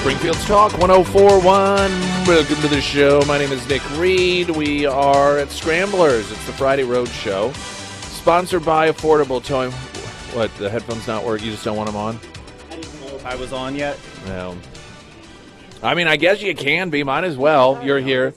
Springfield's 0.00 0.44
Talk 0.46 0.72
1041. 0.78 1.90
Welcome 2.26 2.56
to 2.56 2.68
the 2.68 2.80
show. 2.80 3.22
My 3.28 3.38
name 3.38 3.52
is 3.52 3.68
Nick 3.68 3.82
Reed. 3.96 4.50
We 4.50 4.86
are 4.86 5.38
at 5.38 5.50
Scramblers. 5.50 6.32
It's 6.32 6.46
the 6.46 6.52
Friday 6.54 6.82
Road 6.82 7.08
Show. 7.08 7.52
Sponsored 8.20 8.66
by 8.66 8.90
Affordable 8.90 9.42
Towing. 9.42 9.72
What, 10.36 10.54
the 10.56 10.68
headphones 10.68 11.06
not 11.06 11.24
work? 11.24 11.42
You 11.42 11.52
just 11.52 11.64
don't 11.64 11.78
want 11.78 11.86
them 11.86 11.96
on? 11.96 12.20
I 12.70 12.76
didn't 12.76 13.00
know 13.00 13.16
if 13.16 13.24
I 13.24 13.34
was 13.34 13.50
on 13.54 13.74
yet. 13.74 13.98
No. 14.26 14.58
I 15.82 15.94
mean, 15.94 16.06
I 16.06 16.18
guess 16.18 16.42
you 16.42 16.54
can 16.54 16.90
be. 16.90 17.02
Might 17.02 17.24
as 17.24 17.38
well. 17.38 17.82
You're 17.82 17.98
here. 17.98 18.32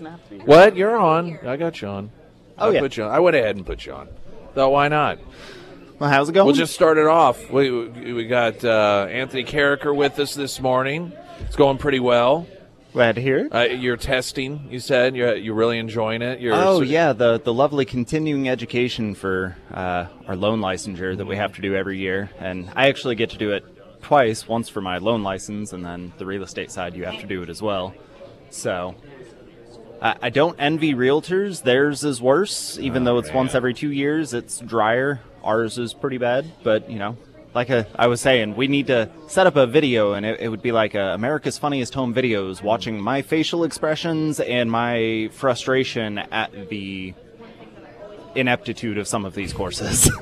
What? 0.45 0.77
You're 0.77 0.95
on. 0.95 1.37
I 1.45 1.57
got 1.57 1.81
you 1.81 1.89
on. 1.89 2.11
Oh, 2.57 2.69
I 2.69 2.75
yeah. 2.75 2.79
Put 2.79 2.95
you 2.95 3.03
on. 3.03 3.11
I 3.11 3.19
went 3.19 3.35
ahead 3.35 3.57
and 3.57 3.65
put 3.65 3.85
you 3.85 3.91
on. 3.91 4.07
Thought, 4.55 4.71
why 4.71 4.87
not? 4.87 5.19
Well, 5.99 6.09
how's 6.09 6.29
it 6.29 6.31
going? 6.31 6.45
We'll 6.45 6.55
just 6.55 6.73
start 6.73 6.97
it 6.97 7.05
off. 7.05 7.51
We, 7.51 7.69
we 8.13 8.25
got 8.25 8.63
uh, 8.63 9.07
Anthony 9.09 9.43
Carriker 9.43 9.93
with 9.93 10.17
us 10.17 10.33
this 10.33 10.61
morning. 10.61 11.11
It's 11.41 11.57
going 11.57 11.77
pretty 11.77 11.99
well. 11.99 12.47
Glad 12.93 13.15
to 13.15 13.21
hear 13.21 13.39
it. 13.39 13.49
Uh, 13.53 13.61
you're 13.63 13.97
testing. 13.97 14.67
You 14.69 14.79
said 14.79 15.15
you're 15.15 15.35
you're 15.35 15.55
really 15.55 15.79
enjoying 15.79 16.21
it. 16.21 16.39
You're 16.39 16.53
Oh 16.53 16.77
sort- 16.77 16.87
yeah, 16.87 17.13
the 17.13 17.39
the 17.39 17.53
lovely 17.53 17.85
continuing 17.85 18.47
education 18.47 19.15
for 19.15 19.55
uh, 19.73 20.05
our 20.27 20.35
loan 20.35 20.61
licensure 20.61 21.17
that 21.17 21.25
we 21.25 21.35
have 21.35 21.53
to 21.55 21.61
do 21.61 21.75
every 21.75 21.97
year, 21.97 22.29
and 22.39 22.69
I 22.75 22.87
actually 22.87 23.15
get 23.15 23.31
to 23.31 23.37
do 23.37 23.51
it 23.51 23.65
twice. 24.01 24.47
Once 24.47 24.69
for 24.69 24.81
my 24.81 24.97
loan 24.99 25.23
license, 25.23 25.73
and 25.73 25.83
then 25.85 26.13
the 26.17 26.25
real 26.25 26.43
estate 26.43 26.71
side 26.71 26.95
you 26.95 27.05
have 27.05 27.19
to 27.19 27.27
do 27.27 27.41
it 27.43 27.49
as 27.49 27.61
well. 27.61 27.93
So. 28.49 28.95
I 30.01 30.15
I 30.23 30.29
don't 30.29 30.57
envy 30.59 30.93
realtors. 30.93 31.63
Theirs 31.63 32.03
is 32.03 32.21
worse, 32.21 32.77
even 32.77 33.05
though 33.05 33.19
it's 33.19 33.29
man. 33.29 33.37
once 33.37 33.55
every 33.55 33.73
two 33.73 33.91
years. 33.91 34.33
It's 34.33 34.59
drier. 34.59 35.21
Ours 35.43 35.77
is 35.77 35.93
pretty 35.93 36.17
bad, 36.17 36.45
but 36.61 36.89
you 36.89 36.99
know, 36.99 37.15
like 37.53 37.69
a, 37.69 37.87
I 37.95 38.07
was 38.07 38.21
saying, 38.21 38.55
we 38.55 38.67
need 38.67 38.87
to 38.87 39.09
set 39.27 39.47
up 39.47 39.55
a 39.55 39.67
video, 39.67 40.13
and 40.13 40.25
it, 40.25 40.39
it 40.39 40.49
would 40.49 40.61
be 40.61 40.71
like 40.71 40.95
uh 40.95 41.11
America's 41.13 41.57
Funniest 41.57 41.93
Home 41.93 42.13
Videos, 42.13 42.61
watching 42.61 42.99
my 42.99 43.21
facial 43.21 43.63
expressions 43.63 44.39
and 44.39 44.71
my 44.71 45.29
frustration 45.33 46.17
at 46.17 46.69
the 46.69 47.13
ineptitude 48.35 48.97
of 48.97 49.07
some 49.07 49.25
of 49.25 49.35
these 49.35 49.53
courses. 49.53 50.11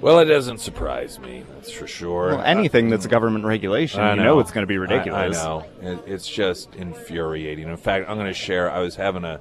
Well, 0.00 0.20
it 0.20 0.26
doesn't 0.26 0.58
surprise 0.58 1.18
me. 1.18 1.42
That's 1.54 1.72
for 1.72 1.88
sure. 1.88 2.28
well, 2.28 2.42
anything 2.42 2.88
that's 2.88 3.04
a 3.04 3.08
government 3.08 3.44
regulation, 3.44 4.00
I 4.00 4.14
you 4.14 4.22
know 4.22 4.38
it's 4.38 4.52
going 4.52 4.62
to 4.62 4.68
be 4.68 4.74
I- 4.74 4.78
ridiculous. 4.78 5.38
I, 5.38 5.44
know. 5.44 5.64
It, 5.82 6.04
it's 6.06 6.28
just 6.28 6.72
infuriating. 6.76 7.68
In 7.68 7.76
fact, 7.76 8.08
I'm 8.08 8.16
going 8.16 8.28
to 8.28 8.32
share. 8.32 8.70
I 8.70 8.78
was 8.78 8.94
having 8.94 9.24
a. 9.24 9.40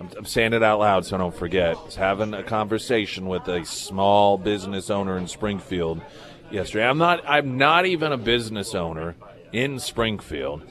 I'm, 0.00 0.10
I'm 0.18 0.24
saying 0.24 0.52
it 0.52 0.62
out 0.62 0.78
loud 0.80 1.06
so 1.06 1.16
I 1.16 1.18
don't 1.18 1.34
forget. 1.34 1.76
I 1.76 1.84
was 1.84 1.96
having 1.96 2.34
a 2.34 2.42
conversation 2.42 3.26
with 3.26 3.48
a 3.48 3.64
small 3.64 4.38
business 4.38 4.90
owner 4.90 5.16
in 5.16 5.26
Springfield 5.26 6.00
yesterday. 6.50 6.86
I'm 6.86 6.98
not. 6.98 7.22
I'm 7.26 7.56
not 7.56 7.86
even 7.86 8.12
a 8.12 8.16
business 8.16 8.74
owner 8.74 9.14
in 9.52 9.78
Springfield, 9.78 10.62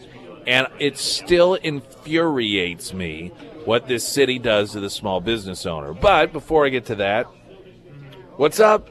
and 0.45 0.67
it 0.79 0.97
still 0.97 1.55
infuriates 1.55 2.93
me 2.93 3.31
what 3.65 3.87
this 3.87 4.07
city 4.07 4.37
does 4.37 4.73
to 4.73 4.79
the 4.79 4.89
small 4.89 5.21
business 5.21 5.65
owner. 5.65 5.93
But 5.93 6.31
before 6.31 6.65
I 6.65 6.69
get 6.69 6.85
to 6.87 6.95
that, 6.95 7.25
what's 8.37 8.59
up? 8.59 8.89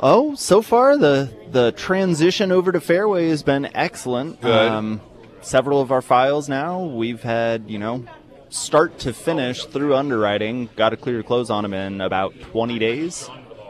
Oh, 0.00 0.34
so 0.34 0.62
far 0.62 0.96
the 0.96 1.32
the 1.50 1.72
transition 1.72 2.52
over 2.52 2.72
to 2.72 2.80
Fairway 2.80 3.28
has 3.28 3.42
been 3.42 3.68
excellent. 3.74 4.40
Good. 4.40 4.68
Um, 4.72 5.00
several 5.42 5.80
of 5.80 5.90
our 5.90 6.02
files 6.02 6.50
now 6.50 6.84
we've 6.84 7.22
had 7.22 7.64
you 7.70 7.78
know 7.78 8.04
start 8.50 8.98
to 9.00 9.12
finish 9.12 9.64
through 9.64 9.94
underwriting. 9.96 10.68
Got 10.76 10.92
a 10.92 10.96
clear 10.96 11.22
close 11.22 11.50
on 11.50 11.62
them 11.62 11.72
in 11.74 12.00
about 12.00 12.38
20 12.40 12.78
days, 12.78 13.26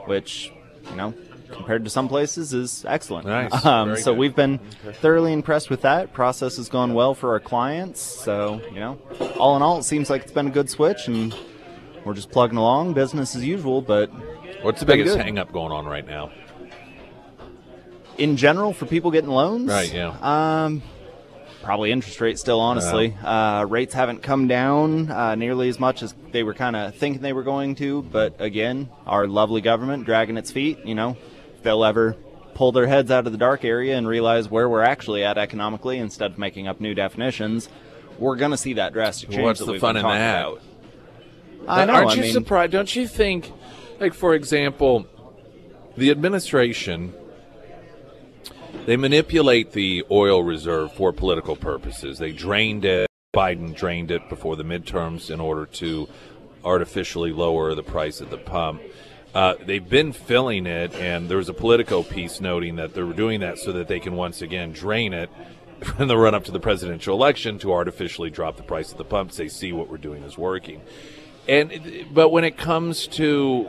which 0.06 0.52
you 0.90 0.96
know 0.96 1.14
compared 1.52 1.84
to 1.84 1.90
some 1.90 2.08
places 2.08 2.52
is 2.54 2.84
excellent. 2.88 3.26
Nice. 3.26 3.64
Um, 3.66 3.96
so 3.96 4.12
good. 4.12 4.18
we've 4.18 4.36
been 4.36 4.58
thoroughly 5.00 5.32
impressed 5.32 5.68
with 5.70 5.82
that. 5.82 6.12
Process 6.12 6.56
has 6.56 6.68
gone 6.68 6.94
well 6.94 7.14
for 7.14 7.30
our 7.32 7.40
clients. 7.40 8.00
So 8.00 8.60
you 8.72 8.80
know, 8.80 8.98
all 9.38 9.56
in 9.56 9.62
all, 9.62 9.78
it 9.78 9.84
seems 9.84 10.08
like 10.10 10.22
it's 10.22 10.32
been 10.32 10.46
a 10.48 10.50
good 10.50 10.68
switch 10.70 11.06
and. 11.08 11.34
We're 12.02 12.14
just 12.14 12.30
plugging 12.30 12.56
along, 12.56 12.94
business 12.94 13.36
as 13.36 13.44
usual, 13.44 13.82
but 13.82 14.08
What's 14.62 14.80
the 14.80 14.86
biggest 14.86 15.16
good. 15.16 15.22
hang 15.22 15.36
up 15.38 15.52
going 15.52 15.70
on 15.70 15.84
right 15.84 16.06
now? 16.06 16.30
in 18.16 18.38
general 18.38 18.72
for 18.72 18.86
people 18.86 19.10
getting 19.10 19.28
loans 19.30 19.68
Right, 19.68 19.92
yeah. 19.92 20.16
um 20.66 20.82
probably 21.62 21.92
interest 21.92 22.20
rates 22.20 22.40
still 22.40 22.60
honestly 22.60 23.14
uh, 23.22 23.64
rates 23.64 23.92
haven't 23.94 24.22
come 24.22 24.48
down 24.48 25.10
uh, 25.10 25.34
nearly 25.34 25.68
as 25.68 25.78
much 25.78 26.02
as 26.02 26.14
they 26.32 26.42
were 26.42 26.54
kind 26.54 26.74
of 26.74 26.94
thinking 26.94 27.20
they 27.22 27.32
were 27.32 27.42
going 27.42 27.74
to 27.74 28.02
but 28.02 28.34
again 28.40 28.88
our 29.06 29.26
lovely 29.26 29.60
government 29.60 30.04
dragging 30.04 30.36
its 30.36 30.50
feet 30.50 30.78
you 30.86 30.94
know 30.94 31.16
if 31.54 31.62
they'll 31.62 31.84
ever 31.84 32.16
pull 32.54 32.72
their 32.72 32.86
heads 32.86 33.10
out 33.10 33.26
of 33.26 33.32
the 33.32 33.38
dark 33.38 33.64
area 33.64 33.96
and 33.96 34.08
realize 34.08 34.48
where 34.50 34.68
we're 34.68 34.82
actually 34.82 35.22
at 35.22 35.36
economically 35.38 35.98
instead 35.98 36.30
of 36.32 36.38
making 36.38 36.66
up 36.66 36.80
new 36.80 36.94
definitions 36.94 37.68
we're 38.18 38.36
going 38.36 38.50
to 38.50 38.56
see 38.56 38.74
that 38.74 38.92
drastic 38.92 39.30
change 39.30 39.42
What's 39.42 39.60
that 39.60 39.66
the 39.66 39.72
we've 39.72 39.80
fun 39.80 39.94
been 39.94 40.04
in 40.04 40.10
that? 40.10 40.40
about. 40.46 40.60
I 41.68 41.84
know, 41.84 41.92
Aren't 41.94 42.10
I 42.10 42.14
you 42.14 42.22
mean- 42.22 42.32
surprised? 42.32 42.72
Don't 42.72 42.94
you 42.94 43.06
think, 43.06 43.50
like 43.98 44.12
for 44.14 44.34
example, 44.34 45.06
the 45.96 46.10
administration 46.10 47.14
they 48.86 48.96
manipulate 48.96 49.72
the 49.72 50.04
oil 50.10 50.42
reserve 50.42 50.92
for 50.92 51.12
political 51.12 51.56
purposes. 51.56 52.18
They 52.18 52.32
drained 52.32 52.84
it. 52.84 53.08
Biden 53.34 53.74
drained 53.74 54.10
it 54.10 54.28
before 54.28 54.56
the 54.56 54.64
midterms 54.64 55.30
in 55.30 55.40
order 55.40 55.66
to 55.66 56.08
artificially 56.64 57.32
lower 57.32 57.74
the 57.74 57.82
price 57.82 58.20
at 58.20 58.30
the 58.30 58.38
pump. 58.38 58.82
Uh, 59.34 59.54
they've 59.64 59.88
been 59.88 60.12
filling 60.12 60.66
it, 60.66 60.92
and 60.94 61.28
there 61.28 61.36
was 61.36 61.48
a 61.48 61.54
Politico 61.54 62.02
piece 62.02 62.40
noting 62.40 62.76
that 62.76 62.94
they're 62.94 63.12
doing 63.12 63.40
that 63.40 63.58
so 63.58 63.72
that 63.72 63.86
they 63.86 64.00
can 64.00 64.14
once 64.14 64.42
again 64.42 64.72
drain 64.72 65.12
it 65.12 65.30
in 65.98 66.08
the 66.08 66.16
run 66.16 66.34
up 66.34 66.44
to 66.44 66.52
the 66.52 66.60
presidential 66.60 67.14
election 67.14 67.58
to 67.58 67.72
artificially 67.72 68.30
drop 68.30 68.56
the 68.56 68.62
price 68.62 68.90
at 68.90 68.98
the 68.98 69.04
pump. 69.04 69.30
Say, 69.32 69.48
see 69.48 69.72
what 69.72 69.88
we're 69.88 69.98
doing 69.98 70.24
is 70.24 70.36
working. 70.36 70.80
And 71.48 72.06
but 72.12 72.30
when 72.30 72.44
it 72.44 72.56
comes 72.56 73.06
to 73.08 73.68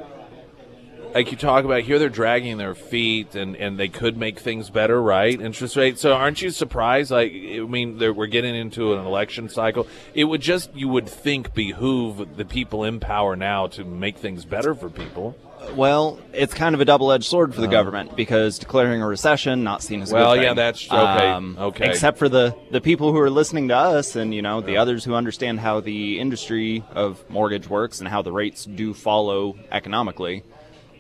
like 1.14 1.32
you 1.32 1.38
talk 1.38 1.66
about 1.66 1.82
here, 1.82 2.00
they're 2.00 2.10
dragging 2.10 2.58
their 2.58 2.76
feet, 2.76 3.36
and 3.36 3.56
and 3.56 3.78
they 3.80 3.88
could 3.88 4.18
make 4.18 4.40
things 4.40 4.70
better, 4.70 5.02
right? 5.02 5.40
Interest 5.40 5.76
rate. 5.76 6.00
So 6.00 6.14
aren't 6.14 6.42
you 6.42 6.50
surprised? 6.52 7.12
Like 7.12 7.32
I 7.32 7.60
mean, 7.60 7.98
we're 8.00 8.28
getting 8.28 8.56
into 8.56 8.94
an 8.94 9.06
election 9.06 9.50
cycle. 9.50 9.88
It 10.14 10.26
would 10.26 10.42
just 10.42 10.74
you 10.76 10.88
would 10.90 11.08
think 11.10 11.54
behoove 11.54 12.38
the 12.38 12.46
people 12.46 12.84
in 12.84 13.00
power 13.00 13.36
now 13.36 13.68
to 13.68 13.84
make 13.84 14.18
things 14.18 14.46
better 14.46 14.74
for 14.76 14.90
people. 14.90 15.36
Well, 15.76 16.20
it's 16.34 16.56
kind 16.56 16.74
of 16.74 16.82
a 16.82 16.86
double-edged 16.86 17.24
sword 17.24 17.54
for 17.54 17.62
the 17.62 17.68
government 17.68 18.16
because 18.16 18.58
declaring 18.58 19.04
a 19.04 19.08
recession 19.08 19.64
not 19.64 19.84
seen 19.84 20.02
as 20.02 20.12
Uh-huh. 20.12 20.24
Well, 20.24 20.36
yeah, 20.36 20.56
that's- 20.56 20.88
okay, 20.92 21.30
Um, 21.30 21.56
okay. 21.60 21.86
Except 21.88 22.18
for 22.18 22.28
the 22.28 22.56
the 22.72 22.82
people 22.82 23.12
who 23.12 23.20
are 23.20 23.30
listening 23.30 23.68
to 23.68 23.76
us, 23.78 24.16
and 24.16 24.34
you 24.34 24.42
know 24.42 24.62
the 24.62 24.78
others 24.78 25.04
who 25.04 25.14
understand 25.14 25.60
how 25.60 25.80
the 25.80 26.20
industry 26.20 26.84
of 26.96 27.24
mortgage 27.30 27.70
works 27.70 28.00
and 28.00 28.10
how 28.10 28.24
the 28.24 28.32
rates 28.32 28.66
do 28.66 28.94
follow 28.96 29.56
economically. 29.72 30.44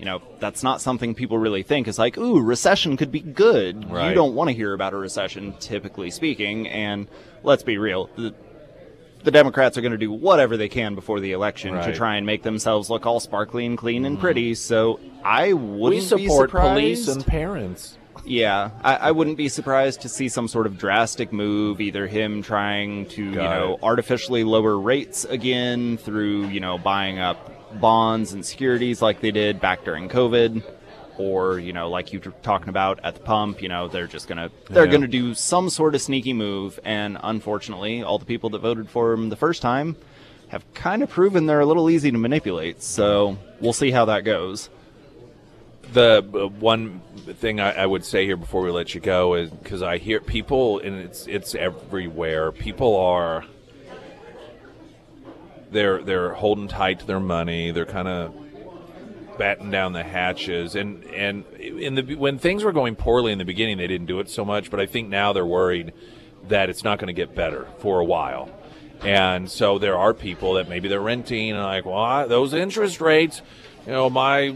You 0.01 0.06
know, 0.06 0.22
that's 0.39 0.63
not 0.63 0.81
something 0.81 1.13
people 1.13 1.38
really 1.38 1.62
think. 1.62 1.88
It's 1.88 2.00
like, 2.00 2.17
ooh, 2.17 2.41
recession 2.41 2.97
could 2.97 3.12
be 3.12 3.19
good. 3.19 3.88
Right. 3.88 4.09
You 4.09 4.16
don't 4.16 4.34
want 4.34 4.50
to 4.50 4.53
hear 4.56 4.73
about 4.73 4.94
a 4.94 4.97
recession, 4.97 5.53
typically 5.59 6.09
speaking. 6.09 6.67
And 6.67 7.07
let's 7.44 7.62
be 7.62 7.78
real. 7.78 8.09
The, 8.16 8.34
the 9.23 9.29
Democrats 9.29 9.78
are 9.78 9.81
going 9.81 9.91
to 9.91 10.00
do 10.00 10.11
whatever 10.11 10.57
they 10.57 10.69
can 10.69 10.95
before 10.95 11.19
the 11.19 11.34
election 11.34 11.73
to 11.73 11.78
Right. 11.78 11.85
Mm-hmm. 11.90 11.97
try 11.97 12.16
and 12.16 12.25
make 12.25 12.41
themselves 12.41 12.90
look 12.90 13.06
all 13.06 13.19
sparkly 13.19 13.63
and 13.67 13.78
clean 13.78 14.03
and 14.06 14.19
pretty. 14.19 14.56
So 14.56 15.00
I 15.23 15.53
wouldn't 15.53 16.02
We 16.02 16.02
support 16.02 16.49
police 16.49 17.08
and 17.08 17.23
parents. 17.23 17.96
Yeah, 18.26 18.72
I, 18.84 18.96
I 18.96 19.12
wouldn't 19.12 19.38
be 19.38 19.50
surprised 19.50 20.02
to 20.02 20.09
see 20.09 20.29
some 20.29 20.47
sort 20.47 20.66
of 20.68 20.78
drastic 20.78 21.32
move, 21.34 21.82
either 21.82 22.08
him 22.08 22.41
trying 22.41 23.08
to 23.09 23.23
you 23.23 23.32
know 23.32 23.73
it. 23.76 23.84
artificially 23.84 24.44
lower 24.44 24.78
rates 24.79 25.26
again 25.26 25.97
through 25.97 26.47
you 26.47 26.59
know 26.59 26.78
buying 26.78 27.20
up 27.20 27.79
bonds 27.79 28.34
and 28.34 28.46
securities 28.46 29.02
like 29.02 29.22
they 29.22 29.32
did 29.32 29.59
back 29.59 29.84
during 29.84 30.09
COVID. 30.09 30.64
Or 31.18 31.59
you 31.59 31.72
know, 31.73 31.90
like 31.90 32.14
you 32.14 32.20
were 32.23 32.32
talking 32.41 32.70
about 32.70 33.00
at 33.03 33.14
the 33.14 33.20
pump, 33.20 33.62
you 33.62 33.70
know, 33.70 33.88
they're 33.88 34.08
just 34.08 34.28
gonna 34.28 34.50
they're 34.70 34.85
Yeah. 34.85 34.91
gonna 34.91 35.08
do 35.08 35.34
some 35.35 35.70
sort 35.70 35.94
of 35.94 36.02
sneaky 36.02 36.34
move, 36.34 36.79
and 36.84 37.17
unfortunately, 37.22 38.02
all 38.02 38.17
the 38.17 38.26
people 38.26 38.50
that 38.52 38.59
voted 38.59 38.90
for 38.90 39.12
him 39.14 39.29
the 39.29 39.35
first 39.35 39.62
time 39.62 39.97
have 40.47 40.64
kind 40.74 41.03
of 41.03 41.09
proven 41.09 41.46
they're 41.46 41.59
a 41.59 41.66
little 41.66 41.90
easy 41.90 42.12
to 42.12 42.17
manipulate. 42.17 42.82
So 42.82 43.38
we'll 43.59 43.74
see 43.74 43.91
how 43.91 44.06
that 44.06 44.24
goes. 44.24 44.70
The 45.93 46.26
uh, 46.34 46.47
one 46.47 47.02
thing 47.26 47.59
I, 47.59 47.84
I 47.84 47.85
would 47.85 48.05
say 48.05 48.26
here 48.26 48.38
before 48.38 48.61
we 48.61 48.72
let 48.72 48.96
you 48.96 49.02
go 49.02 49.35
is 49.35 49.49
because 49.49 49.82
I 49.82 49.97
hear 49.97 50.20
people, 50.20 50.79
and 50.79 50.96
it's 50.96 51.28
it's 51.28 51.55
everywhere. 51.55 52.52
People 52.52 52.97
are 52.97 53.46
they're 55.72 56.02
they're 56.02 56.34
holding 56.34 56.67
tight 56.67 56.99
to 56.99 57.08
their 57.08 57.20
money. 57.20 57.72
They're 57.72 57.85
kind 57.85 58.08
of 58.08 58.35
batten 59.38 59.72
down 59.72 59.93
the 59.93 60.03
hatches. 60.03 60.76
And 60.76 61.03
and 61.05 61.46
in 61.55 61.96
the 61.96 62.16
when 62.16 62.38
things 62.38 62.64
were 62.64 62.73
going 62.73 62.96
poorly 62.96 63.32
in 63.32 63.38
the 63.38 63.46
beginning, 63.46 63.78
they 63.78 63.88
didn't 63.88 64.08
do 64.08 64.20
it 64.20 64.29
so 64.29 64.46
much. 64.46 64.70
But 64.70 64.79
I 64.79 64.85
think 64.85 65.09
now 65.09 65.34
they're 65.34 65.46
worried 65.46 65.93
that 66.47 66.70
it's 66.70 66.84
not 66.84 66.99
going 66.99 67.08
to 67.08 67.14
get 67.14 67.35
better 67.35 67.67
for 67.79 67.99
a 67.99 68.05
while. 68.05 68.49
And 69.03 69.49
so 69.49 69.79
there 69.79 69.97
are 69.97 70.14
people 70.14 70.53
that 70.55 70.70
maybe 70.70 70.88
they're 70.88 71.02
renting 71.02 71.52
and 71.52 71.59
like, 71.59 71.85
well, 71.85 72.28
those 72.28 72.53
interest 72.53 73.02
rates, 73.02 73.41
you 73.88 73.93
know, 73.93 74.11
my 74.11 74.55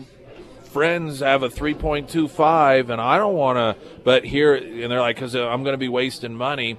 friends 0.75 1.21
have 1.21 1.41
a 1.41 1.47
3.25 1.47 2.89
and 2.89 2.99
I 2.99 3.17
don't 3.17 3.33
want 3.33 3.55
to, 3.57 4.01
but 4.03 4.25
here, 4.25 4.53
and 4.55 4.91
they're 4.91 4.99
like, 4.99 5.15
because 5.15 5.33
I'm 5.33 5.63
going 5.63 5.73
to 5.73 5.77
be 5.77 5.87
wasting 5.87 6.35
money. 6.35 6.75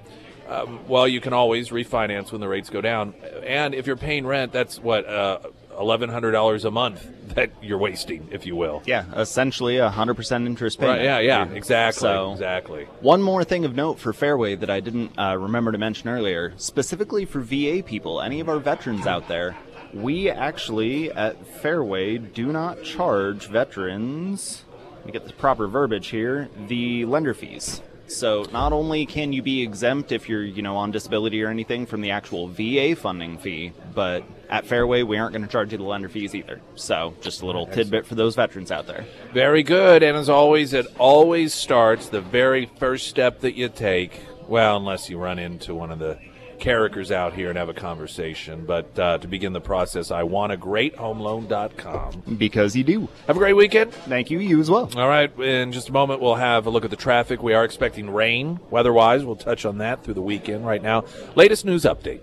Um, 0.47 0.87
well, 0.87 1.07
you 1.07 1.19
can 1.19 1.33
always 1.33 1.69
refinance 1.69 2.31
when 2.31 2.39
the 2.39 2.47
rates 2.47 2.69
go 2.69 2.79
down. 2.79 3.15
And 3.43 3.73
if 3.73 3.87
you're 3.87 3.97
paying 3.97 4.27
rent, 4.27 4.51
that's 4.51 4.77
what, 4.77 5.07
uh, 5.07 5.39
$1,100 5.71 6.65
a 6.65 6.69
month 6.69 7.07
that 7.35 7.49
you're 7.59 7.79
wasting, 7.79 8.27
if 8.29 8.45
you 8.45 8.55
will. 8.55 8.83
Yeah, 8.85 9.05
essentially 9.15 9.77
a 9.77 9.89
100% 9.89 10.45
interest 10.45 10.79
payment. 10.79 10.99
Right, 10.99 11.03
yeah, 11.03 11.17
yeah, 11.17 11.47
exactly. 11.47 12.01
So- 12.01 12.33
exactly. 12.33 12.83
One 13.01 13.23
more 13.23 13.43
thing 13.43 13.65
of 13.65 13.75
note 13.75 13.97
for 13.97 14.13
Fairway 14.13 14.53
that 14.57 14.69
I 14.69 14.79
didn't 14.79 15.17
uh, 15.17 15.35
remember 15.39 15.71
to 15.71 15.79
mention 15.79 16.07
earlier, 16.07 16.53
specifically 16.57 17.25
for 17.25 17.39
VA 17.39 17.81
people, 17.83 18.21
any 18.21 18.41
of 18.41 18.47
our 18.47 18.59
veterans 18.59 19.07
out 19.07 19.27
there, 19.27 19.57
we 20.01 20.29
actually 20.29 21.11
at 21.11 21.45
Fairway 21.61 22.17
do 22.17 22.47
not 22.51 22.83
charge 22.83 23.47
veterans. 23.47 24.63
Let 24.97 25.05
me 25.05 25.11
get 25.11 25.25
the 25.25 25.33
proper 25.33 25.67
verbiage 25.67 26.07
here. 26.07 26.49
The 26.67 27.05
lender 27.05 27.33
fees. 27.33 27.81
So 28.07 28.45
not 28.53 28.71
only 28.71 29.05
can 29.05 29.33
you 29.33 29.41
be 29.41 29.61
exempt 29.61 30.13
if 30.13 30.29
you're, 30.29 30.43
you 30.43 30.61
know, 30.61 30.77
on 30.77 30.91
disability 30.91 31.43
or 31.43 31.49
anything 31.49 31.85
from 31.85 31.99
the 32.01 32.11
actual 32.11 32.47
VA 32.47 32.95
funding 32.95 33.37
fee, 33.37 33.73
but 33.93 34.23
at 34.49 34.65
Fairway 34.65 35.03
we 35.03 35.17
aren't 35.17 35.33
going 35.33 35.41
to 35.41 35.51
charge 35.51 35.73
you 35.73 35.77
the 35.77 35.83
lender 35.83 36.07
fees 36.07 36.33
either. 36.33 36.61
So 36.75 37.13
just 37.21 37.41
a 37.41 37.45
little 37.45 37.67
tidbit 37.67 38.05
for 38.05 38.15
those 38.15 38.35
veterans 38.35 38.71
out 38.71 38.87
there. 38.87 39.05
Very 39.33 39.61
good. 39.61 40.03
And 40.03 40.15
as 40.15 40.29
always, 40.29 40.73
it 40.73 40.87
always 40.97 41.53
starts 41.53 42.07
the 42.07 42.21
very 42.21 42.69
first 42.77 43.07
step 43.07 43.41
that 43.41 43.55
you 43.55 43.67
take. 43.67 44.21
Well, 44.47 44.77
unless 44.77 45.09
you 45.09 45.17
run 45.17 45.37
into 45.37 45.75
one 45.75 45.91
of 45.91 45.99
the 45.99 46.17
characters 46.59 47.11
out 47.11 47.33
here 47.33 47.49
and 47.49 47.57
have 47.57 47.69
a 47.69 47.73
conversation. 47.73 48.65
But 48.65 48.97
uh, 48.99 49.17
to 49.19 49.27
begin 49.27 49.53
the 49.53 49.61
process, 49.61 50.11
I 50.11 50.23
want 50.23 50.51
a 50.51 50.57
great 50.57 50.95
homeloan.com. 50.95 52.37
Because 52.37 52.75
you 52.75 52.83
do. 52.83 53.07
Have 53.27 53.35
a 53.35 53.39
great 53.39 53.53
weekend. 53.53 53.93
Thank 53.93 54.31
you. 54.31 54.39
You 54.39 54.59
as 54.59 54.69
well. 54.69 54.89
All 54.95 55.07
right, 55.07 55.31
in 55.39 55.71
just 55.71 55.89
a 55.89 55.91
moment, 55.91 56.21
we'll 56.21 56.35
have 56.35 56.65
a 56.65 56.69
look 56.69 56.83
at 56.83 56.89
the 56.89 56.95
traffic. 56.95 57.41
We 57.41 57.53
are 57.53 57.63
expecting 57.63 58.09
rain 58.09 58.59
weather 58.69 58.93
wise. 58.93 59.23
We'll 59.23 59.35
touch 59.35 59.65
on 59.65 59.77
that 59.79 60.03
through 60.03 60.15
the 60.15 60.21
weekend 60.21 60.65
right 60.65 60.81
now. 60.81 61.05
Latest 61.35 61.65
news 61.65 61.83
update. 61.83 62.21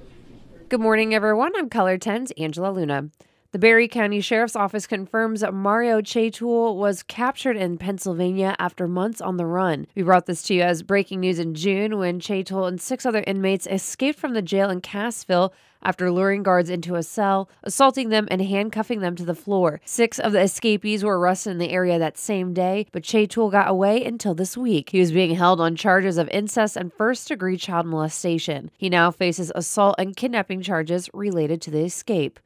Good 0.68 0.80
morning, 0.80 1.14
everyone. 1.14 1.52
I'm 1.56 1.68
KOLR 1.68 1.98
10's 1.98 2.32
Angela 2.38 2.70
Luna. 2.70 3.10
The 3.54 3.60
Barry 3.60 3.86
County 3.86 4.20
Sheriff's 4.20 4.56
Office 4.56 4.88
confirms 4.88 5.44
Mario 5.52 6.00
Chaytool 6.00 6.74
was 6.74 7.04
captured 7.04 7.56
in 7.56 7.78
Pennsylvania 7.78 8.56
after 8.58 8.88
months 8.88 9.20
on 9.20 9.36
the 9.36 9.46
run. 9.46 9.86
We 9.94 10.02
brought 10.02 10.26
this 10.26 10.42
to 10.48 10.54
you 10.54 10.62
as 10.62 10.82
breaking 10.82 11.20
news 11.20 11.38
in 11.38 11.54
June 11.54 11.96
when 11.96 12.18
Chaytool 12.18 12.66
and 12.66 12.80
six 12.80 13.06
other 13.06 13.22
inmates 13.28 13.68
escaped 13.68 14.18
from 14.18 14.34
the 14.34 14.42
jail 14.42 14.70
in 14.70 14.80
Cassville 14.80 15.52
after 15.84 16.10
luring 16.10 16.42
guards 16.42 16.68
into 16.68 16.96
a 16.96 17.04
cell, 17.04 17.48
assaulting 17.62 18.08
them, 18.08 18.26
and 18.28 18.42
handcuffing 18.42 18.98
them 18.98 19.14
to 19.14 19.24
the 19.24 19.36
floor. 19.36 19.80
Six 19.84 20.18
of 20.18 20.32
the 20.32 20.40
escapees 20.40 21.04
were 21.04 21.16
arrested 21.16 21.50
in 21.50 21.58
the 21.58 21.70
area 21.70 21.96
that 21.96 22.18
same 22.18 22.54
day, 22.54 22.88
but 22.90 23.04
Chaytool 23.04 23.52
got 23.52 23.70
away 23.70 24.04
until 24.04 24.34
this 24.34 24.56
week. 24.56 24.90
He 24.90 24.98
was 24.98 25.12
being 25.12 25.36
held 25.36 25.60
on 25.60 25.76
charges 25.76 26.18
of 26.18 26.28
incest 26.30 26.76
and 26.76 26.92
first 26.92 27.28
degree 27.28 27.56
child 27.56 27.86
molestation. 27.86 28.72
He 28.76 28.88
now 28.88 29.12
faces 29.12 29.52
assault 29.54 29.94
and 29.96 30.16
kidnapping 30.16 30.60
charges 30.60 31.08
related 31.14 31.62
to 31.62 31.70
the 31.70 31.84
escape. 31.84 32.40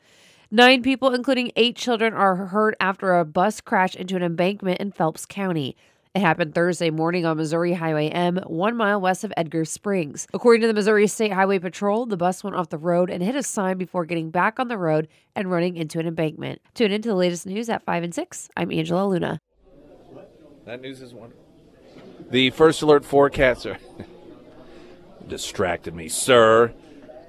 Nine 0.51 0.83
people, 0.83 1.13
including 1.13 1.53
eight 1.57 1.77
children, 1.77 2.15
are 2.15 2.35
hurt 2.35 2.75
after 2.81 3.19
a 3.19 3.27
bus 3.27 3.61
crashed 3.61 3.97
into 3.97 4.17
an 4.17 4.23
embankment 4.23 4.81
in 4.81 4.93
Phelps 4.93 5.27
County. 5.27 5.77
It 6.15 6.21
happened 6.21 6.55
Thursday 6.55 6.89
morning 6.89 7.27
on 7.27 7.37
Missouri 7.37 7.75
Highway 7.75 8.09
M, 8.09 8.39
one 8.47 8.75
mile 8.75 8.99
west 8.99 9.25
of 9.25 9.33
Edgar 9.37 9.67
Springs. 9.67 10.27
According 10.33 10.63
to 10.63 10.67
the 10.67 10.73
Missouri 10.73 11.07
State 11.07 11.35
Highway 11.35 11.59
Patrol, 11.59 12.07
the 12.07 12.17
bus 12.17 12.43
went 12.43 12.57
off 12.57 12.71
the 12.71 12.79
road 12.79 13.11
and 13.11 13.23
hit 13.23 13.37
a 13.37 13.43
sign 13.43 13.77
before 13.77 14.07
getting 14.07 14.31
back 14.31 14.59
on 14.59 14.69
the 14.69 14.79
road 14.79 15.07
and 15.37 15.51
running 15.51 15.77
into 15.77 15.99
an 15.99 16.07
embankment. 16.07 16.63
Tune 16.73 16.93
in 16.93 17.03
to 17.03 17.11
the 17.11 17.15
latest 17.15 17.45
news 17.45 17.69
at 17.69 17.85
5 17.85 18.03
and 18.05 18.15
6. 18.15 18.49
I'm 18.57 18.73
Angela 18.73 19.07
Luna. 19.07 19.43
That 20.65 20.81
news 20.81 21.03
is 21.03 21.13
wonderful. 21.13 21.45
The 22.31 22.49
first 22.51 22.81
alert 22.81 23.05
forecaster 23.05 23.77
distracted 25.29 25.95
me, 25.95 26.09
sir. 26.09 26.73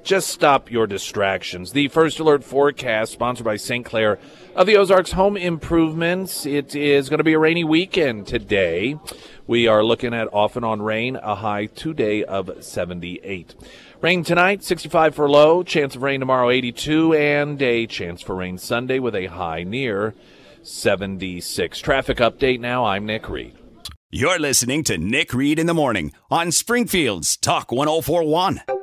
Just 0.03 0.29
stop 0.29 0.71
your 0.71 0.87
distractions. 0.87 1.73
The 1.73 1.87
first 1.89 2.19
alert 2.19 2.43
forecast, 2.43 3.11
sponsored 3.11 3.45
by 3.45 3.57
St. 3.57 3.85
Clair 3.85 4.17
of 4.55 4.65
the 4.65 4.77
Ozarks 4.77 5.11
Home 5.11 5.37
Improvements. 5.37 6.45
It 6.45 6.75
is 6.75 7.09
going 7.09 7.19
to 7.19 7.23
be 7.23 7.33
a 7.33 7.39
rainy 7.39 7.63
weekend 7.63 8.25
today. 8.25 8.97
We 9.45 9.67
are 9.67 9.83
looking 9.83 10.13
at 10.13 10.33
off 10.33 10.55
and 10.55 10.65
on 10.65 10.81
rain, 10.81 11.15
a 11.17 11.35
high 11.35 11.67
today 11.67 12.23
of 12.23 12.63
78. 12.63 13.55
Rain 14.01 14.23
tonight, 14.23 14.63
65 14.63 15.15
for 15.15 15.29
low, 15.29 15.63
chance 15.63 15.95
of 15.95 16.01
rain 16.01 16.21
tomorrow, 16.21 16.49
82, 16.49 17.13
and 17.13 17.61
a 17.61 17.85
chance 17.85 18.21
for 18.21 18.35
rain 18.35 18.57
Sunday 18.57 18.99
with 18.99 19.15
a 19.15 19.27
high 19.27 19.63
near 19.63 20.15
76. 20.63 21.79
Traffic 21.79 22.17
update 22.17 22.59
now. 22.59 22.85
I'm 22.85 23.05
Nick 23.05 23.27
Reed. 23.29 23.55
You're 24.11 24.39
listening 24.39 24.83
to 24.85 24.97
Nick 24.97 25.33
Reed 25.33 25.59
in 25.59 25.67
the 25.67 25.73
Morning 25.73 26.13
on 26.31 26.51
Springfield's 26.51 27.37
Talk 27.37 27.71
1041. 27.71 28.78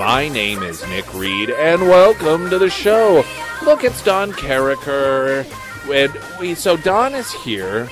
My 0.00 0.30
name 0.30 0.62
is 0.62 0.82
Nick 0.88 1.12
Reed, 1.12 1.50
and 1.50 1.82
welcome 1.82 2.48
to 2.48 2.58
the 2.58 2.70
show. 2.70 3.22
Look, 3.62 3.84
it's 3.84 4.02
Don 4.02 4.32
Carriker. 4.32 5.44
And 5.92 6.40
we 6.40 6.54
so 6.54 6.78
Don 6.78 7.14
is 7.14 7.30
here 7.30 7.86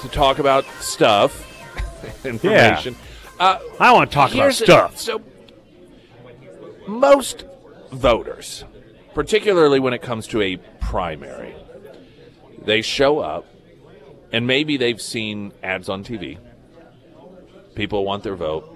to 0.00 0.08
talk 0.08 0.38
about 0.38 0.64
stuff, 0.80 1.46
information. 2.24 2.96
Uh, 3.38 3.58
I 3.78 3.92
want 3.92 4.10
to 4.10 4.14
talk 4.14 4.32
about 4.32 4.54
stuff. 4.54 4.96
so, 4.96 5.20
most 6.86 7.44
voters, 7.92 8.64
particularly 9.12 9.78
when 9.78 9.92
it 9.92 10.00
comes 10.00 10.26
to 10.28 10.40
a 10.40 10.56
primary, 10.80 11.54
they 12.64 12.80
show 12.80 13.18
up, 13.18 13.44
and 14.32 14.46
maybe 14.46 14.78
they've 14.78 15.02
seen 15.02 15.52
ads 15.62 15.90
on 15.90 16.02
TV. 16.02 16.38
People 17.74 18.06
want 18.06 18.22
their 18.22 18.36
vote. 18.36 18.71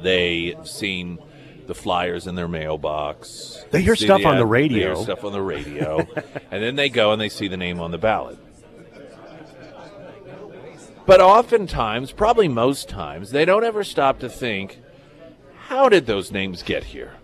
They've 0.00 0.66
seen 0.66 1.18
the 1.66 1.74
flyers 1.74 2.26
in 2.26 2.34
their 2.34 2.48
mailbox. 2.48 3.64
They 3.70 3.82
hear 3.82 3.94
stuff 3.96 4.24
on 4.24 4.34
ad- 4.34 4.40
the 4.40 4.44
They 4.44 4.50
radio. 4.50 4.94
hear 4.94 5.04
stuff 5.04 5.24
on 5.24 5.32
the 5.32 5.42
radio, 5.42 5.98
and 6.50 6.62
then 6.62 6.76
they 6.76 6.88
go 6.88 7.12
and 7.12 7.20
they 7.20 7.28
see 7.28 7.48
the 7.48 7.56
name 7.56 7.80
on 7.80 7.90
the 7.90 7.98
ballot. 7.98 8.38
But 11.06 11.20
oftentimes, 11.20 12.12
probably 12.12 12.48
most 12.48 12.88
times, 12.88 13.30
they 13.30 13.44
don't 13.44 13.64
ever 13.64 13.82
stop 13.82 14.20
to 14.20 14.28
think, 14.28 14.80
how 15.66 15.88
did 15.88 16.06
those 16.06 16.30
names 16.30 16.62
get 16.62 16.84
here? 16.84 17.14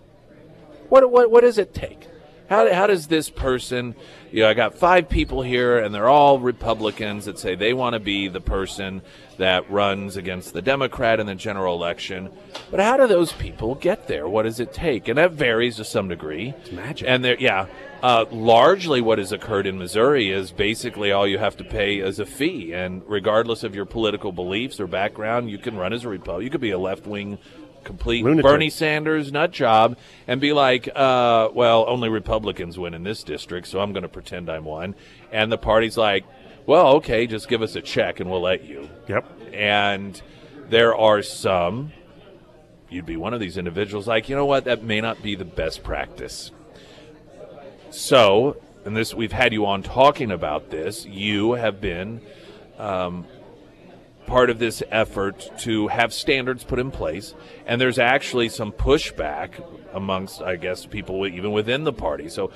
What 0.89 1.09
what 1.11 1.29
what 1.31 1.41
does 1.41 1.57
it 1.57 1.73
take? 1.73 2.07
How 2.49 2.73
how 2.73 2.87
does 2.87 3.07
this 3.07 3.29
person? 3.29 3.95
You 4.31 4.43
know, 4.43 4.49
I 4.49 4.53
got 4.53 4.75
five 4.75 5.09
people 5.09 5.41
here, 5.41 5.77
and 5.77 5.93
they're 5.93 6.09
all 6.09 6.39
Republicans 6.39 7.25
that 7.25 7.39
say 7.39 7.55
they 7.55 7.73
want 7.73 7.93
to 7.93 7.99
be 7.99 8.27
the 8.27 8.41
person 8.41 9.01
that 9.37 9.69
runs 9.69 10.17
against 10.17 10.53
the 10.53 10.61
Democrat 10.61 11.19
in 11.19 11.27
the 11.27 11.35
general 11.35 11.75
election. 11.75 12.29
But 12.71 12.79
how 12.79 12.97
do 12.97 13.07
those 13.07 13.33
people 13.33 13.75
get 13.75 14.07
there? 14.07 14.27
What 14.27 14.43
does 14.43 14.59
it 14.59 14.73
take? 14.73 15.07
And 15.07 15.17
that 15.17 15.31
varies 15.31 15.75
to 15.77 15.85
some 15.85 16.07
degree. 16.07 16.53
It's 16.61 16.71
magic. 16.71 17.07
And 17.07 17.23
there, 17.23 17.37
yeah, 17.39 17.67
uh, 18.01 18.25
largely 18.31 19.01
what 19.01 19.17
has 19.17 19.31
occurred 19.31 19.65
in 19.65 19.77
Missouri 19.77 20.29
is 20.29 20.51
basically 20.51 21.11
all 21.11 21.27
you 21.27 21.37
have 21.37 21.57
to 21.57 21.63
pay 21.63 21.97
is 21.97 22.19
a 22.19 22.25
fee, 22.25 22.73
and 22.73 23.01
regardless 23.07 23.63
of 23.63 23.75
your 23.75 23.85
political 23.85 24.31
beliefs 24.31 24.79
or 24.79 24.87
background, 24.87 25.49
you 25.49 25.57
can 25.57 25.75
run 25.75 25.93
as 25.93 26.03
a 26.03 26.09
Republican. 26.09 26.45
You 26.45 26.51
could 26.51 26.61
be 26.61 26.71
a 26.71 26.79
left 26.79 27.07
wing. 27.07 27.37
Complete 27.87 28.25
Lunatic. 28.25 28.43
Bernie 28.43 28.69
Sanders 28.69 29.31
nut 29.31 29.51
job 29.51 29.97
and 30.27 30.41
be 30.41 30.51
like, 30.51 30.89
uh, 30.93 31.47
well, 31.53 31.85
only 31.87 32.09
Republicans 32.09 32.77
win 32.77 32.93
in 32.93 33.03
this 33.03 33.23
district, 33.23 33.65
so 33.67 33.79
I'm 33.79 33.93
going 33.93 34.03
to 34.03 34.09
pretend 34.09 34.49
I'm 34.49 34.65
one. 34.65 34.93
And 35.31 35.49
the 35.49 35.57
party's 35.57 35.95
like, 35.95 36.25
well, 36.65 36.97
okay, 36.97 37.27
just 37.27 37.47
give 37.47 37.61
us 37.61 37.77
a 37.77 37.81
check 37.81 38.19
and 38.19 38.29
we'll 38.29 38.41
let 38.41 38.65
you. 38.65 38.89
Yep. 39.07 39.25
And 39.53 40.21
there 40.69 40.97
are 40.97 41.21
some, 41.21 41.93
you'd 42.89 43.05
be 43.05 43.15
one 43.15 43.33
of 43.33 43.39
these 43.39 43.57
individuals, 43.57 44.05
like, 44.05 44.27
you 44.27 44.35
know 44.35 44.45
what, 44.45 44.65
that 44.65 44.83
may 44.83 44.99
not 44.99 45.23
be 45.23 45.35
the 45.35 45.45
best 45.45 45.81
practice. 45.81 46.51
So, 47.89 48.57
and 48.83 48.97
this 48.97 49.13
we've 49.13 49.31
had 49.31 49.53
you 49.53 49.65
on 49.65 49.81
talking 49.81 50.29
about 50.29 50.71
this. 50.71 51.05
You 51.05 51.53
have 51.53 51.79
been 51.79 52.19
um, 52.77 53.25
part 54.27 54.49
of 54.49 54.59
this 54.59 54.83
effort 54.91 55.49
to 55.59 55.87
have 55.87 56.13
standards 56.13 56.63
put 56.63 56.77
in 56.77 56.91
place, 56.91 57.33
and 57.65 57.81
there's 57.81 57.97
actually 57.97 58.49
some 58.49 58.71
pushback 58.71 59.63
amongst, 59.93 60.41
I 60.41 60.57
guess, 60.57 60.85
people 60.85 61.25
even 61.25 61.51
within 61.51 61.83
the 61.83 61.93
party. 61.93 62.29
So, 62.29 62.51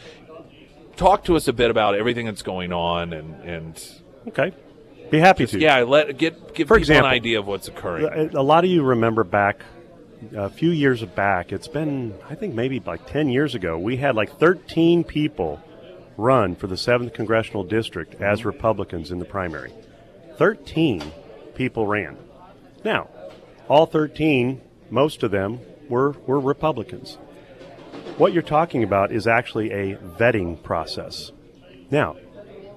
talk 0.95 1.23
to 1.23 1.35
us 1.35 1.47
a 1.47 1.53
bit 1.53 1.71
about 1.71 1.95
everything 1.95 2.27
that's 2.27 2.43
going 2.43 2.71
on, 2.71 3.13
and 3.13 3.35
and 3.43 4.01
Okay. 4.27 4.53
Be 5.09 5.19
happy 5.19 5.45
to. 5.45 5.59
Yeah, 5.59 5.79
let 5.79 6.17
get 6.17 6.53
give 6.53 6.67
For 6.67 6.75
people 6.75 6.77
example, 6.77 7.07
an 7.07 7.13
idea 7.13 7.39
of 7.39 7.47
what's 7.47 7.67
occurring. 7.67 8.05
A 8.05 8.39
a 8.39 8.43
lot 8.43 8.63
of 8.63 8.69
you 8.69 8.83
remember 8.83 9.23
back 9.23 9.63
a 10.35 10.49
few 10.49 10.69
years 10.69 11.03
back. 11.03 11.51
It's 11.51 11.67
been, 11.67 12.13
I 12.29 12.35
think, 12.35 12.53
maybe 12.53 12.79
like 12.79 13.05
ten 13.07 13.29
years 13.29 13.55
ago. 13.55 13.77
We 13.77 13.97
had 13.97 14.15
like 14.15 14.37
thirteen 14.39 15.03
people 15.03 15.61
run 16.17 16.55
for 16.55 16.67
the 16.67 16.77
seventh 16.77 17.13
congressional 17.13 17.63
district 17.63 18.21
as 18.21 18.39
mm-hmm. 18.39 18.49
Republicans 18.49 19.11
in 19.11 19.19
the 19.19 19.25
primary. 19.25 19.73
Thirteen 20.37 21.11
people 21.61 21.85
ran. 21.85 22.17
Now, 22.83 23.07
all 23.67 23.85
thirteen, 23.85 24.61
most 24.89 25.21
of 25.21 25.29
them 25.29 25.59
were 25.89 26.13
were 26.25 26.39
Republicans. 26.39 27.19
What 28.17 28.33
you're 28.33 28.41
talking 28.41 28.83
about 28.83 29.11
is 29.11 29.27
actually 29.27 29.69
a 29.71 29.95
vetting 29.95 30.63
process. 30.63 31.31
Now, 31.91 32.15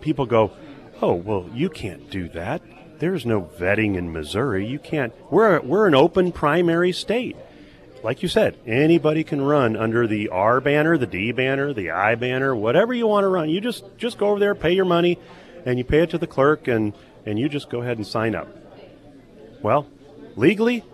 people 0.03 0.27
go, 0.27 0.53
"Oh, 1.01 1.15
well, 1.15 1.49
you 1.55 1.71
can't 1.71 2.11
do 2.11 2.29
that. 2.41 2.61
There's 2.99 3.25
no 3.25 3.49
vetting 3.59 3.97
in 3.97 4.13
Missouri. 4.13 4.67
You 4.67 4.79
can't. 4.79 5.15
We're 5.31 5.61
we're 5.61 5.87
an 5.87 5.95
open 5.95 6.31
primary 6.31 6.93
state. 6.93 7.37
Like 8.03 8.23
you 8.23 8.29
said, 8.29 8.59
anybody 8.67 9.25
can 9.25 9.41
run 9.41 9.77
under 9.77 10.07
the 10.07 10.29
R 10.29 10.61
banner, 10.61 10.99
the 10.99 11.07
D 11.07 11.33
banner, 11.33 11.73
the 11.73 11.91
I 11.91 12.17
banner, 12.17 12.55
whatever 12.55 12.93
you 12.93 13.07
want 13.07 13.25
to 13.25 13.29
run. 13.29 13.49
You 13.49 13.63
just 13.63 13.97
just 13.97 14.19
go 14.19 14.29
over 14.29 14.41
there, 14.41 14.55
pay 14.55 14.73
your 14.75 14.85
money, 14.85 15.19
and 15.65 15.79
you 15.79 15.85
pay 15.85 16.01
it 16.03 16.11
to 16.11 16.19
the 16.19 16.27
clerk, 16.27 16.69
and 16.69 16.93
and 17.25 17.39
you 17.39 17.49
just 17.49 17.71
go 17.71 17.81
ahead 17.81 17.97
and 17.97 18.07
sign 18.07 18.35
up. 18.35 18.49
Well, 19.65 19.89
legally, 20.37 20.85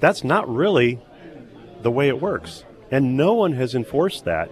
that's 0.00 0.24
not 0.24 0.52
really 0.52 0.98
the 1.82 1.92
way 1.92 2.08
it 2.08 2.20
works, 2.20 2.64
and 2.90 3.16
no 3.16 3.34
one 3.34 3.52
has 3.52 3.72
enforced 3.72 4.24
that 4.24 4.50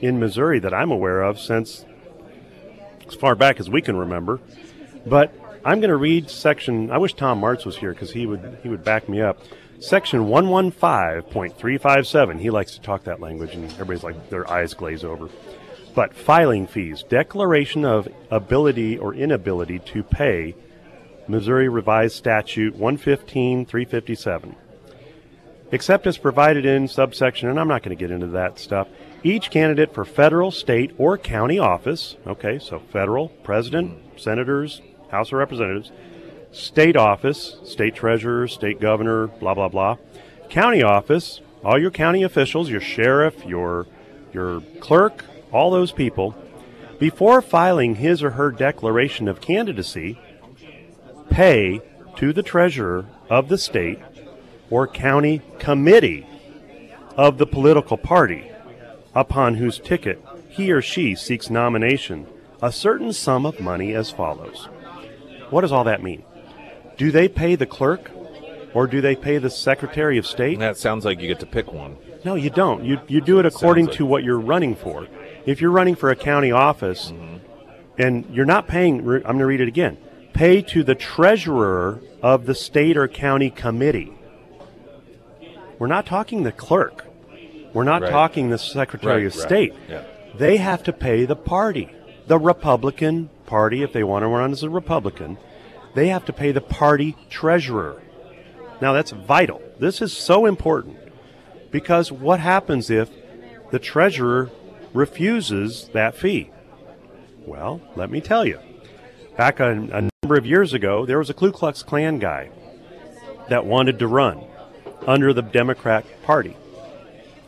in 0.00 0.18
Missouri 0.18 0.58
that 0.60 0.72
I'm 0.72 0.90
aware 0.90 1.20
of 1.20 1.38
since 1.38 1.84
as 3.06 3.14
far 3.14 3.34
back 3.34 3.60
as 3.60 3.68
we 3.68 3.82
can 3.82 3.98
remember. 3.98 4.40
But 5.04 5.34
I'm 5.66 5.80
going 5.80 5.90
to 5.90 5.96
read 5.96 6.30
section. 6.30 6.90
I 6.90 6.96
wish 6.96 7.12
Tom 7.12 7.42
Martz 7.42 7.66
was 7.66 7.76
here 7.76 7.92
because 7.92 8.12
he 8.12 8.24
would 8.24 8.60
he 8.62 8.70
would 8.70 8.82
back 8.82 9.06
me 9.06 9.20
up. 9.20 9.38
Section 9.80 10.20
115.357. 10.20 12.40
He 12.40 12.48
likes 12.48 12.72
to 12.76 12.80
talk 12.80 13.04
that 13.04 13.20
language, 13.20 13.54
and 13.54 13.70
everybody's 13.72 14.02
like 14.02 14.30
their 14.30 14.50
eyes 14.50 14.72
glaze 14.72 15.04
over. 15.04 15.28
But 15.94 16.14
filing 16.14 16.66
fees, 16.66 17.02
declaration 17.02 17.84
of 17.84 18.08
ability 18.30 18.96
or 18.96 19.12
inability 19.12 19.80
to 19.80 20.02
pay, 20.02 20.54
Missouri 21.30 21.68
Revised 21.68 22.16
Statute 22.16 22.76
115-357. 22.76 24.54
except 25.72 26.06
as 26.06 26.18
provided 26.18 26.66
in 26.66 26.88
subsection, 26.88 27.48
and 27.48 27.60
I'm 27.60 27.68
not 27.68 27.82
going 27.82 27.96
to 27.96 28.00
get 28.00 28.10
into 28.10 28.26
that 28.28 28.58
stuff. 28.58 28.88
Each 29.22 29.50
candidate 29.50 29.94
for 29.94 30.04
federal, 30.04 30.50
state, 30.50 30.92
or 30.98 31.16
county 31.16 31.60
office, 31.60 32.16
okay, 32.26 32.58
so 32.58 32.80
federal, 32.80 33.28
president, 33.44 33.98
senators, 34.16 34.82
House 35.10 35.28
of 35.28 35.38
Representatives, 35.38 35.92
state 36.50 36.96
office, 36.96 37.56
state 37.64 37.94
treasurer, 37.94 38.48
state 38.48 38.80
governor, 38.80 39.28
blah, 39.28 39.54
blah, 39.54 39.68
blah, 39.68 39.96
county 40.48 40.82
office, 40.82 41.40
all 41.64 41.78
your 41.78 41.92
county 41.92 42.24
officials, 42.24 42.68
your 42.68 42.80
sheriff, 42.80 43.44
your, 43.44 43.86
your 44.32 44.62
clerk, 44.80 45.24
all 45.52 45.70
those 45.70 45.92
people, 45.92 46.34
before 46.98 47.40
filing 47.40 47.94
his 47.94 48.22
or 48.24 48.30
her 48.30 48.50
declaration 48.50 49.28
of 49.28 49.40
candidacy, 49.40 50.18
pay 51.30 51.80
to 52.16 52.32
the 52.32 52.42
treasurer 52.42 53.06
of 53.30 53.48
the 53.48 53.56
state 53.56 53.98
or 54.68 54.86
county 54.86 55.40
committee 55.58 56.26
of 57.16 57.38
the 57.38 57.46
political 57.46 57.96
party 57.96 58.50
upon 59.14 59.54
whose 59.54 59.78
ticket 59.78 60.22
he 60.48 60.72
or 60.72 60.82
she 60.82 61.14
seeks 61.14 61.48
nomination 61.48 62.26
a 62.62 62.70
certain 62.70 63.12
sum 63.12 63.46
of 63.46 63.60
money 63.60 63.94
as 63.94 64.10
follows. 64.10 64.68
What 65.48 65.62
does 65.62 65.72
all 65.72 65.84
that 65.84 66.02
mean? 66.02 66.22
Do 66.98 67.10
they 67.10 67.28
pay 67.28 67.54
the 67.54 67.66
clerk 67.66 68.10
or 68.74 68.86
do 68.86 69.00
they 69.00 69.16
pay 69.16 69.38
the 69.38 69.50
Secretary 69.50 70.18
of 70.18 70.26
State? 70.26 70.58
that 70.58 70.76
sounds 70.76 71.04
like 71.04 71.20
you 71.20 71.28
get 71.28 71.40
to 71.40 71.46
pick 71.46 71.72
one. 71.72 71.96
No, 72.24 72.34
you 72.34 72.50
don't. 72.50 72.84
You, 72.84 73.00
you 73.08 73.20
do 73.20 73.38
it 73.38 73.46
according 73.46 73.86
like- 73.86 73.96
to 73.96 74.06
what 74.06 74.24
you're 74.24 74.38
running 74.38 74.74
for. 74.74 75.08
If 75.46 75.60
you're 75.60 75.70
running 75.70 75.94
for 75.94 76.10
a 76.10 76.16
county 76.16 76.52
office 76.52 77.12
mm-hmm. 77.12 77.38
and 77.98 78.26
you're 78.30 78.44
not 78.44 78.68
paying, 78.68 79.00
I'm 79.00 79.22
going 79.22 79.38
to 79.38 79.46
read 79.46 79.62
it 79.62 79.68
again 79.68 79.96
pay 80.32 80.62
to 80.62 80.82
the 80.82 80.94
treasurer 80.94 82.00
of 82.22 82.46
the 82.46 82.54
state 82.54 82.96
or 82.96 83.08
county 83.08 83.50
committee. 83.50 84.12
We're 85.78 85.86
not 85.86 86.06
talking 86.06 86.42
the 86.42 86.52
clerk. 86.52 87.06
We're 87.72 87.84
not 87.84 88.02
Right. 88.02 88.10
talking 88.10 88.50
the 88.50 88.58
Secretary 88.58 89.22
Right, 89.24 89.26
of 89.26 89.36
right. 89.36 89.46
State. 89.46 89.74
Yeah. 89.88 90.02
They 90.36 90.56
have 90.58 90.82
to 90.84 90.92
pay 90.92 91.24
the 91.24 91.36
party, 91.36 91.88
the 92.26 92.38
Republican 92.38 93.30
Party, 93.46 93.82
if 93.82 93.92
they 93.92 94.04
want 94.04 94.22
to 94.22 94.28
run 94.28 94.52
as 94.52 94.62
a 94.62 94.70
Republican. 94.70 95.38
They 95.94 96.08
have 96.08 96.24
to 96.26 96.32
pay 96.32 96.52
the 96.52 96.60
party 96.60 97.16
treasurer. 97.30 97.96
Now, 98.80 98.92
that's 98.92 99.10
vital. 99.10 99.60
This 99.78 100.00
is 100.00 100.12
so 100.12 100.46
important 100.46 100.96
because 101.70 102.12
what 102.12 102.40
happens 102.40 102.90
if 102.90 103.10
the 103.70 103.78
treasurer 103.78 104.50
refuses 104.92 105.90
that 105.92 106.14
fee? 106.14 106.50
Well, 107.46 107.80
let 107.96 108.10
me 108.10 108.20
tell 108.20 108.44
you. 108.44 108.58
Back 109.36 109.60
a, 109.60 109.70
a 109.92 110.09
number 110.30 110.38
of 110.38 110.46
years 110.46 110.72
ago, 110.72 111.04
there 111.06 111.18
was 111.18 111.28
a 111.28 111.34
Ku 111.34 111.50
Klux 111.50 111.82
Klan 111.82 112.20
guy 112.20 112.50
that 113.48 113.66
wanted 113.66 113.98
to 113.98 114.06
run 114.06 114.40
under 115.04 115.32
the 115.32 115.42
Democrat 115.42 116.04
Party. 116.22 116.56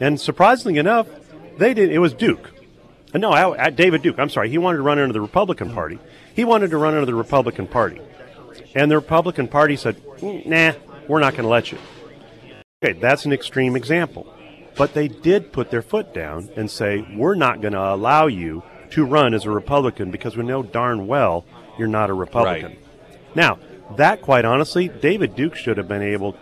And 0.01 0.21
surprisingly 0.21 0.81
enough, 0.81 1.07
they 1.59 1.75
did. 1.75 1.93
It 1.93 2.01
was 2.01 2.13
Duke. 2.13 2.51
Uh, 3.15 3.19
No, 3.19 3.31
I, 3.31 3.67
I- 3.67 3.71
David 3.71 4.03
Duke. 4.03 4.19
I'm 4.19 4.29
sorry. 4.29 4.51
He 4.51 4.59
wanted 4.59 4.79
to 4.79 4.83
run 4.83 4.99
under 4.99 5.13
the 5.13 5.21
Republican 5.21 5.73
Party. 5.73 6.01
He 6.35 6.45
wanted 6.45 6.71
to 6.71 6.77
run 6.77 6.95
under 6.95 7.07
the 7.07 7.15
Republican 7.15 7.69
Party, 7.69 8.01
and 8.75 8.91
the 8.91 8.97
Republican 8.97 9.47
Party 9.47 9.77
said, 9.77 9.95
"Mm, 10.19 10.45
"Nah, 10.47 10.73
we're 11.07 11.21
not 11.21 11.35
going 11.35 11.45
to 11.45 11.49
let 11.57 11.71
you." 11.71 11.79
Okay, 12.83 12.99
that's 12.99 13.25
an 13.27 13.33
extreme 13.33 13.77
example, 13.77 14.27
but 14.77 14.93
they 14.93 15.07
did 15.07 15.53
put 15.53 15.71
their 15.71 15.83
foot 15.83 16.13
down 16.13 16.49
and 16.57 16.69
say, 16.69 17.07
"We're 17.15 17.37
not 17.37 17.61
going 17.61 17.75
to 17.75 17.95
allow 17.95 18.27
you 18.27 18.65
to 18.91 19.05
run 19.05 19.35
as 19.35 19.45
a 19.45 19.51
Republican 19.51 20.11
because 20.11 20.37
we 20.37 20.43
know 20.43 20.65
darn 20.65 21.07
well 21.07 21.45
you're 21.79 21.89
not 21.89 22.11
a 22.11 22.15
Republican." 22.15 22.73
Right. 22.73 22.79
Now, 23.35 23.59
that 23.97 24.23
quite 24.23 24.45
honestly, 24.45 24.89
David 24.89 25.35
Duke 25.35 25.57
should 25.57 25.77
have 25.77 25.89
been 25.89 26.03
able 26.03 26.37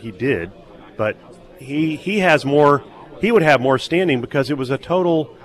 he 0.00 0.10
did, 0.10 0.50
but 0.96 1.16
he 1.58 1.96
he 1.96 2.20
has 2.20 2.44
more 2.44 2.84
he 3.20 3.32
would 3.32 3.42
have 3.42 3.60
more 3.60 3.78
standing 3.78 4.20
because 4.20 4.50
it 4.50 4.58
was 4.58 4.70
a 4.70 4.78
total 4.78 5.36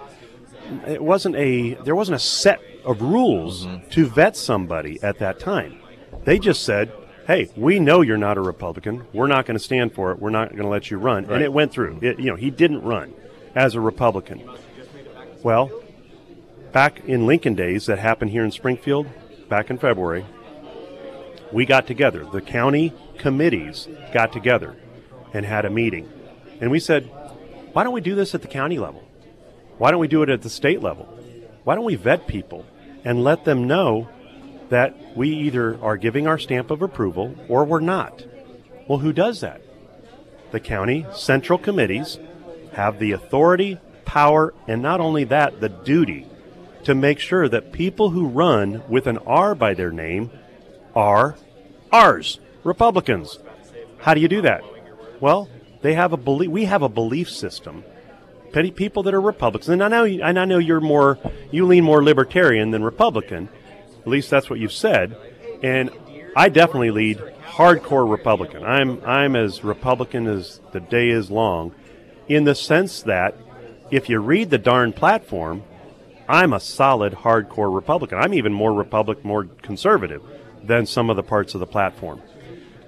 it 0.87 1.01
wasn't 1.01 1.35
a 1.35 1.75
there 1.75 1.95
wasn't 1.95 2.15
a 2.15 2.19
set 2.19 2.61
of 2.85 3.01
rules 3.01 3.65
mm-hmm. 3.65 3.89
to 3.89 4.05
vet 4.05 4.35
somebody 4.35 5.01
at 5.01 5.19
that 5.19 5.39
time. 5.39 5.79
They 6.25 6.39
just 6.39 6.63
said, 6.63 6.91
"Hey, 7.27 7.49
we 7.55 7.79
know 7.79 8.01
you're 8.01 8.17
not 8.17 8.37
a 8.37 8.41
Republican. 8.41 9.05
We're 9.13 9.27
not 9.27 9.45
going 9.45 9.57
to 9.57 9.63
stand 9.63 9.93
for 9.93 10.11
it. 10.11 10.19
We're 10.19 10.29
not 10.29 10.49
going 10.49 10.63
to 10.63 10.69
let 10.69 10.91
you 10.91 10.97
run." 10.97 11.25
Right. 11.25 11.35
And 11.35 11.43
it 11.43 11.53
went 11.53 11.71
through. 11.71 11.99
It, 12.01 12.19
you 12.19 12.25
know, 12.25 12.35
he 12.35 12.49
didn't 12.49 12.81
run 12.81 13.13
as 13.55 13.75
a 13.75 13.81
Republican. 13.81 14.49
Well, 15.41 15.71
back 16.71 17.03
in 17.05 17.27
Lincoln 17.27 17.55
days 17.55 17.85
that 17.87 17.99
happened 17.99 18.31
here 18.31 18.43
in 18.43 18.51
Springfield 18.51 19.07
back 19.53 19.69
in 19.69 19.77
February, 19.77 20.25
we 21.51 21.63
got 21.63 21.85
together. 21.85 22.25
The 22.25 22.41
county 22.41 22.91
committees 23.19 23.87
got 24.11 24.33
together 24.33 24.75
and 25.31 25.45
had 25.45 25.63
a 25.63 25.69
meeting. 25.69 26.11
And 26.59 26.71
we 26.71 26.79
said, 26.79 27.03
why 27.71 27.83
don't 27.83 27.93
we 27.93 28.01
do 28.01 28.15
this 28.15 28.33
at 28.33 28.41
the 28.41 28.47
county 28.47 28.79
level? 28.79 29.07
Why 29.77 29.91
don't 29.91 29.99
we 29.99 30.07
do 30.07 30.23
it 30.23 30.29
at 30.29 30.41
the 30.41 30.49
state 30.49 30.81
level? 30.81 31.05
Why 31.65 31.75
don't 31.75 31.85
we 31.85 31.93
vet 31.93 32.25
people 32.25 32.65
and 33.05 33.23
let 33.23 33.45
them 33.45 33.67
know 33.67 34.09
that 34.69 35.15
we 35.15 35.29
either 35.29 35.79
are 35.83 35.97
giving 35.97 36.25
our 36.25 36.39
stamp 36.39 36.71
of 36.71 36.81
approval 36.81 37.35
or 37.47 37.63
we're 37.63 37.79
not? 37.79 38.25
Well, 38.87 38.97
who 38.97 39.13
does 39.13 39.41
that? 39.41 39.61
The 40.49 40.61
county 40.61 41.05
central 41.13 41.59
committees 41.59 42.17
have 42.71 42.97
the 42.97 43.11
authority, 43.11 43.77
power, 44.03 44.51
and 44.67 44.81
not 44.81 44.99
only 44.99 45.25
that, 45.25 45.61
the 45.61 45.69
duty 45.69 46.25
to 46.83 46.95
make 46.95 47.19
sure 47.19 47.47
that 47.49 47.71
people 47.71 48.09
who 48.09 48.27
run 48.27 48.83
with 48.87 49.07
an 49.07 49.17
R 49.19 49.55
by 49.55 49.73
their 49.73 49.91
name 49.91 50.31
are 50.95 51.35
ours, 51.91 52.39
Republicans. 52.63 53.39
How 53.99 54.13
do 54.13 54.21
you 54.21 54.27
do 54.27 54.41
that? 54.41 54.63
Well, 55.19 55.49
they 55.81 55.93
have 55.93 56.13
a 56.13 56.17
belief. 56.17 56.49
We 56.49 56.65
have 56.65 56.81
a 56.81 56.89
belief 56.89 57.29
system. 57.29 57.83
Petty 58.51 58.71
people 58.71 59.03
that 59.03 59.13
are 59.13 59.21
Republicans, 59.21 59.69
and 59.69 59.83
I 59.83 59.87
know, 59.87 60.05
and 60.05 60.37
I 60.37 60.45
know 60.45 60.59
you're 60.59 60.79
more, 60.79 61.17
you 61.51 61.65
lean 61.65 61.83
more 61.83 62.03
libertarian 62.03 62.71
than 62.71 62.83
Republican. 62.83 63.49
At 64.01 64.07
least 64.07 64.29
that's 64.29 64.49
what 64.49 64.59
you've 64.59 64.73
said. 64.73 65.17
And 65.63 65.89
I 66.35 66.49
definitely 66.49 66.91
lead 66.91 67.17
hardcore 67.45 68.09
Republican. 68.09 68.63
I'm, 68.63 69.03
I'm 69.05 69.35
as 69.35 69.63
Republican 69.63 70.27
as 70.27 70.59
the 70.71 70.79
day 70.79 71.09
is 71.09 71.31
long, 71.31 71.73
in 72.27 72.43
the 72.43 72.55
sense 72.55 73.01
that 73.03 73.35
if 73.91 74.09
you 74.09 74.19
read 74.19 74.49
the 74.49 74.57
darn 74.57 74.93
platform, 74.93 75.63
I'm 76.27 76.53
a 76.53 76.59
solid 76.59 77.13
hardcore 77.13 77.73
Republican. 77.73 78.17
I'm 78.19 78.33
even 78.33 78.53
more 78.53 78.73
Republican, 78.73 79.27
more 79.27 79.45
conservative 79.61 80.21
than 80.63 80.85
some 80.85 81.09
of 81.09 81.15
the 81.15 81.23
parts 81.23 81.53
of 81.53 81.59
the 81.59 81.65
platform. 81.67 82.21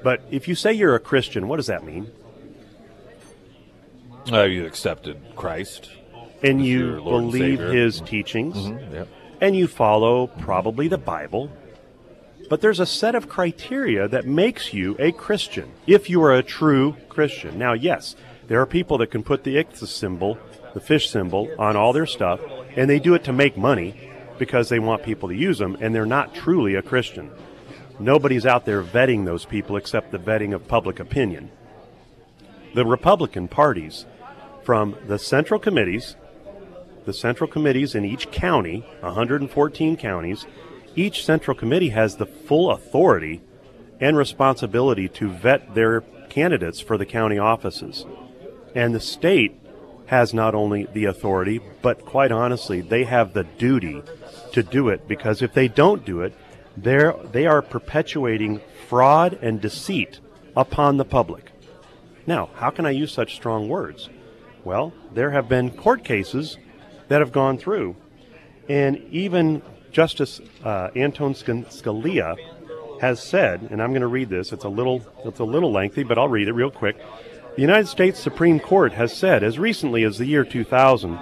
But 0.03 0.21
if 0.31 0.47
you 0.47 0.55
say 0.55 0.71
you're 0.73 0.95
a 0.95 0.99
Christian, 0.99 1.47
what 1.47 1.57
does 1.57 1.67
that 1.67 1.83
mean? 1.83 2.11
Uh, 4.31 4.43
you 4.43 4.65
accepted 4.65 5.17
Christ. 5.35 5.89
And 6.43 6.63
you 6.65 6.95
and 6.95 7.03
believe 7.03 7.59
Savior. 7.59 7.71
his 7.73 8.01
teachings, 8.01 8.55
Mhm, 8.57 8.93
yep. 8.93 9.07
and 9.41 9.55
you 9.55 9.67
follow 9.67 10.27
probably 10.27 10.87
the 10.87 10.97
Bible, 10.97 11.49
But 12.47 12.61
there's 12.61 12.79
a 12.79 12.85
set 12.85 13.15
of 13.15 13.27
criteria 13.27 14.07
that 14.07 14.27
makes 14.27 14.71
you 14.71 14.95
a 14.99 15.11
Christian 15.11 15.71
if 15.87 16.11
you 16.11 16.21
are 16.21 16.31
a 16.35 16.43
true 16.43 16.95
Christian. 17.09 17.57
Now, 17.57 17.73
yes, 17.73 18.15
there 18.47 18.61
are 18.61 18.67
people 18.67 18.99
that 18.99 19.09
can 19.09 19.23
put 19.23 19.43
the 19.43 19.55
ichthys 19.55 19.87
symbol, 19.87 20.37
the 20.75 20.79
fish 20.79 21.09
symbol, 21.09 21.49
on 21.57 21.75
all 21.75 21.91
their 21.91 22.05
stuff, 22.05 22.39
and 22.75 22.89
they 22.89 22.99
do 22.99 23.13
it 23.13 23.23
to 23.25 23.33
make 23.33 23.57
money 23.57 24.11
because 24.37 24.69
they 24.69 24.79
want 24.79 25.03
people 25.03 25.29
to 25.29 25.35
use 25.35 25.59
them, 25.59 25.77
and 25.79 25.95
they're 25.95 26.05
not 26.05 26.35
truly 26.35 26.75
a 26.75 26.81
Christian. 26.81 27.31
Nobody's 27.99 28.45
out 28.45 28.65
there 28.65 28.83
vetting 28.83 29.25
those 29.25 29.45
people 29.45 29.77
except 29.77 30.11
the 30.11 30.19
vetting 30.19 30.53
of 30.53 30.67
public 30.67 30.99
opinion. 30.99 31.49
The 32.73 32.85
Republican 32.85 33.47
parties, 33.47 34.05
from 34.63 34.97
the 35.07 35.17
central 35.17 35.59
committees, 35.59 36.15
the 37.05 37.13
central 37.13 37.49
committees 37.49 37.95
in 37.95 38.03
each 38.03 38.31
county, 38.31 38.85
114 38.99 39.95
counties, 39.95 40.45
each 40.95 41.23
central 41.23 41.55
committee 41.55 41.89
has 41.89 42.17
the 42.17 42.25
full 42.25 42.71
authority 42.71 43.41
and 44.01 44.17
responsibility 44.17 45.07
to 45.07 45.29
vet 45.29 45.75
their 45.75 46.01
candidates 46.29 46.81
for 46.81 46.97
the 46.97 47.05
county 47.05 47.37
offices. 47.37 48.05
And 48.73 48.93
the 48.93 48.99
state 48.99 49.57
has 50.07 50.33
not 50.33 50.53
only 50.53 50.85
the 50.93 51.05
authority, 51.05 51.59
but 51.81 52.05
quite 52.05 52.31
honestly, 52.31 52.81
they 52.81 53.03
have 53.03 53.33
the 53.33 53.43
duty 53.43 54.01
to 54.53 54.63
do 54.63 54.89
it 54.89 55.07
because 55.07 55.41
if 55.41 55.53
they 55.53 55.67
don't 55.67 56.05
do 56.05 56.21
it, 56.21 56.33
they're, 56.77 57.13
they 57.31 57.45
are 57.45 57.61
perpetuating 57.61 58.61
fraud 58.87 59.37
and 59.41 59.61
deceit 59.61 60.19
upon 60.55 60.97
the 60.97 61.05
public. 61.05 61.51
Now, 62.27 62.49
how 62.55 62.69
can 62.69 62.85
I 62.85 62.91
use 62.91 63.11
such 63.11 63.35
strong 63.35 63.69
words? 63.69 64.09
Well, 64.63 64.93
there 65.13 65.31
have 65.31 65.47
been 65.47 65.71
court 65.71 66.03
cases 66.03 66.57
that 67.07 67.19
have 67.19 67.31
gone 67.31 67.57
through, 67.57 67.95
and 68.67 68.97
even 69.11 69.61
Justice 69.91 70.41
uh, 70.63 70.89
Anton 70.95 71.33
Scalia 71.33 72.35
has 72.99 73.21
said, 73.21 73.67
and 73.69 73.81
I'm 73.81 73.91
going 73.91 74.01
to 74.01 74.07
read 74.07 74.29
this. 74.29 74.51
It's 74.51 74.63
a 74.63 74.69
little 74.69 75.05
it's 75.23 75.39
a 75.39 75.43
little 75.43 75.71
lengthy, 75.71 76.03
but 76.03 76.17
I'll 76.17 76.27
read 76.27 76.47
it 76.47 76.53
real 76.53 76.71
quick. 76.71 76.97
The 77.55 77.61
United 77.61 77.87
States 77.87 78.19
Supreme 78.19 78.59
Court 78.59 78.91
has 78.93 79.15
said, 79.15 79.41
as 79.41 79.57
recently 79.57 80.03
as 80.03 80.17
the 80.17 80.25
year 80.25 80.43
2000, 80.43 81.17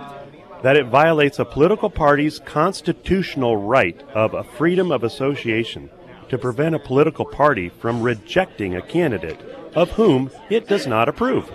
that 0.63 0.75
it 0.75 0.88
violates 0.88 1.38
a 1.38 1.46
political 1.46 1.92
party's 1.92 2.40
constitutional 2.40 3.58
right 3.58 4.02
of 4.16 4.34
a 4.34 4.44
freedom 4.44 4.92
of 4.92 5.04
association 5.04 5.92
to 6.30 6.40
prevent 6.40 6.74
a 6.74 6.80
political 6.80 7.24
party 7.24 7.70
from 7.70 8.02
rejecting 8.02 8.75
a 8.75 8.82
candidate 8.82 9.40
of 9.75 9.92
whom 9.92 10.32
it 10.50 10.68
does 10.68 10.88
not 10.88 11.08
approve. 11.08 11.52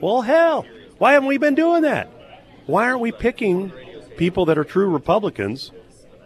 Well, 0.00 0.22
hell, 0.22 0.66
why 0.98 1.12
haven't 1.12 1.28
we 1.28 1.38
been 1.38 1.54
doing 1.54 1.82
that? 1.82 2.10
Why 2.66 2.88
aren't 2.88 3.02
we 3.02 3.12
picking 3.12 3.70
people 4.16 4.46
that 4.46 4.58
are 4.58 4.64
true 4.64 4.90
Republicans 4.90 5.70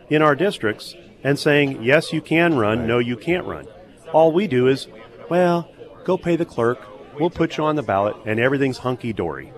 in 0.09 0.23
our 0.23 0.35
districts 0.35 0.95
and 1.23 1.39
saying, 1.39 1.83
yes, 1.83 2.11
you 2.11 2.23
can 2.23 2.57
run, 2.57 2.87
no, 2.87 2.99
you 3.01 3.19
can't 3.19 3.45
run? 3.45 3.67
All 4.15 4.33
we 4.33 4.47
do 4.47 4.67
is, 4.67 4.89
well, 5.29 5.71
go 6.05 6.17
pay 6.17 6.37
the 6.37 6.47
clerk, 6.47 6.81
we'll 7.19 7.31
put 7.31 7.57
you 7.57 7.65
on 7.65 7.77
the 7.77 7.83
ballot, 7.83 8.17
and 8.25 8.41
everything's 8.41 8.79
hunky 8.79 9.13
dory. 9.13 9.53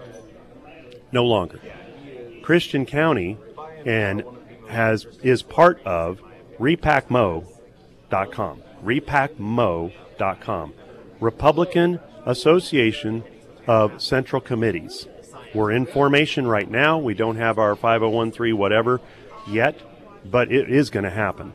No 1.13 1.25
longer. 1.25 1.61
Christian 2.43 2.87
County 2.87 3.39
and 3.85 4.25
has 4.69 5.07
is 5.23 5.43
part 5.43 5.81
of 5.85 6.21
repacmo.com. 6.59 8.63
repacmo.com. 8.85 10.75
Republican 11.21 12.01
Association 12.27 13.25
of 13.67 14.03
Central 14.03 14.41
Committees. 14.41 15.07
We're 15.55 15.73
in 15.73 15.87
formation 15.87 16.47
right 16.47 16.71
now. 16.71 16.99
We 16.99 17.15
don't 17.15 17.37
have 17.37 17.59
our 17.59 17.75
5013 17.75 18.57
whatever 18.57 19.01
yet, 19.49 19.81
but 20.25 20.53
it 20.53 20.71
is 20.71 20.91
going 20.91 21.05
to 21.05 21.11
happen. 21.11 21.55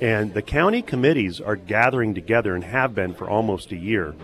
And 0.00 0.34
the 0.34 0.42
county 0.42 0.82
committees 0.82 1.40
are 1.40 1.56
gathering 1.56 2.14
together 2.14 2.54
and 2.54 2.64
have 2.64 2.94
been 2.94 3.14
for 3.14 3.28
almost 3.28 3.72
a 3.72 3.76
year 3.76 4.14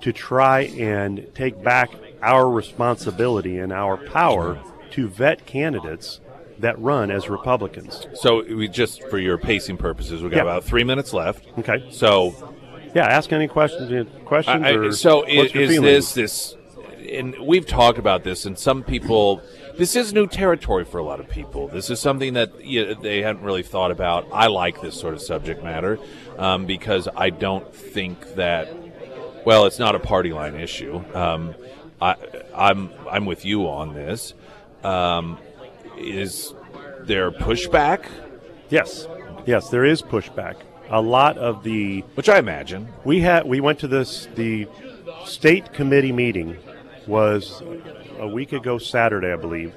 to 0.00 0.12
try 0.12 0.62
and 0.62 1.26
take 1.34 1.62
back 1.62 1.90
our 2.22 2.50
responsibility 2.50 3.58
and 3.58 3.72
our 3.72 3.96
power 3.96 4.60
to 4.92 5.08
vet 5.08 5.46
candidates 5.46 6.20
that 6.58 6.78
run 6.78 7.10
as 7.10 7.28
Republicans. 7.28 8.06
So 8.14 8.44
we 8.44 8.68
just 8.68 9.02
for 9.08 9.18
your 9.18 9.38
pacing 9.38 9.76
purposes, 9.76 10.22
we 10.22 10.30
got 10.30 10.36
Yeah. 10.36 10.42
about 10.42 10.64
three 10.64 10.84
minutes 10.84 11.12
left. 11.12 11.44
Okay. 11.58 11.84
So, 11.90 12.34
Yeah, 12.94 13.06
ask 13.06 13.32
any 13.32 13.48
questions. 13.48 14.08
Questions? 14.24 14.64
I, 14.64 14.70
or 14.70 14.92
so 14.92 15.24
is, 15.24 15.52
is 15.54 15.80
this 15.80 16.12
this? 16.14 16.56
And 17.10 17.34
we've 17.40 17.66
talked 17.66 17.98
about 17.98 18.22
this, 18.24 18.46
and 18.46 18.56
some 18.56 18.82
people, 18.84 19.42
this 19.76 19.96
is 19.96 20.12
new 20.12 20.26
territory 20.28 20.84
for 20.84 20.98
a 20.98 21.02
lot 21.02 21.18
of 21.18 21.28
people. 21.28 21.66
This 21.68 21.90
is 21.90 21.98
something 21.98 22.34
that 22.34 22.64
you 22.64 22.94
they 22.94 23.20
hadn't 23.22 23.42
really 23.42 23.64
thought 23.64 23.90
about. 23.90 24.28
I 24.32 24.46
like 24.46 24.80
this 24.80 24.94
sort 24.98 25.14
of 25.14 25.20
subject 25.20 25.62
matter 25.64 25.98
um, 26.38 26.66
because 26.66 27.08
I 27.16 27.30
don't 27.30 27.74
think 27.74 28.36
that. 28.36 28.68
Well, 29.44 29.66
it's 29.66 29.78
not 29.78 29.94
a 29.94 29.98
party 29.98 30.32
line 30.32 30.54
issue. 30.54 31.02
Um, 31.14 31.54
I, 32.00 32.16
I'm 32.54 32.90
I'm 33.10 33.26
with 33.26 33.44
you 33.44 33.68
on 33.68 33.94
this. 33.94 34.34
Um, 34.82 35.38
is 35.98 36.54
there 37.02 37.30
pushback? 37.30 38.06
Yes, 38.70 39.06
yes, 39.46 39.68
there 39.68 39.84
is 39.84 40.02
pushback. 40.02 40.56
A 40.90 41.00
lot 41.00 41.38
of 41.38 41.62
the 41.62 42.00
Which 42.14 42.28
I 42.28 42.38
imagine. 42.38 42.88
we 43.04 43.20
had 43.20 43.46
we 43.46 43.60
went 43.60 43.80
to 43.80 43.88
this 43.88 44.28
the 44.34 44.66
state 45.24 45.72
committee 45.72 46.12
meeting 46.12 46.56
was 47.06 47.62
a 48.18 48.26
week 48.26 48.52
ago 48.52 48.78
Saturday, 48.78 49.32
I 49.32 49.36
believe, 49.36 49.74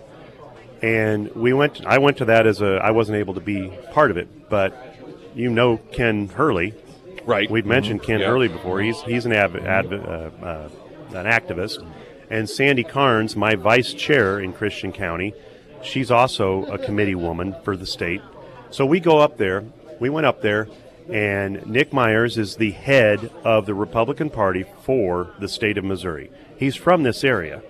and 0.81 1.33
we 1.35 1.51
went. 1.53 1.85
I 1.85 1.97
went 1.97 2.17
to 2.17 2.25
that 2.25 2.47
as 2.47 2.61
a 2.61 2.79
I 2.81 2.91
wasn't 2.91 3.17
able 3.17 3.33
to 3.33 3.41
be 3.41 3.69
part 3.91 4.11
of 4.11 4.17
it, 4.17 4.49
but 4.49 4.95
you 5.35 5.49
know 5.49 5.77
Ken 5.91 6.29
Hurley. 6.29 6.73
Right. 7.27 7.51
We've 7.51 7.65
mentioned 7.65 8.01
Ken 8.03 8.19
Yeah. 8.21 8.27
Hurley 8.27 8.47
before. 8.47 8.79
He's 8.81 9.01
he's 9.03 9.25
an 9.25 9.33
adv- 9.33 9.55
uh, 9.55 10.45
uh, 10.45 10.69
an 11.13 11.25
activist, 11.25 11.85
and 12.29 12.49
Sandy 12.49 12.83
Carnes, 12.83 13.35
my 13.35 13.55
vice 13.55 13.93
chair 13.93 14.39
in 14.39 14.53
Christian 14.53 14.91
County, 14.93 15.33
she's 15.81 16.09
also 16.09 16.63
a 16.65 16.77
committee 16.77 17.15
woman 17.15 17.55
for 17.63 17.75
the 17.77 17.85
state. 17.85 18.21
So 18.71 18.85
we 18.85 18.99
go 18.99 19.19
up 19.19 19.37
there. 19.37 19.63
We 19.99 20.09
went 20.09 20.25
up 20.25 20.41
there, 20.41 20.67
and 21.11 21.65
Nick 21.67 21.91
Myers 21.93 22.37
is 22.37 22.55
the 22.55 22.71
head 22.71 23.29
of 23.43 23.65
the 23.65 23.73
Republican 23.73 24.29
Party 24.29 24.65
for 24.83 25.31
the 25.39 25.47
state 25.49 25.77
of 25.77 25.83
Missouri. 25.83 26.29
He's 26.57 26.75
from 26.75 27.03
this 27.03 27.23
area, 27.23 27.61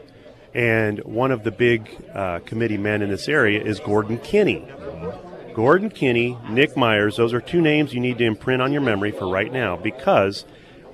and 0.54 1.00
one 1.04 1.32
of 1.32 1.44
the 1.44 1.52
big 1.52 1.90
uh, 2.14 2.40
committee 2.40 2.78
men 2.78 3.02
in 3.02 3.10
this 3.10 3.28
area 3.28 3.64
is 3.64 3.80
Gordon 3.80 4.18
Kinney. 4.20 4.68
Gordon 5.58 5.90
Kinney, 5.90 6.38
Nick 6.52 6.78
Myers, 6.78 7.18
those 7.18 7.34
are 7.34 7.42
two 7.42 7.62
names 7.62 7.92
you 7.92 8.00
need 8.00 8.20
to 8.20 8.24
imprint 8.26 8.62
on 8.62 8.72
your 8.72 8.82
memory 8.84 9.10
for 9.10 9.28
right 9.28 9.52
now 9.52 9.76
because 9.76 10.46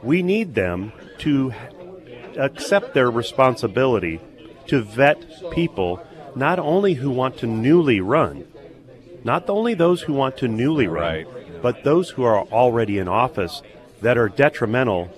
we 0.02 0.24
need 0.24 0.56
them 0.56 0.94
to 1.18 1.54
accept 2.38 2.94
their 2.94 3.12
responsibility 3.12 4.22
to 4.68 4.82
vet 4.82 5.22
people 5.52 6.00
not 6.34 6.60
only 6.60 6.94
who 6.94 7.12
want 7.12 7.36
to 7.40 7.46
newly 7.46 8.00
run, 8.00 8.48
not 9.26 9.50
only 9.50 9.74
those 9.74 10.04
who 10.04 10.14
want 10.14 10.38
to 10.38 10.48
newly 10.48 10.88
run, 10.88 11.04
Right. 11.26 11.28
but 11.62 11.84
those 11.84 12.12
who 12.12 12.24
are 12.24 12.44
already 12.46 12.98
in 13.00 13.10
office 13.10 13.62
that 14.02 14.18
are 14.18 14.30
detrimental 14.30 15.10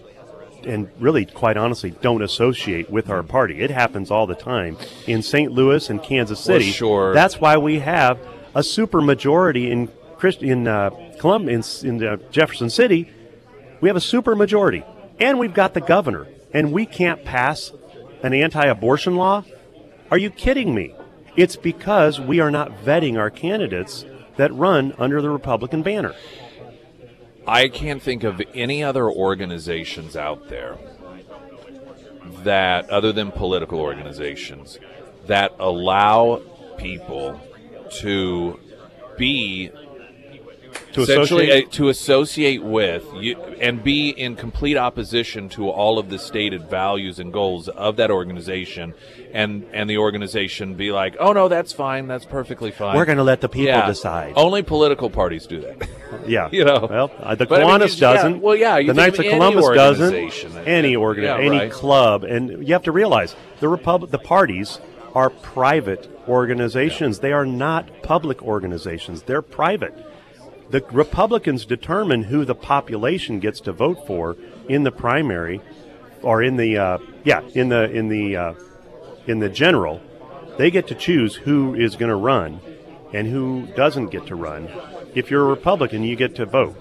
and 0.65 0.89
really, 0.99 1.23
quite 1.27 1.55
honestly, 1.55 1.91
don't 2.01 2.23
associate 2.23 2.89
with 2.89 3.11
our 3.11 3.21
party. 3.21 3.61
It 3.61 3.69
happens 3.69 4.09
all 4.09 4.25
the 4.25 4.33
time 4.33 4.77
in 5.05 5.21
St. 5.21 5.51
Louis 5.51 5.87
and 5.91 6.01
Kansas 6.01 6.39
Well, 6.47 6.57
City. 6.59 6.71
sure. 6.71 7.13
That's 7.13 7.39
why 7.39 7.57
we 7.57 7.77
have 7.81 8.17
a 8.55 8.63
super 8.63 9.01
majority 9.01 9.69
in 9.69 9.89
Christ- 10.17 10.41
in 10.41 10.67
uh, 10.67 10.89
in, 11.23 11.63
in 11.83 12.03
uh, 12.03 12.17
Jefferson 12.31 12.69
City. 12.69 13.11
We 13.81 13.89
have 13.89 13.97
a 13.97 14.01
super 14.01 14.35
majority, 14.35 14.83
and 15.19 15.37
we've 15.37 15.53
got 15.53 15.73
the 15.73 15.81
governor, 15.81 16.27
and 16.53 16.71
we 16.71 16.85
can't 16.85 17.23
pass 17.23 17.71
an 18.23 18.33
anti-abortion 18.33 19.15
law. 19.15 19.43
Are 20.09 20.17
you 20.17 20.29
kidding 20.29 20.73
me? 20.73 20.95
It's 21.35 21.57
because 21.57 22.19
we 22.19 22.39
are 22.39 22.49
not 22.49 22.71
vetting 22.85 23.19
our 23.19 23.29
candidates 23.29 24.05
that 24.37 24.53
run 24.53 24.93
under 24.97 25.21
the 25.21 25.29
Republican 25.29 25.83
banner. 25.83 26.15
I 27.45 27.67
can't 27.67 28.01
think 28.01 28.23
of 28.23 28.41
any 28.53 28.83
other 28.83 29.09
organizations 29.09 30.15
out 30.15 30.49
there 30.49 30.77
that, 32.43 32.89
other 32.89 33.11
than 33.11 33.31
political 33.31 33.79
organizations, 33.79 34.79
that 35.27 35.53
allow 35.59 36.41
people 36.77 37.39
to 38.01 38.59
be 39.17 39.71
To 40.93 41.01
essentially 41.01 41.45
associate, 41.49 41.71
to 41.73 41.89
associate 41.89 42.63
with 42.63 43.05
you, 43.15 43.37
and 43.61 43.83
be 43.83 44.09
in 44.09 44.35
complete 44.35 44.77
opposition 44.77 45.47
to 45.49 45.69
all 45.69 45.99
of 45.99 46.09
the 46.09 46.19
stated 46.19 46.69
values 46.69 47.19
and 47.19 47.31
goals 47.31 47.67
of 47.69 47.95
that 47.97 48.11
organization, 48.11 48.93
and 49.33 49.65
and 49.73 49.89
the 49.89 49.97
organization 49.97 50.73
be 50.75 50.91
like, 50.91 51.15
oh 51.19 51.33
no, 51.33 51.47
that's 51.47 51.71
fine, 51.73 52.07
that's 52.07 52.25
perfectly 52.25 52.71
fine. 52.71 52.95
we're 52.95 53.05
going 53.05 53.17
to 53.17 53.23
let 53.23 53.41
the 53.41 53.49
people 53.49 53.67
yeah. 53.67 53.85
decide. 53.87 54.33
Only 54.35 54.63
political 54.63 55.09
parties 55.09 55.45
do 55.47 55.61
that. 55.61 55.87
yeah, 56.27 56.49
you 56.51 56.63
know. 56.65 56.87
Well, 56.89 57.11
uh, 57.19 57.35
the 57.35 57.45
But 57.45 57.61
I 57.61 57.65
mean, 57.65 57.79
Kiwanis 57.79 57.99
you- 57.99 58.07
yeah, 58.07 58.13
doesn't. 58.13 58.41
well, 58.41 58.55
yeah, 58.55 58.81
the 58.81 58.93
Knights 58.93 59.19
of 59.19 59.25
Columbus 59.25 59.65
doesn't. 59.69 60.05
organization 60.05 60.57
Any 60.65 60.95
organ, 60.95 61.23
yeah, 61.25 61.37
any 61.37 61.57
right. 61.57 61.71
club, 61.71 62.23
and 62.23 62.65
you 62.67 62.73
have 62.73 62.83
to 62.83 62.91
realize 62.91 63.35
the 63.59 63.67
Republic, 63.67 64.11
the 64.11 64.19
parties 64.19 64.79
are 65.15 65.29
private 65.29 66.09
organizations. 66.27 67.19
They 67.19 67.31
are 67.31 67.45
not 67.45 68.03
public 68.03 68.43
organizations. 68.43 69.23
They're 69.23 69.41
private. 69.41 69.95
the 70.69 70.81
Republicans 70.91 71.65
determine 71.65 72.23
who 72.23 72.43
the 72.45 72.55
population 72.55 73.39
gets 73.39 73.59
to 73.61 73.71
vote 73.71 74.05
for 74.07 74.35
in 74.67 74.83
the 74.83 74.91
primary, 74.91 75.61
or 76.21 76.43
in 76.43 76.57
the 76.57 76.77
uh, 76.77 76.97
yeah 77.23 77.41
in 77.53 77.69
the 77.69 77.89
in 77.91 78.09
the 78.09 78.35
uh, 78.35 78.53
in 79.27 79.39
the 79.39 79.49
general. 79.49 80.01
They 80.57 80.71
get 80.71 80.87
to 80.87 80.95
choose 80.95 81.35
who 81.35 81.75
is 81.75 81.95
going 81.95 82.09
to 82.09 82.15
run 82.15 82.59
and 83.13 83.27
who 83.27 83.67
doesn't 83.75 84.07
get 84.07 84.27
to 84.27 84.35
run. 84.35 84.69
If 85.13 85.29
you're 85.29 85.41
a 85.41 85.49
Republican, 85.49 86.03
you 86.03 86.15
get 86.15 86.35
to 86.35 86.45
vote 86.45 86.75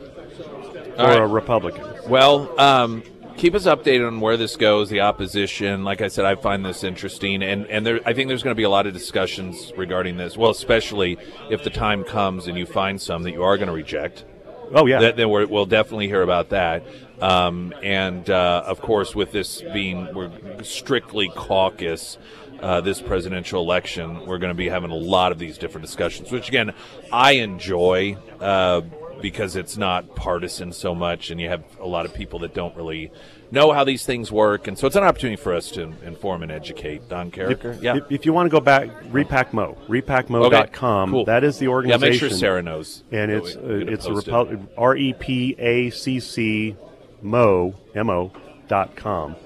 for 0.97 1.03
right. 1.03 1.21
a 1.21 1.27
Republican. 1.27 1.85
Well, 2.09 2.59
um, 2.59 3.03
keep 3.37 3.55
us 3.55 3.67
updated 3.67 4.07
on 4.07 4.21
where 4.21 4.37
this 4.37 4.57
goes. 4.57 4.91
The 4.91 5.01
opposition, 5.01 5.85
like 5.85 6.01
I 6.01 6.09
said, 6.09 6.25
I 6.25 6.35
find 6.35 6.65
this 6.65 6.85
interesting, 6.85 7.43
and 7.43 7.67
and 7.67 7.87
there, 7.87 8.01
I 8.07 8.13
think 8.13 8.29
there's 8.29 8.43
going 8.43 8.55
to 8.55 8.59
be 8.59 8.65
a 8.65 8.71
lot 8.71 8.87
of 8.87 8.93
discussions 8.93 9.73
regarding 9.77 10.17
this. 10.17 10.37
Well, 10.37 10.51
especially 10.51 11.19
if 11.51 11.65
the 11.65 11.71
time 11.71 12.05
comes 12.05 12.47
and 12.47 12.57
you 12.57 12.67
find 12.67 13.01
some 13.01 13.23
that 13.25 13.33
you 13.33 13.43
are 13.43 13.57
going 13.57 13.69
to 13.69 13.75
reject. 13.75 14.25
Oh 14.73 14.87
yeah, 14.87 15.01
That, 15.01 15.17
then 15.17 15.29
we're, 15.29 15.47
we'll 15.47 15.67
definitely 15.67 16.09
hear 16.09 16.23
about 16.23 16.51
that. 16.51 16.85
Um, 17.21 17.75
and 17.83 18.29
uh, 18.29 18.65
of 18.67 18.81
course, 18.81 19.15
with 19.15 19.31
this 19.31 19.63
being 19.73 20.13
we're 20.15 20.63
strictly 20.63 21.29
caucus. 21.29 22.19
Uh, 22.61 22.81
this 22.81 23.03
presidential 23.03 23.61
election, 23.61 24.25
we're 24.25 24.39
going 24.39 24.53
to 24.53 24.57
be 24.57 24.71
having 24.71 24.91
a 24.91 24.97
lot 24.97 25.33
of 25.33 25.39
these 25.39 25.59
different 25.59 25.85
discussions, 25.85 26.31
which 26.31 26.49
again, 26.49 26.73
I 27.13 27.33
enjoy 27.33 28.17
uh, 28.41 28.81
because 29.25 29.57
it's 29.57 29.79
not 29.79 30.15
partisan 30.15 30.71
so 30.71 30.95
much, 30.95 31.31
and 31.31 31.41
you 31.41 31.49
have 31.49 31.65
a 31.81 31.87
lot 31.87 32.05
of 32.05 32.13
people 32.13 32.41
that 32.41 32.53
don't 32.53 32.77
really 32.77 33.11
know 33.51 33.73
how 33.73 33.83
these 33.83 34.05
things 34.05 34.31
work, 34.31 34.69
and 34.69 34.79
so 34.79 34.87
it's 34.87 34.97
an 34.97 35.03
opportunity 35.03 35.41
for 35.43 35.55
us 35.55 35.71
to 35.71 35.95
inform 36.05 36.43
and 36.43 36.53
educate. 36.53 37.09
Don 37.09 37.31
Carriker, 37.31 37.81
yeah, 37.81 37.97
If, 37.97 38.03
if 38.13 38.27
you 38.27 38.35
want 38.35 38.45
to 38.45 38.51
go 38.51 38.61
back, 38.61 38.91
Repack 39.09 39.55
Mo, 39.55 39.79
repackmo.com. 39.89 41.11
cool. 41.11 41.25
That 41.25 41.43
is 41.43 41.59
the 41.59 41.69
organization. 41.69 42.05
yeah. 42.05 42.11
Make 42.11 42.21
sure 42.21 42.29
Sarah 42.39 42.63
knows. 42.63 43.03
and 43.11 43.31
it's 43.33 43.57
uh, 43.57 43.61
it's 43.65 44.05
a. 44.05 44.11
Repu- 44.11 44.69
R 44.77 44.95
E 44.95 45.15
P 45.15 45.57
A 45.59 45.89
C 45.89 46.21
C 46.21 46.77
Mo 47.23 47.75
M 47.95 48.11
O 48.11 48.31
dot 48.69 48.95
com, 48.95 49.37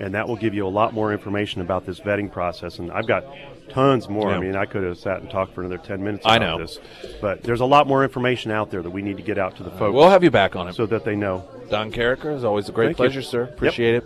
and 0.00 0.14
that 0.14 0.26
will 0.26 0.34
give 0.36 0.52
you 0.52 0.66
a 0.66 0.68
lot 0.80 0.92
more 0.92 1.12
information 1.12 1.60
about 1.60 1.86
this 1.86 2.00
vetting 2.00 2.32
process. 2.32 2.80
And 2.80 2.90
I've 2.90 3.06
got 3.06 3.24
tons 3.70 4.08
more. 4.08 4.30
I 4.30 4.38
mean, 4.38 4.56
I 4.56 4.64
could 4.66 4.82
have 4.82 4.98
sat 4.98 5.20
and 5.20 5.30
talked 5.30 5.54
for 5.54 5.60
another 5.62 5.78
ten 5.78 6.02
minutes. 6.02 6.24
I 6.26 6.36
about 6.36 6.58
know. 6.58 6.66
this, 6.66 6.78
but 7.20 7.42
there's 7.42 7.60
a 7.60 7.64
lot 7.66 7.86
more 7.86 8.02
information 8.04 8.50
out 8.50 8.70
there 8.70 8.82
that 8.82 8.90
we 8.90 9.02
need 9.02 9.16
to 9.16 9.22
get 9.22 9.38
out 9.38 9.56
to 9.56 9.62
the 9.62 9.70
folks 9.70 9.94
We'll 9.94 10.10
have 10.10 10.24
you 10.24 10.30
back 10.30 10.56
on 10.56 10.68
it. 10.68 10.74
so 10.74 10.86
that 10.86 11.04
they 11.04 11.16
know. 11.16 11.48
Don 11.70 11.92
Carriker, 11.92 12.34
is 12.34 12.44
always 12.44 12.68
a 12.68 12.72
great 12.72 12.86
Thank 12.88 12.98
you. 12.98 13.04
pleasure, 13.04 13.22
sir. 13.22 13.42
Appreciate 13.44 13.94
it. 13.96 14.04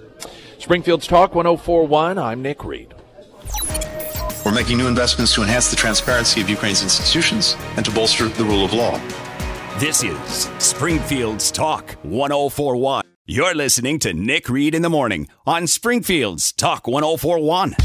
Springfield's 0.59 1.07
Talk 1.07 1.35
1041. 1.35 2.18
I'm 2.18 2.42
Nick 2.42 2.64
Reed. 2.64 2.94
We're 4.44 4.53
making 4.53 4.79
new 4.79 4.88
investments 4.88 5.33
to 5.35 5.42
enhance 5.42 5.70
the 5.70 5.77
transparency 5.77 6.40
of 6.40 6.51
Ukraine's 6.51 6.83
institutions 6.83 7.57
and 7.77 7.85
to 7.85 7.92
bolster 7.92 8.27
the 8.29 8.44
rule 8.44 8.64
of 8.64 8.72
law. 8.72 9.01
This 9.79 10.03
is 10.03 10.51
Springfield's 10.59 11.51
Talk 11.53 11.92
1041. 12.03 13.05
You're 13.25 13.55
listening 13.55 14.01
to 14.01 14.12
Nick 14.12 14.48
Reed 14.48 14.75
in 14.75 14.83
the 14.83 14.90
morning 14.90 15.29
on 15.46 15.68
Springfield's 15.68 16.53
Talk 16.53 16.88
1041. 16.88 17.77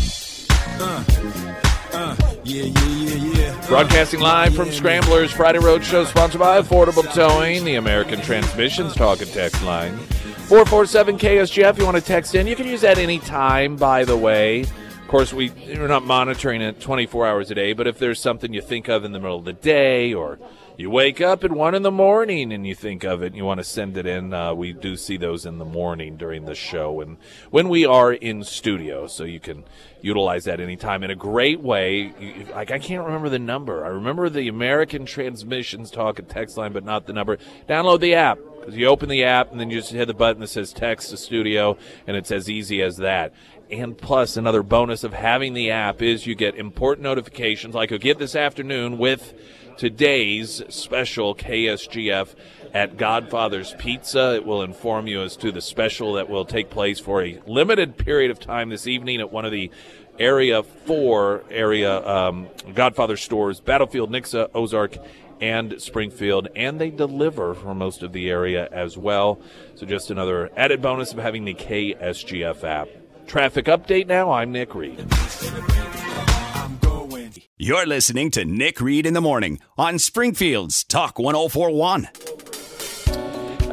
Uh, 1.98 2.16
Broadcasting 3.68 4.20
live 4.20 4.56
from 4.56 4.72
Scramblers 4.72 5.32
Friday 5.32 5.58
Road 5.58 5.84
Show, 5.84 6.06
sponsored 6.06 6.40
by 6.40 6.62
Affordable 6.62 7.12
Towing, 7.12 7.66
the 7.66 7.74
American 7.74 8.22
Transmissions 8.22 8.94
Talk 8.94 9.20
and 9.20 9.32
Text 9.32 9.64
line. 9.64 9.98
447 9.98 11.18
KSGF. 11.18 11.80
You 11.80 11.86
want 11.86 11.98
to 11.98 12.04
text 12.04 12.36
in? 12.36 12.46
You 12.46 12.56
can 12.56 12.68
use 12.68 12.82
that 12.82 13.00
any 13.00 13.18
time, 13.18 13.78
by 13.78 14.06
the 14.06 14.16
way. 14.16 14.62
Of 14.62 15.08
course, 15.08 15.34
we, 15.34 15.50
we're 15.70 15.88
not 15.88 16.06
monitoring 16.06 16.62
it 16.62 16.80
24 16.80 17.26
hours 17.26 17.50
a 17.50 17.56
day, 17.56 17.74
but 17.74 17.88
if 17.88 17.98
there's 17.98 18.20
something 18.20 18.54
you 18.54 18.62
think 18.62 18.90
of 18.90 19.04
in 19.04 19.12
the 19.12 19.20
middle 19.20 19.40
of 19.40 19.46
the 19.46 19.54
day 19.54 20.14
or 20.14 20.38
you 20.78 20.90
wake 20.92 21.20
up 21.20 21.44
at 21.44 21.52
1 21.52 21.74
in 21.74 21.82
the 21.82 21.92
morning 21.92 22.54
and 22.54 22.66
you 22.68 22.76
think 22.76 23.04
of 23.04 23.24
it 23.24 23.28
and 23.28 23.36
you 23.36 23.44
want 23.44 23.60
to 23.60 23.64
send 23.64 23.98
it 23.98 24.06
in, 24.06 24.34
uh, 24.34 24.54
we 24.54 24.74
do 24.74 24.96
see 24.96 25.18
those 25.18 25.46
in 25.46 25.58
the 25.58 25.66
morning 25.66 26.18
during 26.18 26.46
the 26.46 26.54
show 26.54 27.02
and 27.02 27.18
when 27.50 27.68
we 27.68 27.86
are 27.86 28.14
in 28.14 28.44
studio. 28.44 29.08
So 29.08 29.24
you 29.24 29.40
can 29.40 29.64
utilize 30.02 30.44
that 30.44 30.60
anytime 30.60 31.04
in 31.04 31.10
a 31.10 31.16
great 31.16 31.62
way. 31.62 32.14
You- 32.20 32.46
Like, 32.54 32.70
I 32.72 32.78
can't 32.80 33.04
remember 33.04 33.30
the 33.30 33.40
number. 33.40 33.84
I 33.84 33.90
remember 33.90 34.30
the 34.30 34.48
American 34.48 35.06
Transmissions 35.06 35.90
Talk 35.90 36.20
and 36.20 36.30
Text 36.30 36.58
line, 36.58 36.74
but 36.74 36.86
not 36.86 37.08
the 37.08 37.14
number. 37.14 37.38
Download 37.68 38.00
the 38.00 38.14
app 38.14 38.38
you 38.70 38.88
open 38.88 39.08
the 39.08 39.24
app 39.24 39.52
and 39.52 39.60
then 39.60 39.70
you 39.70 39.78
just 39.78 39.92
hit 39.92 40.08
the 40.08 40.14
button 40.14 40.42
that 40.42 40.48
says 40.48 40.74
text 40.74 41.10
to 41.10 41.18
studio 41.18 41.78
and 42.06 42.18
it's 42.18 42.32
as 42.32 42.50
easy 42.50 42.82
as 42.82 42.98
that. 42.98 43.34
And 43.70 43.98
plus, 43.98 44.38
another 44.38 44.64
bonus 44.64 45.04
of 45.04 45.14
having 45.14 45.54
the 45.54 45.72
app 45.72 46.02
is 46.02 46.26
you 46.26 46.36
get 46.36 46.56
important 46.56 47.04
notifications 47.04 47.76
like 47.76 47.92
you'll 47.92 48.00
get 48.00 48.18
this 48.20 48.36
afternoon 48.36 48.98
with 48.98 49.34
today's 49.78 50.64
special 50.70 51.36
KSGF 51.36 52.34
at 52.74 52.98
Godfather's 52.98 53.74
Pizza. 53.78 54.36
It 54.36 54.46
will 54.46 54.64
inform 54.64 55.08
you 55.08 55.22
as 55.22 55.38
to 55.38 55.52
the 55.52 55.62
special 55.62 56.14
that 56.14 56.30
will 56.30 56.46
take 56.46 56.70
place 56.70 57.00
for 57.00 57.24
a 57.24 57.40
limited 57.46 57.98
period 57.98 58.32
of 58.32 58.40
time 58.40 58.70
this 58.70 58.88
evening 58.88 59.22
at 59.22 59.32
one 59.32 59.46
of 59.46 59.52
the 59.52 59.72
Area 60.20 60.64
4 60.64 61.44
area 61.52 62.06
um, 62.08 62.48
Godfather 62.74 63.18
stores, 63.18 63.60
Battlefield, 63.60 64.12
Nixa, 64.12 64.50
Ozark, 64.56 64.98
and 65.40 65.80
Springfield, 65.80 66.48
and 66.56 66.82
they 66.82 66.90
deliver 66.90 67.54
for 67.54 67.76
most 67.76 68.02
of 68.02 68.14
the 68.14 68.30
area 68.30 68.68
as 68.72 68.98
well. 68.98 69.40
So, 69.76 69.86
just 69.86 70.10
another 70.10 70.50
added 70.58 70.82
bonus 70.82 71.14
of 71.14 71.20
having 71.20 71.46
the 71.46 71.54
KSGF 71.54 72.64
app. 72.64 72.90
Traffic 73.28 73.66
update 73.66 74.08
now. 74.08 74.32
I'm 74.32 74.52
Nick 74.52 74.74
Reed. 74.74 75.06
You're 77.60 77.88
listening 77.88 78.30
to 78.32 78.46
Nick 78.46 78.80
Reed 78.80 79.08
in 79.08 79.16
the 79.16 79.20
morning 79.22 79.60
on 79.80 79.98
Springfield's 79.98 80.84
Talk 80.84 81.18
1041. 81.18 82.08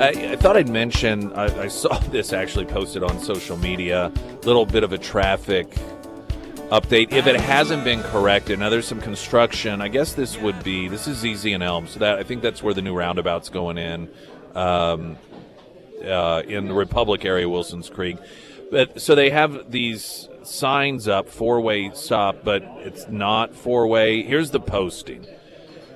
I, 0.01 0.33
I 0.33 0.37
thought 0.37 0.57
I'd 0.57 0.71
mention, 0.71 1.31
I, 1.35 1.65
I 1.65 1.69
saw 1.69 1.99
this 2.09 2.33
actually 2.33 2.65
posted 2.65 3.03
on 3.03 3.21
social 3.21 3.59
media, 3.59 4.11
little 4.45 4.65
bit 4.65 4.85
of 4.85 4.95
a 4.95 4.99
traffic 4.99 5.69
update. 6.71 7.13
If 7.13 7.27
it 7.27 7.39
hasn't 7.39 7.85
been 7.85 8.03
corrected, 8.05 8.59
now 8.59 8.71
there's 8.71 8.87
some 8.89 9.03
construction. 9.03 9.83
I 9.83 9.89
guess 9.89 10.15
this 10.15 10.39
would 10.39 10.65
be, 10.65 10.89
this 10.89 11.07
is 11.07 11.19
ZZ 11.19 11.45
and 11.53 11.63
Elm, 11.63 11.87
so 11.87 11.99
that 11.99 12.19
I 12.19 12.23
think 12.23 12.41
that's 12.41 12.63
where 12.63 12.73
the 12.73 12.81
new 12.81 12.97
roundabout's 12.97 13.51
going 13.51 13.77
in, 13.77 14.09
um, 14.55 15.19
uh, 16.03 16.41
in 16.49 16.69
the 16.69 16.75
Republic 16.75 17.27
area, 17.27 17.47
Wilson's 17.47 17.91
Creek. 17.91 18.17
But 18.71 19.03
so 19.03 19.15
they 19.15 19.29
have 19.29 19.71
these 19.71 20.31
signs 20.47 21.09
up, 21.09 21.29
four 21.29 21.61
way 21.61 21.91
stop, 21.95 22.45
but 22.45 22.63
it's 22.79 23.09
not 23.09 23.55
four 23.55 23.87
way. 23.87 24.23
Here's 24.23 24.51
the 24.51 24.61
posting. 24.61 25.27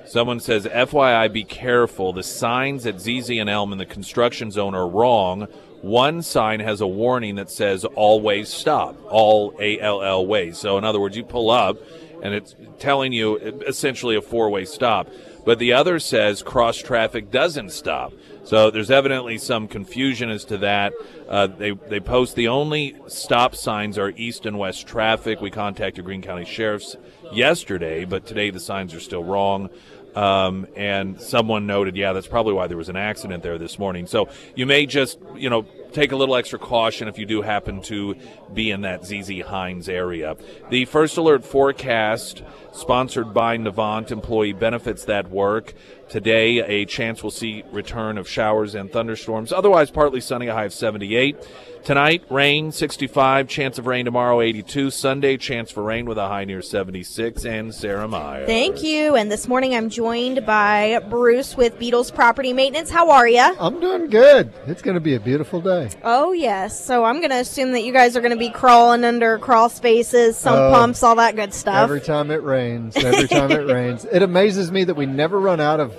Someone 0.05 0.39
says, 0.39 0.65
FYI, 0.65 1.31
be 1.31 1.43
careful. 1.43 2.13
The 2.13 2.23
signs 2.23 2.85
at 2.87 2.99
ZZ 2.99 3.29
and 3.29 3.49
Elm 3.49 3.71
in 3.71 3.77
the 3.77 3.85
construction 3.85 4.49
zone 4.49 4.73
are 4.73 4.87
wrong. 4.87 5.47
One 5.81 6.23
sign 6.23 6.59
has 6.61 6.81
a 6.81 6.87
warning 6.87 7.35
that 7.35 7.49
says 7.49 7.85
always 7.85 8.49
stop, 8.49 8.97
all 9.05 9.53
A 9.59 9.79
L 9.79 10.01
L 10.01 10.25
ways. 10.25 10.57
So, 10.57 10.77
in 10.77 10.83
other 10.83 10.99
words, 10.99 11.15
you 11.15 11.23
pull 11.23 11.51
up 11.51 11.77
and 12.21 12.33
it's 12.33 12.55
telling 12.79 13.13
you 13.13 13.37
essentially 13.67 14.15
a 14.15 14.21
four 14.21 14.49
way 14.49 14.65
stop. 14.65 15.07
But 15.49 15.57
the 15.57 15.73
other 15.73 15.97
says 15.97 16.43
cross 16.43 16.77
traffic 16.77 17.31
doesn't 17.31 17.71
stop. 17.71 18.13
So 18.43 18.69
there's 18.69 18.91
evidently 18.91 19.39
some 19.39 19.67
confusion 19.67 20.29
as 20.29 20.45
to 20.45 20.59
that. 20.59 20.93
Uh, 21.27 21.47
they 21.47 21.71
they 21.71 21.99
post 21.99 22.35
the 22.35 22.49
only 22.49 22.95
stop 23.07 23.55
signs 23.55 23.97
are 23.97 24.11
east 24.15 24.45
and 24.45 24.59
west 24.59 24.85
traffic. 24.85 25.41
We 25.41 25.49
contacted 25.49 26.05
Greene 26.05 26.21
County 26.21 26.45
Sheriff's 26.45 26.97
yesterday, 27.33 28.05
but 28.05 28.27
today 28.27 28.51
the 28.51 28.59
signs 28.59 28.93
are 28.93 28.99
still 28.99 29.23
wrong. 29.23 29.71
Um, 30.15 30.67
and 30.75 31.21
someone 31.21 31.67
noted, 31.67 31.95
yeah, 31.95 32.13
that's 32.13 32.27
probably 32.27 32.53
why 32.53 32.67
there 32.67 32.77
was 32.77 32.89
an 32.89 32.95
accident 32.95 33.43
there 33.43 33.57
this 33.57 33.77
morning. 33.77 34.07
So 34.07 34.29
you 34.55 34.65
may 34.65 34.85
just, 34.85 35.19
you 35.35 35.49
know, 35.49 35.65
take 35.91 36.11
a 36.11 36.15
little 36.15 36.35
extra 36.35 36.59
caution 36.59 37.07
if 37.07 37.17
you 37.17 37.25
do 37.25 37.41
happen 37.41 37.81
to 37.83 38.15
be 38.53 38.71
in 38.71 38.81
that 38.81 39.05
ZZ 39.05 39.41
Hines 39.41 39.89
area. 39.89 40.35
The 40.69 40.85
first 40.85 41.17
alert 41.17 41.45
forecast, 41.45 42.43
sponsored 42.71 43.33
by 43.33 43.57
Navant 43.57 44.11
Employee 44.11 44.53
Benefits 44.53 45.05
that 45.05 45.29
work. 45.29 45.73
Today, 46.09 46.59
a 46.59 46.85
chance 46.85 47.21
we'll 47.21 47.31
see 47.31 47.63
return 47.71 48.17
of 48.17 48.27
showers 48.27 48.75
and 48.75 48.91
thunderstorms. 48.91 49.51
Otherwise, 49.51 49.91
partly 49.91 50.21
sunny, 50.21 50.47
a 50.47 50.53
high 50.53 50.65
of 50.65 50.73
78. 50.73 51.37
Tonight, 51.83 52.23
rain 52.29 52.71
65, 52.71 53.47
chance 53.47 53.79
of 53.79 53.87
rain 53.87 54.05
tomorrow 54.05 54.41
82. 54.41 54.91
Sunday, 54.91 55.37
chance 55.37 55.71
for 55.71 55.81
rain 55.81 56.05
with 56.05 56.17
a 56.19 56.27
high 56.27 56.43
near 56.45 56.61
76. 56.61 57.45
And 57.45 57.73
Sarah 57.73 58.07
Meyer. 58.07 58.45
Thank 58.45 58.83
you. 58.83 59.15
And 59.15 59.31
this 59.31 59.47
morning 59.47 59.73
I'm 59.73 59.89
joined 59.89 60.45
by 60.45 60.99
Bruce 61.09 61.57
with 61.57 61.79
Beadles 61.79 62.13
Property 62.13 62.53
Maintenance. 62.53 62.91
How 62.91 63.09
are 63.09 63.27
you? 63.27 63.41
I'm 63.59 63.79
doing 63.79 64.07
good. 64.07 64.53
It's 64.67 64.83
going 64.83 64.95
to 64.95 65.01
be 65.01 65.15
a 65.15 65.19
beautiful 65.19 65.61
day. 65.61 65.89
Oh, 66.03 66.31
yes. 66.31 66.83
So 66.85 67.05
I'm 67.05 67.17
going 67.19 67.31
to 67.31 67.37
assume 67.39 67.71
that 67.71 67.81
you 67.81 67.91
guys 67.93 68.15
are 68.15 68.21
going 68.21 68.33
to 68.33 68.37
be 68.37 68.49
crawling 68.51 69.03
under 69.03 69.39
crawl 69.39 69.69
spaces, 69.69 70.37
sump 70.37 70.57
Oh, 70.57 70.71
pumps, 70.71 71.01
all 71.01 71.15
that 71.15 71.35
good 71.35 71.53
stuff. 71.53 71.81
Every 71.83 72.01
time 72.01 72.29
it 72.29 72.43
rains, 72.43 72.97
every 72.97 73.27
time 73.27 73.51
it 73.51 73.65
rains, 73.73 74.05
it 74.05 74.21
amazes 74.21 74.69
me 74.71 74.83
that 74.83 74.95
we 74.95 75.07
never 75.07 75.39
run 75.39 75.59
out 75.59 75.79
of 75.79 75.95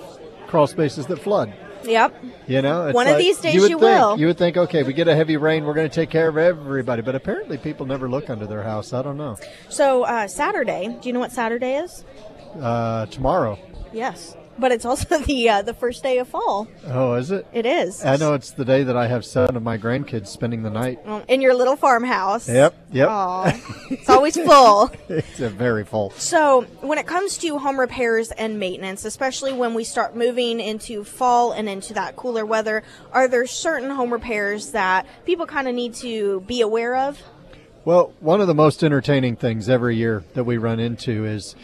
crawl 0.47 0.67
spaces 0.67 1.07
that 1.07 1.17
flood. 1.19 1.51
Yep. 1.83 2.23
You 2.47 2.61
know, 2.61 2.87
It's 2.87 2.95
One 2.95 3.07
of 3.07 3.17
these 3.17 3.37
days 3.39 3.55
you, 3.55 3.61
would 3.61 3.69
you 3.71 3.79
think, 3.79 3.99
will. 3.99 4.19
You 4.19 4.27
would 4.27 4.37
think, 4.37 4.57
okay, 4.57 4.83
we 4.83 4.93
get 4.93 5.07
a 5.07 5.15
heavy 5.15 5.37
rain, 5.37 5.65
we're 5.65 5.73
going 5.73 5.89
to 5.89 5.93
take 5.93 6.09
care 6.09 6.27
of 6.27 6.37
everybody, 6.37 7.01
but 7.01 7.15
apparently 7.15 7.57
people 7.57 7.85
never 7.85 8.09
look 8.09 8.29
under 8.29 8.45
their 8.45 8.63
house. 8.63 8.93
I 8.93 9.01
don't 9.01 9.17
know. 9.17 9.37
So 9.69 10.03
uh, 10.03 10.27
Saturday, 10.27 10.97
do 11.01 11.09
you 11.09 11.13
know 11.13 11.19
what 11.19 11.31
Saturday 11.31 11.75
is? 11.75 12.05
Uh, 12.59 13.05
tomorrow, 13.07 13.57
Yes. 13.93 14.35
But 14.61 14.71
it's 14.71 14.85
also 14.85 15.17
the 15.25 15.49
uh, 15.49 15.61
the 15.63 15.73
first 15.73 16.03
day 16.03 16.19
of 16.19 16.27
fall. 16.27 16.67
Oh, 16.85 17.15
is 17.15 17.31
it? 17.31 17.47
It 17.51 17.65
is. 17.65 18.05
I 18.05 18.15
know 18.15 18.35
it's 18.35 18.51
the 18.51 18.63
day 18.63 18.83
that 18.83 18.95
I 18.95 19.07
have 19.07 19.25
seven 19.25 19.55
of 19.55 19.63
my 19.63 19.79
grandkids 19.79 20.27
spending 20.27 20.61
the 20.61 20.69
night. 20.69 20.99
In 21.27 21.41
your 21.41 21.55
little 21.55 21.75
farmhouse. 21.75 22.47
Yep, 22.47 22.75
yep. 22.91 23.09
Aw, 23.09 23.59
it's 23.89 24.07
always 24.07 24.37
full. 24.37 24.91
it's 25.09 25.39
a 25.39 25.49
very 25.49 25.83
full. 25.83 26.11
So, 26.11 26.61
when 26.81 26.99
it 26.99 27.07
comes 27.07 27.39
to 27.39 27.57
home 27.57 27.79
repairs 27.79 28.29
and 28.31 28.59
maintenance, 28.59 29.03
especially 29.03 29.51
when 29.51 29.73
we 29.73 29.83
start 29.83 30.15
moving 30.15 30.59
into 30.59 31.03
fall 31.03 31.53
and 31.53 31.67
into 31.67 31.95
that 31.95 32.15
cooler 32.15 32.45
weather, 32.45 32.83
are 33.11 33.27
there 33.27 33.47
certain 33.47 33.89
home 33.89 34.13
repairs 34.13 34.71
that 34.73 35.07
people 35.25 35.47
kind 35.47 35.67
of 35.67 35.73
need 35.73 35.95
to 35.95 36.41
be 36.41 36.61
aware 36.61 36.95
of? 36.95 37.19
Well, 37.83 38.13
one 38.19 38.41
of 38.41 38.47
the 38.47 38.53
most 38.53 38.83
entertaining 38.83 39.37
things 39.37 39.67
every 39.67 39.95
year 39.95 40.23
that 40.35 40.43
we 40.43 40.57
run 40.57 40.79
into 40.79 41.25
is 41.25 41.55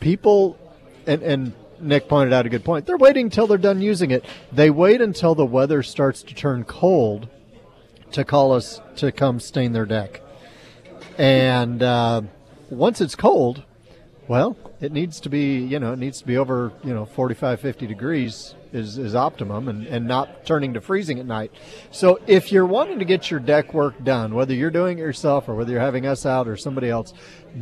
people, 0.00 0.58
and, 1.06 1.22
and 1.22 1.52
Nick 1.84 2.08
pointed 2.08 2.32
out 2.32 2.46
a 2.46 2.48
good 2.48 2.64
point. 2.64 2.86
They're 2.86 2.96
waiting 2.96 3.26
until 3.26 3.46
they're 3.46 3.58
done 3.58 3.80
using 3.80 4.10
it. 4.10 4.24
They 4.50 4.70
wait 4.70 5.00
until 5.00 5.34
the 5.34 5.46
weather 5.46 5.82
starts 5.82 6.22
to 6.24 6.34
turn 6.34 6.64
cold 6.64 7.28
to 8.12 8.24
call 8.24 8.52
us 8.52 8.80
to 8.96 9.12
come 9.12 9.40
stain 9.40 9.72
their 9.72 9.86
deck. 9.86 10.20
And 11.18 11.82
uh, 11.82 12.22
once 12.70 13.00
it's 13.00 13.14
cold, 13.14 13.62
well, 14.28 14.56
it 14.80 14.92
needs 14.92 15.20
to 15.20 15.28
be, 15.28 15.58
you 15.58 15.78
know, 15.78 15.92
it 15.92 15.98
needs 15.98 16.20
to 16.20 16.26
be 16.26 16.36
over, 16.36 16.72
you 16.82 16.94
know, 16.94 17.04
45, 17.04 17.60
50 17.60 17.86
degrees 17.86 18.54
is, 18.72 18.98
is 18.98 19.14
optimum 19.14 19.68
and, 19.68 19.86
and 19.86 20.06
not 20.06 20.44
turning 20.46 20.74
to 20.74 20.80
freezing 20.80 21.18
at 21.18 21.26
night. 21.26 21.52
So 21.90 22.20
if 22.26 22.50
you're 22.50 22.66
wanting 22.66 22.98
to 22.98 23.04
get 23.04 23.30
your 23.30 23.40
deck 23.40 23.74
work 23.74 24.02
done, 24.02 24.34
whether 24.34 24.54
you're 24.54 24.70
doing 24.70 24.98
it 24.98 25.02
yourself 25.02 25.48
or 25.48 25.54
whether 25.54 25.72
you're 25.72 25.80
having 25.80 26.06
us 26.06 26.26
out 26.26 26.48
or 26.48 26.56
somebody 26.56 26.88
else, 26.88 27.12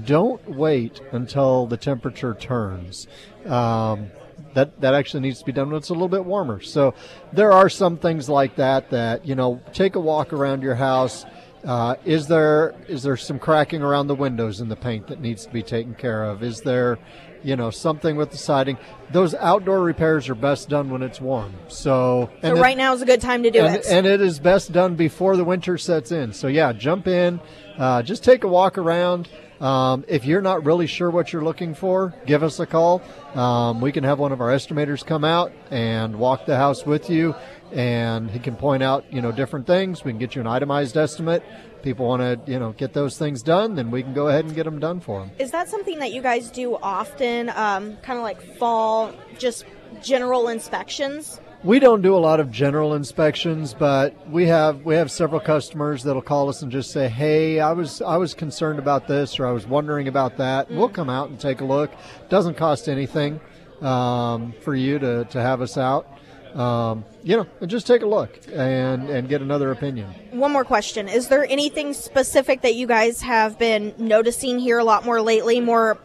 don't 0.04 0.48
wait 0.48 1.00
until 1.12 1.66
the 1.66 1.76
temperature 1.76 2.34
turns. 2.34 3.06
Um, 3.46 4.10
that 4.54 4.80
that 4.82 4.92
actually 4.94 5.20
needs 5.20 5.38
to 5.38 5.44
be 5.46 5.52
done 5.52 5.68
when 5.68 5.78
it's 5.78 5.88
a 5.88 5.92
little 5.94 6.08
bit 6.08 6.24
warmer. 6.24 6.60
So 6.60 6.94
there 7.32 7.52
are 7.52 7.68
some 7.70 7.96
things 7.96 8.28
like 8.28 8.56
that 8.56 8.90
that 8.90 9.26
you 9.26 9.34
know 9.34 9.60
take 9.72 9.94
a 9.94 10.00
walk 10.00 10.32
around 10.32 10.62
your 10.62 10.74
house. 10.74 11.24
Uh, 11.64 11.94
is 12.04 12.26
there 12.26 12.74
is 12.88 13.02
there 13.02 13.16
some 13.16 13.38
cracking 13.38 13.82
around 13.82 14.08
the 14.08 14.14
windows 14.14 14.60
in 14.60 14.68
the 14.68 14.76
paint 14.76 15.06
that 15.06 15.20
needs 15.20 15.46
to 15.46 15.52
be 15.52 15.62
taken 15.62 15.94
care 15.94 16.24
of? 16.24 16.42
Is 16.42 16.60
there 16.60 16.98
you 17.42 17.56
know 17.56 17.70
something 17.70 18.16
with 18.16 18.30
the 18.30 18.36
siding? 18.36 18.76
Those 19.12 19.34
outdoor 19.34 19.80
repairs 19.80 20.28
are 20.28 20.34
best 20.34 20.68
done 20.68 20.90
when 20.90 21.02
it's 21.02 21.20
warm. 21.20 21.54
So 21.68 22.28
So, 22.30 22.30
and 22.42 22.58
it- 22.58 22.60
right 22.60 22.76
now 22.76 22.92
is 22.92 23.00
a 23.00 23.06
good 23.06 23.20
time 23.22 23.42
to 23.44 23.50
do 23.50 23.60
and, 23.60 23.76
it. 23.76 23.86
and 23.88 24.06
it 24.06 24.20
is 24.20 24.38
best 24.38 24.72
done 24.72 24.96
before 24.96 25.36
the 25.36 25.44
winter 25.44 25.78
sets 25.78 26.12
in. 26.12 26.32
So 26.32 26.48
yeah, 26.48 26.72
jump 26.72 27.06
in, 27.06 27.40
uh, 27.78 28.02
just 28.02 28.22
take 28.24 28.44
a 28.44 28.48
walk 28.48 28.76
around. 28.76 29.28
Um, 29.62 30.04
if 30.08 30.24
you're 30.24 30.42
not 30.42 30.64
really 30.64 30.88
sure 30.88 31.08
what 31.08 31.32
you're 31.32 31.44
looking 31.44 31.74
for, 31.74 32.12
give 32.26 32.42
us 32.42 32.58
a 32.58 32.66
call. 32.66 33.00
Um, 33.34 33.80
we 33.80 33.92
can 33.92 34.02
have 34.02 34.18
one 34.18 34.32
of 34.32 34.40
our 34.40 34.48
estimators 34.48 35.06
come 35.06 35.24
out 35.24 35.52
and 35.70 36.16
walk 36.16 36.46
the 36.46 36.56
house 36.56 36.84
with 36.84 37.08
you, 37.08 37.36
and 37.70 38.28
he 38.28 38.40
can 38.40 38.56
point 38.56 38.82
out 38.82 39.04
you 39.12 39.22
know 39.22 39.30
different 39.30 39.68
things. 39.68 40.02
We 40.02 40.10
can 40.10 40.18
get 40.18 40.34
you 40.34 40.40
an 40.40 40.48
itemized 40.48 40.96
estimate. 40.96 41.44
People 41.82 42.06
want 42.06 42.22
to 42.22 42.50
you 42.50 42.58
know 42.58 42.72
get 42.72 42.92
those 42.92 43.16
things 43.16 43.40
done, 43.42 43.76
then 43.76 43.92
we 43.92 44.02
can 44.02 44.14
go 44.14 44.26
ahead 44.26 44.44
and 44.44 44.54
get 44.54 44.64
them 44.64 44.80
done 44.80 44.98
for 44.98 45.20
them. 45.20 45.30
Is 45.38 45.52
that 45.52 45.68
something 45.68 46.00
that 46.00 46.12
you 46.12 46.22
guys 46.22 46.50
do 46.50 46.76
often? 46.76 47.48
Um, 47.50 47.96
kind 47.98 48.18
of 48.18 48.24
like 48.24 48.42
fall, 48.58 49.12
just 49.38 49.64
general 50.02 50.48
inspections? 50.48 51.40
We 51.64 51.78
don't 51.78 52.02
do 52.02 52.16
a 52.16 52.18
lot 52.18 52.40
of 52.40 52.50
general 52.50 52.94
inspections, 52.94 53.72
but 53.72 54.28
we 54.28 54.48
have 54.48 54.84
we 54.84 54.96
have 54.96 55.12
several 55.12 55.40
customers 55.40 56.02
that'll 56.02 56.20
call 56.20 56.48
us 56.48 56.60
and 56.60 56.72
just 56.72 56.90
say, 56.90 57.08
"Hey, 57.08 57.60
I 57.60 57.70
was 57.72 58.02
I 58.02 58.16
was 58.16 58.34
concerned 58.34 58.80
about 58.80 59.06
this, 59.06 59.38
or 59.38 59.46
I 59.46 59.52
was 59.52 59.64
wondering 59.64 60.08
about 60.08 60.38
that." 60.38 60.68
We'll 60.72 60.88
come 60.88 61.08
out 61.08 61.28
and 61.28 61.38
take 61.38 61.60
a 61.60 61.64
look. 61.64 61.92
Doesn't 62.28 62.56
cost 62.56 62.88
anything 62.88 63.40
um, 63.80 64.54
for 64.62 64.74
you 64.74 64.98
to, 64.98 65.24
to 65.26 65.40
have 65.40 65.60
us 65.60 65.78
out. 65.78 66.08
Um, 66.54 67.04
you 67.22 67.36
know, 67.36 67.46
and 67.60 67.70
just 67.70 67.86
take 67.86 68.02
a 68.02 68.06
look 68.06 68.40
and 68.52 69.08
and 69.08 69.28
get 69.28 69.40
another 69.40 69.70
opinion. 69.70 70.12
One 70.32 70.50
more 70.50 70.64
question. 70.64 71.08
Is 71.08 71.28
there 71.28 71.46
anything 71.48 71.94
specific 71.94 72.62
that 72.62 72.74
you 72.74 72.88
guys 72.88 73.22
have 73.22 73.56
been 73.56 73.94
noticing 73.98 74.58
here 74.58 74.78
a 74.78 74.84
lot 74.84 75.04
more 75.04 75.22
lately? 75.22 75.60
More 75.60 75.96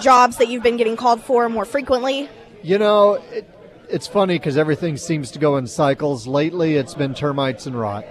jobs 0.00 0.38
that 0.38 0.48
you've 0.48 0.64
been 0.64 0.76
getting 0.76 0.96
called 0.96 1.22
for 1.22 1.48
more 1.48 1.64
frequently? 1.64 2.28
You 2.64 2.78
know, 2.78 3.22
it, 3.30 3.48
it's 3.88 4.06
funny 4.06 4.38
because 4.38 4.56
everything 4.56 4.96
seems 4.96 5.30
to 5.32 5.38
go 5.38 5.56
in 5.56 5.66
cycles. 5.66 6.26
Lately, 6.26 6.76
it's 6.76 6.94
been 6.94 7.14
termites 7.14 7.66
and 7.66 7.78
rot, 7.78 8.04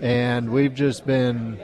and 0.00 0.50
we've 0.50 0.74
just 0.74 1.06
been 1.06 1.58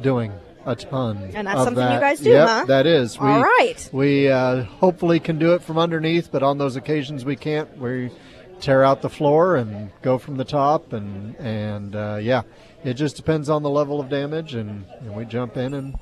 doing 0.00 0.32
a 0.66 0.76
ton. 0.76 1.30
And 1.34 1.46
that's 1.46 1.64
something 1.64 1.92
you 1.92 2.00
guys 2.00 2.20
do, 2.20 2.30
Yep, 2.30 2.48
huh? 2.48 2.64
That 2.66 2.86
is. 2.86 3.18
We, 3.18 3.26
All 3.26 3.42
right. 3.42 3.90
We 3.92 4.28
uh, 4.28 4.62
hopefully 4.64 5.20
can 5.20 5.38
do 5.38 5.54
it 5.54 5.62
from 5.62 5.78
underneath, 5.78 6.30
but 6.30 6.42
on 6.42 6.58
those 6.58 6.76
occasions 6.76 7.24
we 7.24 7.36
can't. 7.36 7.78
We 7.78 8.10
tear 8.60 8.84
out 8.84 9.02
the 9.02 9.08
floor 9.08 9.56
and 9.56 9.90
go 10.02 10.18
from 10.18 10.36
the 10.36 10.44
top, 10.44 10.92
and 10.92 11.36
and 11.36 11.96
uh, 11.96 12.18
yeah, 12.20 12.42
it 12.84 12.94
just 12.94 13.16
depends 13.16 13.48
on 13.48 13.62
the 13.62 13.70
level 13.70 14.00
of 14.00 14.08
damage, 14.08 14.54
and, 14.54 14.84
and 15.00 15.14
we 15.14 15.24
jump 15.24 15.56
in 15.56 15.74
and 15.74 15.96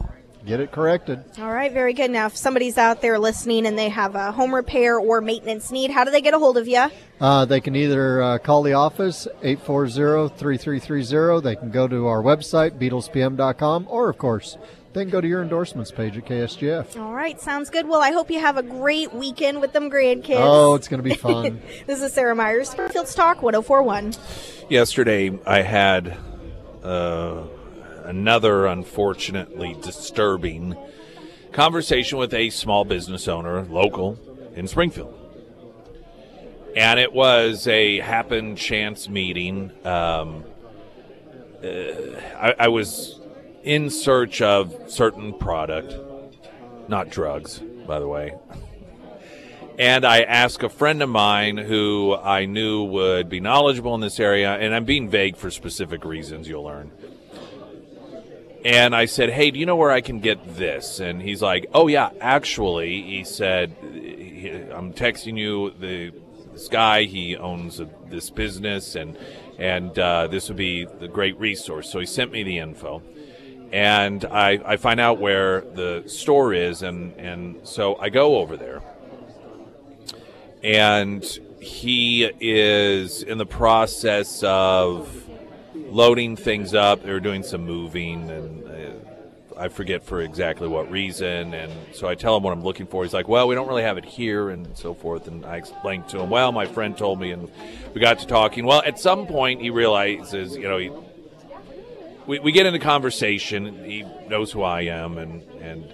get 0.47 0.61
it 0.61 0.71
corrected. 0.73 1.23
All 1.39 1.53
right, 1.53 1.73
very 1.73 1.93
good. 1.93 2.11
Now, 2.11 2.27
if 2.27 2.37
somebody's 2.37 2.79
out 2.79 3.03
there 3.03 3.19
listening 3.19 3.67
and 3.67 3.77
they 3.77 3.89
have 3.89 4.15
a 4.15 4.33
home 4.33 4.55
repair 4.55 4.99
or 4.99 5.21
maintenance 5.21 5.71
need, 5.73 5.91
how 5.91 6.05
do 6.05 6.11
they 6.11 6.21
get 6.21 6.35
a 6.35 6.39
hold 6.39 6.57
of 6.57 6.69
you? 6.69 6.87
Uh, 7.21 7.45
they 7.45 7.61
can 7.61 7.75
either 7.75 8.23
uh, 8.23 8.39
call 8.39 8.63
the 8.63 8.75
office 8.75 9.27
840-3330. 9.43 11.43
They 11.43 11.57
can 11.57 11.71
go 11.71 11.89
to 11.89 12.07
our 12.07 12.23
website 12.23 12.79
beadlespm.com, 12.79 13.87
or 13.89 14.09
of 14.09 14.19
course 14.19 14.57
they 14.93 15.03
can 15.03 15.11
go 15.11 15.21
to 15.21 15.29
your 15.29 15.43
endorsements 15.43 15.91
page 15.91 16.17
at 16.17 16.25
KSGF. 16.25 16.99
All 16.99 17.13
right, 17.13 17.39
sounds 17.41 17.69
good. 17.69 17.87
Well, 17.89 18.01
I 18.01 18.13
hope 18.13 18.31
you 18.31 18.41
have 18.41 18.57
a 18.57 18.63
great 18.63 19.13
weekend 19.13 19.61
with 19.61 19.73
them 19.73 19.91
grandkids. 19.91 20.37
Oh, 20.39 20.75
it's 20.75 20.89
going 20.89 21.03
to 21.03 21.09
be 21.09 21.15
fun. 21.17 21.61
this 21.87 22.01
is 22.01 22.13
Sarah 22.13 22.35
Myers, 22.35 22.71
Springfield's 22.71 23.15
Talk 23.15 23.43
1041. 23.43 24.15
Yesterday, 24.71 25.39
I 25.47 25.63
had 25.63 26.17
uh, 26.83 27.43
another 28.07 28.67
unfortunately 28.67 29.77
disturbing 29.83 30.77
conversation 31.53 32.19
with 32.19 32.35
a 32.35 32.51
small 32.51 32.85
business 32.85 33.29
owner, 33.29 33.63
local 33.63 34.19
in 34.55 34.67
Springfield. 34.67 35.15
And 36.77 37.01
it 37.01 37.13
was 37.13 37.67
a 37.67 37.99
happen 38.01 38.57
chance 38.57 39.09
meeting. 39.09 39.73
Um, 39.87 40.45
uh, 41.65 41.69
I, 42.39 42.55
I 42.59 42.69
was 42.69 43.19
in 43.65 43.89
search 43.91 44.43
of 44.43 44.75
certain 44.87 45.33
product, 45.33 45.95
not 46.89 47.09
drugs, 47.09 47.61
by 47.87 47.99
the 47.99 48.07
way. 48.07 48.35
And 49.79 50.07
I 50.07 50.23
asked 50.23 50.63
a 50.63 50.69
friend 50.69 51.03
of 51.03 51.09
mine 51.09 51.59
who 51.59 52.15
I 52.15 52.47
knew 52.47 52.85
would 52.85 53.29
be 53.29 53.41
knowledgeable 53.41 53.95
in 53.95 54.01
this 54.01 54.21
area, 54.21 54.55
and 54.55 54.75
I'm 54.75 54.85
being 54.85 55.09
vague 55.09 55.37
for 55.37 55.51
specific 55.51 56.05
reasons, 56.05 56.49
you'll 56.49 56.65
learn. 56.65 56.93
And 58.67 58.97
I 58.97 59.05
said, 59.05 59.31
Hey, 59.31 59.53
do 59.53 59.61
you 59.61 59.65
know 59.65 59.77
where 59.77 59.93
I 59.93 60.01
can 60.01 60.19
get 60.19 60.57
this? 60.57 60.99
And 60.99 61.23
he's 61.23 61.41
like, 61.41 61.67
Oh, 61.73 61.87
yeah, 61.87 62.11
actually, 62.21 63.01
he 63.01 63.23
said, 63.23 63.77
I'm 64.75 64.93
texting 64.93 65.39
you 65.39 65.71
the 65.71 66.13
this 66.53 66.67
guy, 66.69 67.05
he 67.05 67.37
owns 67.37 67.79
a, 67.79 67.89
this 68.09 68.31
business, 68.31 68.97
and, 68.97 69.17
and 69.59 69.97
uh, 69.97 70.27
this 70.27 70.49
would 70.49 70.57
be 70.57 70.85
the 70.85 71.07
great 71.07 71.39
resource. 71.39 71.93
So 71.93 72.01
he 72.01 72.07
sent 72.07 72.33
me 72.33 72.43
the 72.43 72.59
info 72.59 73.03
and 73.73 74.25
I, 74.25 74.59
I 74.65 74.77
find 74.77 74.99
out 74.99 75.21
where 75.21 75.61
the 75.61 76.05
store 76.07 76.53
is, 76.53 76.83
and, 76.83 77.13
and 77.15 77.69
so 77.69 77.97
I 77.97 78.09
go 78.09 78.39
over 78.39 78.57
there. 78.57 78.83
And 80.65 81.25
he 81.61 82.25
is 82.41 83.23
in 83.23 83.39
the 83.39 83.47
process 83.47 84.43
of 84.43 85.26
loading 85.89 86.37
things 86.37 86.75
up. 86.75 87.03
They 87.03 87.13
were 87.13 87.21
doing 87.21 87.43
some 87.43 87.65
moving, 87.65 88.31
and 88.31 88.69
uh, 88.69 89.59
I 89.59 89.69
forget 89.69 90.05
for 90.05 90.21
exactly 90.21 90.69
what 90.69 90.91
reason. 90.91 91.55
And 91.55 91.73
so 91.95 92.09
I 92.09 92.15
tell 92.15 92.37
him 92.37 92.43
what 92.43 92.53
I'm 92.53 92.63
looking 92.63 92.87
for. 92.87 93.03
He's 93.05 93.15
like, 93.15 93.29
"Well, 93.29 93.49
we 93.49 93.55
don't 93.55 93.69
really 93.69 93.83
have 93.83 93.99
it 93.99 94.05
here," 94.05 94.51
and 94.51 94.77
so 94.77 94.95
forth. 94.95 95.29
And 95.29 95.45
I 95.45 95.57
explained 95.57 96.09
to 96.09 96.21
him, 96.21 96.31
"Well, 96.31 96.53
my 96.53 96.67
friend 96.67 96.97
told 96.97 97.21
me," 97.21 97.31
and 97.31 97.51
we 97.95 98.01
got 98.01 98.19
to 98.21 98.27
talking. 98.27 98.67
Well, 98.67 98.83
at 98.85 98.99
some 98.99 99.27
point, 99.27 99.61
he 99.61 99.71
realizes, 99.71 100.57
you 100.57 100.69
know, 100.69 100.79
he 100.79 100.91
we, 102.27 102.39
we 102.41 102.53
get 102.53 102.67
into 102.67 102.79
conversation. 102.79 103.85
He 103.85 104.05
knows 104.29 104.53
who 104.53 104.63
I 104.63 104.83
am, 104.83 105.19
and 105.19 105.43
and 105.61 105.93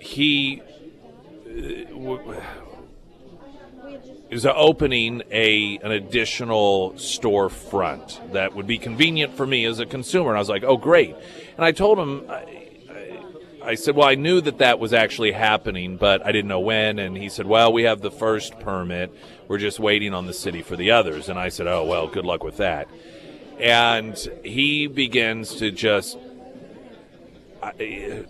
he 0.00 0.62
uh, 1.46 1.84
w- 1.92 2.40
is 4.30 4.46
opening 4.46 5.22
a 5.30 5.78
an 5.78 5.92
additional 5.92 6.92
storefront 6.92 8.32
that 8.32 8.54
would 8.54 8.66
be 8.66 8.78
convenient 8.78 9.36
for 9.36 9.46
me 9.46 9.64
as 9.64 9.80
a 9.80 9.86
consumer. 9.86 10.30
And 10.30 10.36
I 10.36 10.40
was 10.40 10.48
like, 10.48 10.64
oh, 10.64 10.76
great. 10.76 11.14
And 11.56 11.64
I 11.64 11.72
told 11.72 11.98
him. 11.98 12.24
I, 12.28 12.34
I- 12.34 12.56
I 13.62 13.74
said, 13.74 13.94
well, 13.94 14.08
I 14.08 14.14
knew 14.14 14.40
that 14.40 14.56
that 14.58 14.78
was 14.78 14.94
actually 14.94 15.32
happening, 15.32 15.98
but 15.98 16.24
I 16.24 16.32
didn't 16.32 16.48
know 16.48 16.60
when. 16.60 16.98
And 16.98 17.14
he 17.14 17.28
said, 17.28 17.46
well, 17.46 17.70
we 17.70 17.82
have 17.82 18.00
the 18.00 18.10
first 18.10 18.58
permit. 18.58 19.12
We're 19.48 19.58
just 19.58 19.78
waiting 19.78 20.14
on 20.14 20.24
the 20.24 20.32
city 20.32 20.62
for 20.62 20.76
the 20.76 20.92
others. 20.92 21.28
And 21.28 21.38
I 21.38 21.50
said, 21.50 21.66
oh, 21.66 21.84
well, 21.84 22.06
good 22.06 22.24
luck 22.24 22.42
with 22.42 22.56
that 22.56 22.88
and 23.60 24.16
he 24.42 24.86
begins 24.86 25.56
to 25.56 25.70
just 25.70 26.16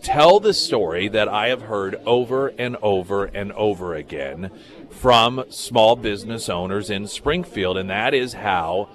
tell 0.03 0.41
the 0.41 0.53
story 0.53 1.07
that 1.09 1.29
I 1.29 1.49
have 1.49 1.63
heard 1.63 1.95
over 2.05 2.49
and 2.49 2.77
over 2.83 3.27
and 3.27 3.53
over 3.53 3.95
again 3.95 4.51
from 4.90 5.44
small 5.50 5.96
business 5.96 6.48
owners 6.48 6.90
in 6.90 7.07
Springfield, 7.07 7.76
and 7.76 7.88
that 7.90 8.14
is 8.14 8.35
how 8.35 8.88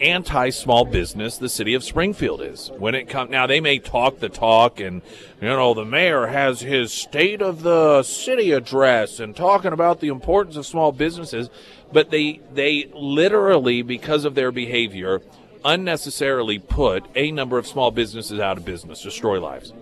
anti 0.00 0.50
small 0.50 0.84
business 0.84 1.38
the 1.38 1.48
city 1.48 1.74
of 1.74 1.82
Springfield 1.84 2.40
is. 2.42 2.70
When 2.78 2.94
it 2.94 3.08
comes 3.08 3.30
now, 3.30 3.46
they 3.46 3.60
may 3.60 3.78
talk 3.78 4.18
the 4.18 4.28
talk, 4.28 4.80
and 4.80 5.02
you 5.40 5.48
know 5.48 5.74
the 5.74 5.84
mayor 5.84 6.26
has 6.26 6.60
his 6.60 6.92
state 6.92 7.42
of 7.42 7.62
the 7.62 8.02
city 8.02 8.52
address 8.52 9.20
and 9.20 9.34
talking 9.34 9.72
about 9.72 10.00
the 10.00 10.08
importance 10.08 10.56
of 10.56 10.66
small 10.66 10.92
businesses, 10.92 11.48
but 11.92 12.10
they 12.10 12.40
they 12.52 12.90
literally 12.94 13.82
because 13.82 14.24
of 14.24 14.34
their 14.34 14.52
behavior 14.52 15.20
unnecessarily 15.64 16.58
put 16.58 17.04
a 17.14 17.30
number 17.30 17.56
of 17.56 17.66
small 17.66 17.90
businesses 17.90 18.38
out 18.38 18.58
of 18.58 18.64
business, 18.64 19.02
destroy 19.02 19.40
lives. 19.40 19.72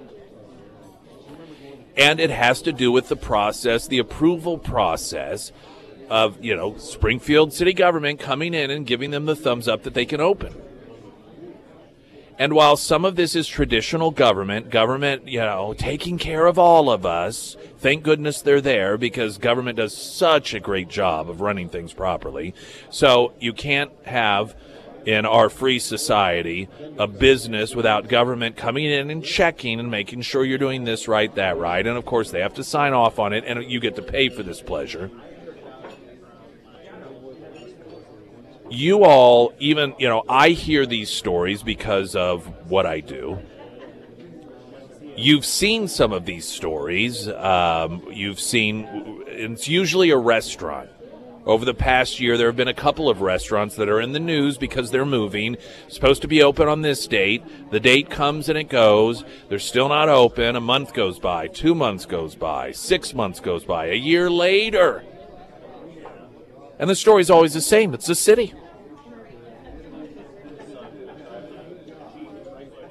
And 1.96 2.20
it 2.20 2.30
has 2.30 2.62
to 2.62 2.72
do 2.72 2.90
with 2.90 3.08
the 3.08 3.16
process, 3.16 3.86
the 3.86 3.98
approval 3.98 4.58
process 4.58 5.52
of, 6.08 6.42
you 6.44 6.54
know, 6.56 6.76
Springfield 6.78 7.52
city 7.52 7.72
government 7.72 8.20
coming 8.20 8.54
in 8.54 8.70
and 8.70 8.86
giving 8.86 9.10
them 9.10 9.26
the 9.26 9.36
thumbs 9.36 9.68
up 9.68 9.82
that 9.82 9.94
they 9.94 10.04
can 10.04 10.20
open. 10.20 10.54
And 12.38 12.54
while 12.54 12.76
some 12.76 13.04
of 13.04 13.14
this 13.14 13.36
is 13.36 13.46
traditional 13.46 14.10
government, 14.10 14.70
government, 14.70 15.28
you 15.28 15.40
know, 15.40 15.74
taking 15.76 16.18
care 16.18 16.46
of 16.46 16.58
all 16.58 16.90
of 16.90 17.06
us, 17.06 17.56
thank 17.78 18.02
goodness 18.02 18.40
they're 18.40 18.60
there 18.60 18.96
because 18.96 19.38
government 19.38 19.76
does 19.76 19.96
such 19.96 20.54
a 20.54 20.60
great 20.60 20.88
job 20.88 21.28
of 21.28 21.40
running 21.40 21.68
things 21.68 21.92
properly. 21.92 22.54
So 22.90 23.34
you 23.38 23.52
can't 23.52 23.92
have 24.06 24.56
in 25.06 25.26
our 25.26 25.48
free 25.48 25.78
society 25.78 26.68
a 26.98 27.06
business 27.06 27.74
without 27.74 28.08
government 28.08 28.56
coming 28.56 28.84
in 28.84 29.10
and 29.10 29.24
checking 29.24 29.80
and 29.80 29.90
making 29.90 30.22
sure 30.22 30.44
you're 30.44 30.58
doing 30.58 30.84
this 30.84 31.08
right, 31.08 31.34
that 31.34 31.58
right. 31.58 31.86
And 31.86 31.96
of 31.96 32.04
course, 32.04 32.30
they 32.30 32.40
have 32.40 32.54
to 32.54 32.64
sign 32.64 32.92
off 32.92 33.18
on 33.18 33.32
it, 33.32 33.44
and 33.46 33.64
you 33.70 33.80
get 33.80 33.96
to 33.96 34.02
pay 34.02 34.28
for 34.28 34.42
this 34.42 34.60
pleasure. 34.60 35.10
You 38.70 39.04
all, 39.04 39.52
even, 39.58 39.94
you 39.98 40.08
know, 40.08 40.22
I 40.28 40.50
hear 40.50 40.86
these 40.86 41.10
stories 41.10 41.62
because 41.62 42.16
of 42.16 42.46
what 42.70 42.86
I 42.86 43.00
do. 43.00 43.38
You've 45.14 45.44
seen 45.44 45.88
some 45.88 46.12
of 46.12 46.24
these 46.24 46.48
stories. 46.48 47.28
Um, 47.28 48.02
you've 48.10 48.40
seen, 48.40 48.88
it's 49.26 49.68
usually 49.68 50.08
a 50.08 50.16
restaurant 50.16 50.88
over 51.44 51.64
the 51.64 51.74
past 51.74 52.20
year, 52.20 52.38
there 52.38 52.46
have 52.46 52.56
been 52.56 52.68
a 52.68 52.74
couple 52.74 53.08
of 53.08 53.20
restaurants 53.20 53.74
that 53.76 53.88
are 53.88 54.00
in 54.00 54.12
the 54.12 54.20
news 54.20 54.58
because 54.58 54.90
they're 54.90 55.04
moving. 55.04 55.56
Supposed 55.88 56.22
to 56.22 56.28
be 56.28 56.42
open 56.42 56.68
on 56.68 56.82
this 56.82 57.06
date. 57.06 57.42
The 57.70 57.80
date 57.80 58.10
comes 58.10 58.48
and 58.48 58.56
it 58.56 58.68
goes. 58.68 59.24
They're 59.48 59.58
still 59.58 59.88
not 59.88 60.08
open. 60.08 60.54
A 60.54 60.60
month 60.60 60.94
goes 60.94 61.18
by, 61.18 61.48
two 61.48 61.74
months 61.74 62.06
goes 62.06 62.36
by, 62.36 62.70
six 62.70 63.12
months 63.12 63.40
goes 63.40 63.64
by, 63.64 63.86
a 63.86 63.94
year 63.94 64.30
later. 64.30 65.04
And 66.78 66.88
the 66.88 66.94
story's 66.94 67.30
always 67.30 67.54
the 67.54 67.60
same 67.60 67.92
it's 67.92 68.06
the 68.06 68.14
city. 68.14 68.54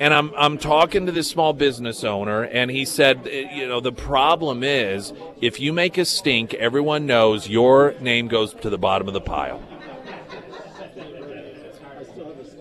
And 0.02 0.16
I'm 0.16 0.34
I'm 0.36 0.58
talking 0.58 1.06
to 1.06 1.12
this 1.12 1.30
small 1.30 1.54
business 1.54 2.04
owner, 2.04 2.42
and 2.42 2.72
he 2.72 2.86
said, 2.86 3.28
eh, 3.28 3.54
you 3.54 3.68
know, 3.68 3.80
the 3.80 3.92
problem 3.92 4.64
is 4.64 5.14
if 5.40 5.60
you 5.60 5.72
make 5.72 5.96
a 6.00 6.06
stink, 6.06 6.56
everyone 6.56 7.06
knows 7.06 7.48
your 7.48 7.94
name 8.00 8.28
goes 8.28 8.56
to 8.56 8.72
the 8.72 8.80
bottom 8.80 9.08
of 9.08 9.14
the 9.14 9.22
pile. 9.22 9.62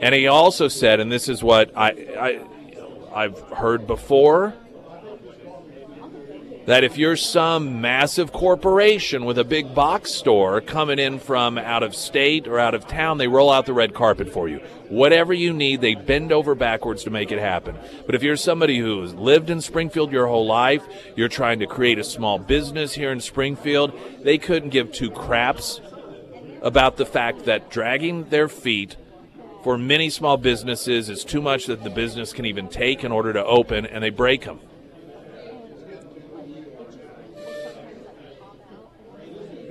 And 0.03 0.15
he 0.15 0.27
also 0.27 0.69
said, 0.69 1.01
and 1.01 1.11
this 1.11 1.31
is 1.31 1.43
what 1.43 1.75
I, 1.75 1.89
I 2.19 3.25
I've 3.25 3.41
heard 3.49 3.87
before, 3.87 4.53
that 6.71 6.85
if 6.85 6.97
you're 6.97 7.17
some 7.17 7.81
massive 7.81 8.31
corporation 8.31 9.25
with 9.25 9.37
a 9.37 9.43
big 9.43 9.75
box 9.75 10.13
store 10.13 10.61
coming 10.61 11.01
in 11.01 11.19
from 11.19 11.59
out 11.59 11.83
of 11.83 11.97
state 11.97 12.47
or 12.47 12.61
out 12.61 12.77
of 12.77 12.87
town, 12.87 13.19
they 13.19 13.27
roll 13.27 13.51
out 13.51 13.67
the 13.67 13.73
red 13.73 13.93
carpet 13.93 14.33
for 14.33 14.49
you. 14.49 14.59
Whatever 14.89 15.33
you 15.33 15.53
need, 15.53 15.81
they 15.81 15.97
bend 15.97 16.31
over 16.31 16.55
backwards 16.55 17.03
to 17.03 17.11
make 17.11 17.33
it 17.33 17.41
happen. 17.41 17.77
But 18.07 18.15
if 18.15 18.23
you're 18.23 18.37
somebody 18.37 18.79
who's 18.79 19.13
lived 19.13 19.51
in 19.51 19.61
Springfield 19.61 20.13
your 20.13 20.29
whole 20.29 20.47
life, 20.47 20.87
you're 21.17 21.29
trying 21.29 21.59
to 21.59 21.67
create 21.67 21.99
a 21.99 22.05
small 22.05 22.39
business 22.39 22.93
here 22.93 23.11
in 23.11 23.19
Springfield, 23.19 23.93
they 24.23 24.39
couldn't 24.39 24.69
give 24.69 24.93
two 24.93 25.11
craps 25.11 25.81
about 26.63 26.99
the 26.99 27.07
fact 27.07 27.47
that 27.47 27.69
dragging 27.69 28.29
their 28.29 28.47
feet 28.47 28.97
for 29.65 29.77
many 29.77 30.09
small 30.09 30.37
businesses 30.37 31.11
is 31.11 31.25
too 31.25 31.43
much 31.43 31.67
that 31.67 31.83
the 31.83 31.91
business 31.91 32.33
can 32.33 32.47
even 32.47 32.69
take 32.69 33.03
in 33.03 33.11
order 33.11 33.33
to 33.33 33.45
open, 33.45 33.87
and 33.87 34.05
they 34.05 34.11
break 34.11 34.45
them. 34.45 34.61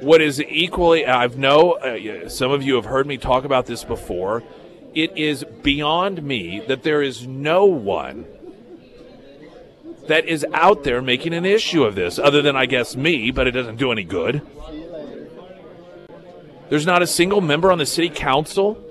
What 0.02 0.22
is 0.22 0.42
equally, 0.42 1.06
I've 1.06 1.38
know 1.38 1.74
uh, 1.74 2.30
some 2.30 2.52
of 2.52 2.64
you 2.64 2.76
have 2.76 2.86
heard 2.86 3.06
me 3.06 3.18
talk 3.18 3.44
about 3.44 3.66
this 3.66 3.84
before. 3.84 4.44
It 4.94 5.18
is 5.18 5.44
beyond 5.62 6.24
me 6.24 6.62
that 6.68 6.84
there 6.84 7.02
is 7.02 7.28
no 7.28 7.66
one 7.66 8.26
that 10.08 10.28
is 10.28 10.46
out 10.54 10.84
there 10.84 11.02
making 11.02 11.34
an 11.34 11.46
issue 11.46 11.84
of 11.84 11.96
this, 11.96 12.18
other 12.18 12.42
than 12.42 12.56
I 12.56 12.66
guess 12.66 12.96
me, 12.96 13.30
but 13.30 13.46
it 13.46 13.52
doesn't 13.52 13.76
do 13.76 13.92
any 13.92 14.04
good. 14.04 14.42
There's 16.70 16.86
not 16.86 17.02
a 17.02 17.08
single 17.08 17.42
member 17.42 17.72
on 17.72 17.78
the 17.78 17.86
city 17.86 18.10
council 18.10 18.84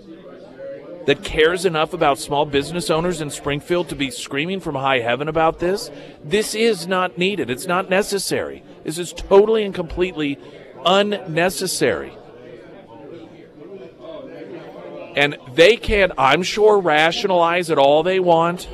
that 1.07 1.25
cares 1.25 1.65
enough 1.65 1.95
about 1.95 2.19
small 2.19 2.45
business 2.45 2.91
owners 2.91 3.21
in 3.21 3.31
Springfield 3.31 3.89
to 3.89 3.97
be 3.97 4.11
screaming 4.11 4.61
from 4.61 4.75
high 4.75 4.99
heaven 4.99 5.27
about 5.27 5.59
this. 5.59 5.91
This 6.23 6.55
is 6.55 6.87
not 6.87 7.17
needed. 7.17 7.49
It's 7.49 7.67
not 7.67 7.89
necessary. 7.89 8.63
This 8.85 8.99
is 8.99 9.13
totally 9.13 9.65
and 9.65 9.75
completely 9.75 10.39
unnecessary. 10.89 12.13
And 15.15 15.37
they 15.55 15.77
can, 15.77 16.13
I'm 16.17 16.43
sure, 16.43 16.81
rationalize 16.81 17.71
it 17.71 17.79
all 17.79 18.03
they 18.03 18.21
want, 18.21 18.69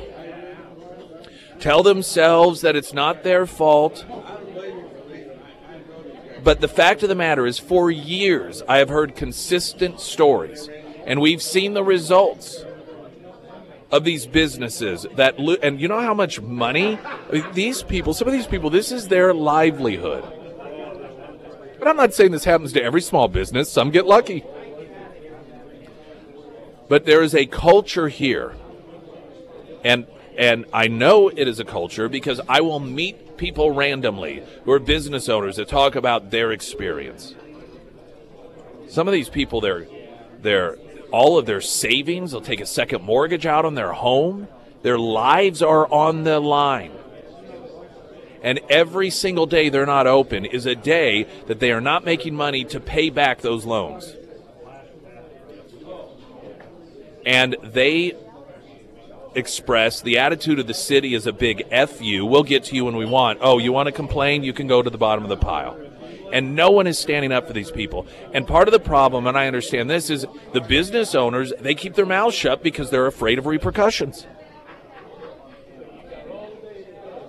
tell 1.59 1.83
themselves 1.83 2.61
that 2.61 2.75
it's 2.75 2.93
not 2.93 3.23
their 3.23 3.45
fault. 3.45 4.05
But 6.43 6.61
the 6.61 6.67
fact 6.67 7.03
of 7.03 7.09
the 7.09 7.15
matter 7.15 7.45
is, 7.45 7.59
for 7.59 7.91
years, 7.91 8.61
I 8.67 8.77
have 8.77 8.89
heard 8.89 9.15
consistent 9.15 9.99
stories, 9.99 10.69
and 11.05 11.19
we've 11.19 11.41
seen 11.41 11.73
the 11.73 11.83
results 11.83 12.63
of 13.91 14.03
these 14.03 14.27
businesses 14.27 15.07
that, 15.15 15.39
and 15.39 15.81
you 15.81 15.87
know 15.87 16.01
how 16.01 16.13
much 16.13 16.39
money 16.39 16.99
these 17.53 17.81
people, 17.81 18.13
some 18.13 18.27
of 18.27 18.33
these 18.33 18.47
people, 18.47 18.69
this 18.69 18.91
is 18.91 19.07
their 19.07 19.33
livelihood. 19.33 20.23
I'm 21.87 21.97
not 21.97 22.13
saying 22.13 22.31
this 22.31 22.45
happens 22.45 22.73
to 22.73 22.83
every 22.83 23.01
small 23.01 23.27
business. 23.27 23.71
Some 23.71 23.91
get 23.91 24.05
lucky. 24.05 24.43
But 26.87 27.05
there 27.05 27.23
is 27.23 27.33
a 27.35 27.45
culture 27.45 28.07
here. 28.07 28.55
And 29.83 30.07
and 30.37 30.65
I 30.73 30.87
know 30.87 31.29
it 31.29 31.47
is 31.47 31.59
a 31.59 31.65
culture 31.65 32.09
because 32.09 32.41
I 32.49 32.61
will 32.61 32.79
meet 32.79 33.37
people 33.37 33.71
randomly 33.71 34.43
who 34.63 34.71
are 34.71 34.79
business 34.79 35.29
owners 35.29 35.55
that 35.55 35.67
talk 35.67 35.95
about 35.95 36.31
their 36.31 36.51
experience. 36.51 37.35
Some 38.89 39.07
of 39.07 39.13
these 39.13 39.29
people 39.29 39.61
they're 39.61 39.87
they're 40.41 40.77
all 41.11 41.37
of 41.37 41.45
their 41.45 41.61
savings, 41.61 42.31
they'll 42.31 42.41
take 42.41 42.61
a 42.61 42.65
second 42.65 43.03
mortgage 43.03 43.45
out 43.45 43.63
on 43.63 43.75
their 43.75 43.93
home. 43.93 44.47
Their 44.81 44.99
lives 44.99 45.61
are 45.61 45.87
on 45.91 46.23
the 46.23 46.39
line 46.39 46.91
and 48.45 48.59
every 48.69 49.09
single 49.09 49.47
day 49.47 49.69
they're 49.69 49.87
not 49.87 50.05
open 50.05 50.45
is 50.45 50.67
a 50.67 50.75
day 50.75 51.23
that 51.47 51.59
they 51.59 51.71
are 51.71 51.81
not 51.81 52.05
making 52.05 52.35
money 52.35 52.63
to 52.65 52.79
pay 52.79 53.09
back 53.09 53.41
those 53.41 53.65
loans. 53.65 54.15
And 57.25 57.57
they 57.63 58.13
express 59.33 59.99
the 59.99 60.19
attitude 60.19 60.59
of 60.59 60.67
the 60.67 60.75
city 60.75 61.15
is 61.15 61.25
a 61.25 61.33
big 61.33 61.65
F 61.71 61.99
you. 62.03 62.23
We'll 62.23 62.43
get 62.43 62.65
to 62.65 62.75
you 62.75 62.85
when 62.85 62.95
we 62.95 63.05
want. 63.07 63.39
Oh, 63.41 63.57
you 63.57 63.73
want 63.73 63.87
to 63.87 63.91
complain? 63.91 64.43
You 64.43 64.53
can 64.53 64.67
go 64.67 64.83
to 64.83 64.91
the 64.91 64.97
bottom 64.97 65.23
of 65.23 65.29
the 65.29 65.37
pile. 65.37 65.75
And 66.31 66.55
no 66.55 66.69
one 66.69 66.85
is 66.85 66.99
standing 66.99 67.31
up 67.31 67.47
for 67.47 67.53
these 67.53 67.71
people. 67.71 68.05
And 68.31 68.47
part 68.47 68.67
of 68.67 68.73
the 68.73 68.79
problem, 68.79 69.25
and 69.25 69.35
I 69.35 69.47
understand 69.47 69.89
this, 69.89 70.11
is 70.11 70.23
the 70.53 70.61
business 70.61 71.15
owners, 71.15 71.51
they 71.59 71.73
keep 71.73 71.95
their 71.95 72.05
mouths 72.05 72.35
shut 72.35 72.61
because 72.61 72.91
they're 72.91 73.07
afraid 73.07 73.39
of 73.39 73.47
repercussions 73.47 74.27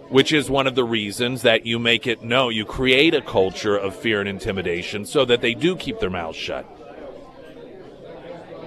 which 0.09 0.33
is 0.33 0.49
one 0.49 0.67
of 0.67 0.75
the 0.75 0.85
reasons 0.85 1.43
that 1.43 1.67
you 1.67 1.79
make 1.79 2.07
it 2.07 2.23
no, 2.23 2.49
you 2.49 2.65
create 2.65 3.15
a 3.15 3.21
culture 3.21 3.77
of 3.77 3.95
fear 3.95 4.21
and 4.21 4.29
intimidation 4.29 5.05
so 5.05 5.25
that 5.25 5.41
they 5.41 5.55
do 5.55 5.77
keep 5.77 5.99
their 5.99 6.11
mouths 6.11 6.37
shut. 6.37 6.67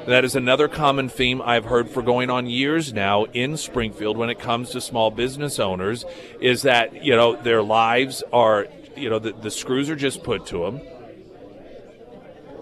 That 0.06 0.26
is 0.26 0.36
another 0.36 0.68
common 0.68 1.08
theme 1.08 1.42
I've 1.42 1.66
heard 1.66 1.90
for 1.90 2.02
going 2.02 2.30
on 2.30 2.48
years 2.48 2.94
now 2.94 3.26
in 3.26 3.58
Springfield 3.58 4.18
when 4.18 4.30
it 4.30 4.40
comes 4.40 4.72
to 4.72 4.82
small 4.82 5.12
business 5.12 5.60
owners 5.60 6.04
is 6.42 6.64
that, 6.64 7.04
you 7.04 7.16
know, 7.16 7.36
their 7.36 7.62
lives 7.62 8.24
are, 8.34 8.68
you 8.96 9.10
know, 9.10 9.20
the, 9.20 9.34
the 9.34 9.52
screws 9.52 9.90
are 9.90 9.96
just 9.96 10.24
put 10.24 10.48
to 10.48 10.66
them, 10.66 10.82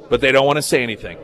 but 0.10 0.20
they 0.20 0.32
don't 0.32 0.46
want 0.46 0.58
to 0.58 0.62
say 0.62 0.84
anything. 0.84 1.18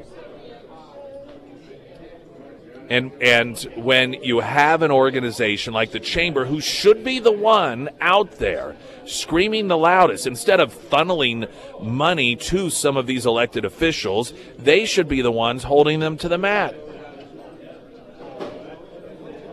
And 2.89 3.11
and 3.21 3.57
when 3.75 4.13
you 4.13 4.41
have 4.41 4.81
an 4.81 4.91
organization 4.91 5.73
like 5.73 5.91
the 5.91 5.99
chamber 5.99 6.45
who 6.45 6.59
should 6.59 7.03
be 7.03 7.19
the 7.19 7.31
one 7.31 7.89
out 8.01 8.39
there 8.39 8.75
screaming 9.05 9.67
the 9.67 9.77
loudest 9.77 10.27
instead 10.27 10.59
of 10.59 10.73
funneling 10.73 11.49
money 11.81 12.36
to 12.36 12.69
some 12.69 12.97
of 12.97 13.07
these 13.07 13.25
elected 13.25 13.65
officials, 13.65 14.34
they 14.57 14.86
should 14.86 15.07
be 15.07 15.21
the 15.21 15.31
ones 15.31 15.63
holding 15.63 15.99
them 15.99 16.17
to 16.17 16.27
the 16.27 16.38
mat. 16.38 16.75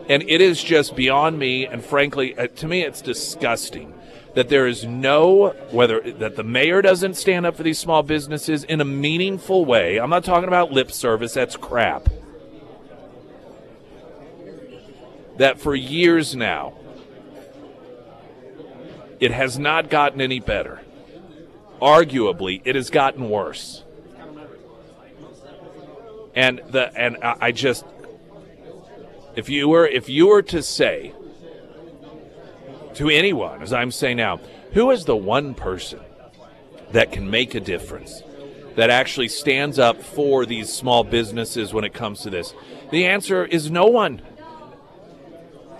And 0.09 0.23
it 0.23 0.41
is 0.41 0.61
just 0.61 0.95
beyond 0.95 1.39
me 1.39 1.65
and 1.65 1.83
frankly 1.83 2.37
uh, 2.37 2.47
to 2.47 2.67
me 2.67 2.81
it's 2.81 3.01
disgusting 3.01 3.93
that 4.35 4.49
there 4.49 4.67
is 4.67 4.85
no 4.85 5.49
whether 5.71 6.01
that 6.01 6.35
the 6.35 6.43
mayor 6.43 6.81
doesn't 6.81 7.15
stand 7.15 7.45
up 7.45 7.55
for 7.55 7.63
these 7.63 7.79
small 7.79 8.03
businesses 8.03 8.65
in 8.65 8.81
a 8.81 8.85
meaningful 8.85 9.63
way. 9.63 9.99
I'm 9.99 10.09
not 10.09 10.25
talking 10.25 10.47
about 10.47 10.71
lip 10.71 10.91
service, 10.91 11.33
that's 11.33 11.55
crap. 11.55 12.09
That 15.37 15.59
for 15.59 15.75
years 15.75 16.35
now 16.35 16.73
it 19.21 19.31
has 19.31 19.57
not 19.59 19.89
gotten 19.89 20.19
any 20.19 20.39
better. 20.39 20.81
Arguably, 21.79 22.61
it 22.65 22.75
has 22.75 22.89
gotten 22.89 23.29
worse. 23.29 23.83
And 26.35 26.61
the 26.69 26.91
and 26.97 27.17
I 27.21 27.51
just 27.51 27.85
if 29.35 29.49
you 29.49 29.69
were 29.69 29.85
if 29.85 30.09
you 30.09 30.27
were 30.27 30.41
to 30.43 30.63
say 30.63 31.13
to 32.95 33.09
anyone, 33.09 33.61
as 33.61 33.71
I'm 33.71 33.91
saying 33.91 34.17
now, 34.17 34.39
who 34.73 34.91
is 34.91 35.05
the 35.05 35.15
one 35.15 35.53
person 35.53 35.99
that 36.91 37.11
can 37.11 37.29
make 37.29 37.55
a 37.55 37.59
difference, 37.59 38.23
that 38.75 38.89
actually 38.89 39.27
stands 39.27 39.79
up 39.79 40.01
for 40.01 40.45
these 40.45 40.71
small 40.71 41.03
businesses 41.03 41.73
when 41.73 41.83
it 41.83 41.93
comes 41.93 42.21
to 42.21 42.29
this? 42.29 42.53
The 42.91 43.05
answer 43.05 43.45
is 43.45 43.69
no 43.69 43.85
one. 43.85 44.21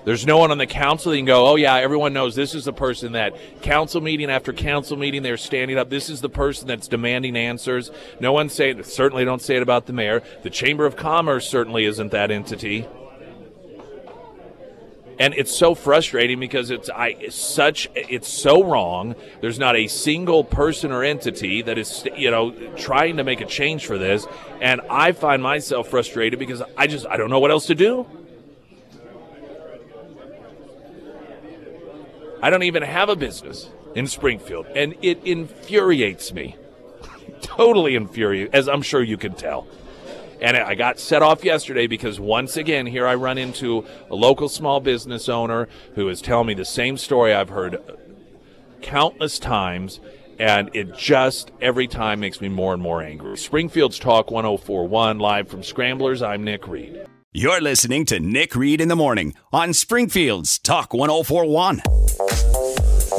There's 0.04 0.26
no 0.26 0.38
one 0.38 0.52
on 0.52 0.58
the 0.58 0.68
council 0.68 1.12
that 1.12 1.18
can 1.18 1.26
go, 1.26 1.48
oh, 1.48 1.56
yeah, 1.56 1.76
everyone 1.76 2.14
knows 2.14 2.36
this 2.36 2.56
is 2.56 2.66
the 2.66 2.74
person 2.74 3.12
that 3.12 3.36
council 3.62 4.02
meeting 4.02 4.30
after 4.30 4.52
council 4.52 4.98
meeting, 4.98 5.22
they're 5.22 5.38
standing 5.38 5.78
up. 5.78 5.90
This 5.90 6.10
is 6.10 6.22
the 6.22 6.30
person 6.30 6.68
that's 6.68 6.88
demanding 6.88 7.36
answers. 7.36 7.92
No 8.20 8.32
one 8.32 8.50
saying, 8.50 8.84
certainly 8.84 9.26
don't 9.26 9.42
say 9.42 9.58
it 9.58 9.62
about 9.62 9.86
the 9.86 9.94
mayor. 9.94 10.24
The 10.44 10.50
Chamber 10.50 10.86
of 10.86 10.96
Commerce 10.96 11.48
certainly 11.48 11.86
isn't 11.86 12.12
that 12.12 12.32
entity 12.32 12.88
and 15.22 15.36
it's 15.36 15.56
so 15.56 15.76
frustrating 15.76 16.40
because 16.40 16.72
it's 16.72 16.90
I 16.90 17.10
it's 17.20 17.36
such 17.36 17.88
it's 17.94 18.28
so 18.28 18.64
wrong. 18.64 19.14
There's 19.40 19.60
not 19.60 19.76
a 19.76 19.86
single 19.86 20.44
person 20.44 20.92
or 20.92 21.04
entity 21.04 21.62
that 21.62 21.78
is 21.78 22.08
you 22.18 22.32
know 22.32 22.52
trying 22.76 23.18
to 23.18 23.24
make 23.24 23.40
a 23.40 23.46
change 23.46 23.86
for 23.86 24.00
this, 24.00 24.26
and 24.62 24.82
I 24.90 25.12
find 25.12 25.44
myself 25.44 25.90
frustrated 25.90 26.40
because 26.40 26.64
I 26.76 26.88
just 26.88 27.06
I 27.06 27.18
don't 27.18 27.30
know 27.30 27.40
what 27.40 27.52
else 27.52 27.68
to 27.68 27.76
do. 27.76 28.08
I 32.42 32.50
don't 32.50 32.64
even 32.64 32.84
have 32.84 33.10
a 33.10 33.16
business 33.16 33.70
in 33.96 34.08
Springfield, 34.08 34.66
and 34.76 34.96
it 35.02 35.24
infuriates 35.24 36.34
me. 36.34 36.56
totally 37.42 37.96
infuriates, 37.96 38.54
as 38.54 38.68
I'm 38.68 38.82
sure 38.82 39.04
you 39.04 39.18
can 39.18 39.34
tell. 39.34 39.68
And 40.42 40.58
I 40.58 40.74
got 40.74 41.00
set 41.00 41.22
off 41.22 41.44
yesterday 41.44 41.86
because 41.86 42.20
once 42.20 42.58
again, 42.58 42.88
here 42.88 43.06
I 43.06 43.14
run 43.14 43.38
into 43.38 43.86
a 44.10 44.16
local 44.16 44.50
small 44.50 44.80
business 44.80 45.30
owner 45.30 45.70
who 45.94 46.10
is 46.10 46.20
telling 46.20 46.48
me 46.48 46.56
the 46.56 46.66
same 46.66 46.98
story 46.98 47.32
I've 47.32 47.50
heard 47.50 47.78
countless 48.82 49.38
times. 49.38 50.00
And 50.40 50.72
it 50.74 50.98
just 50.98 51.52
every 51.62 51.88
time 51.88 52.20
makes 52.20 52.42
me 52.42 52.50
more 52.50 52.74
and 52.74 52.82
more 52.82 53.04
angry. 53.04 53.38
Springfield's 53.38 54.00
Talk 54.00 54.32
1041, 54.32 55.20
live 55.20 55.48
from 55.48 55.62
Scramblers. 55.62 56.24
I'm 56.24 56.44
Nick 56.44 56.68
Reed. 56.68 57.06
You're 57.34 57.62
listening 57.62 58.06
to 58.08 58.20
Nick 58.20 58.58
Reed 58.58 58.82
in 58.82 58.90
the 58.90 58.96
Morning 58.98 59.36
on 59.54 59.72
Springfield's 59.72 60.60
Talk 60.60 60.94
1041. 60.94 61.82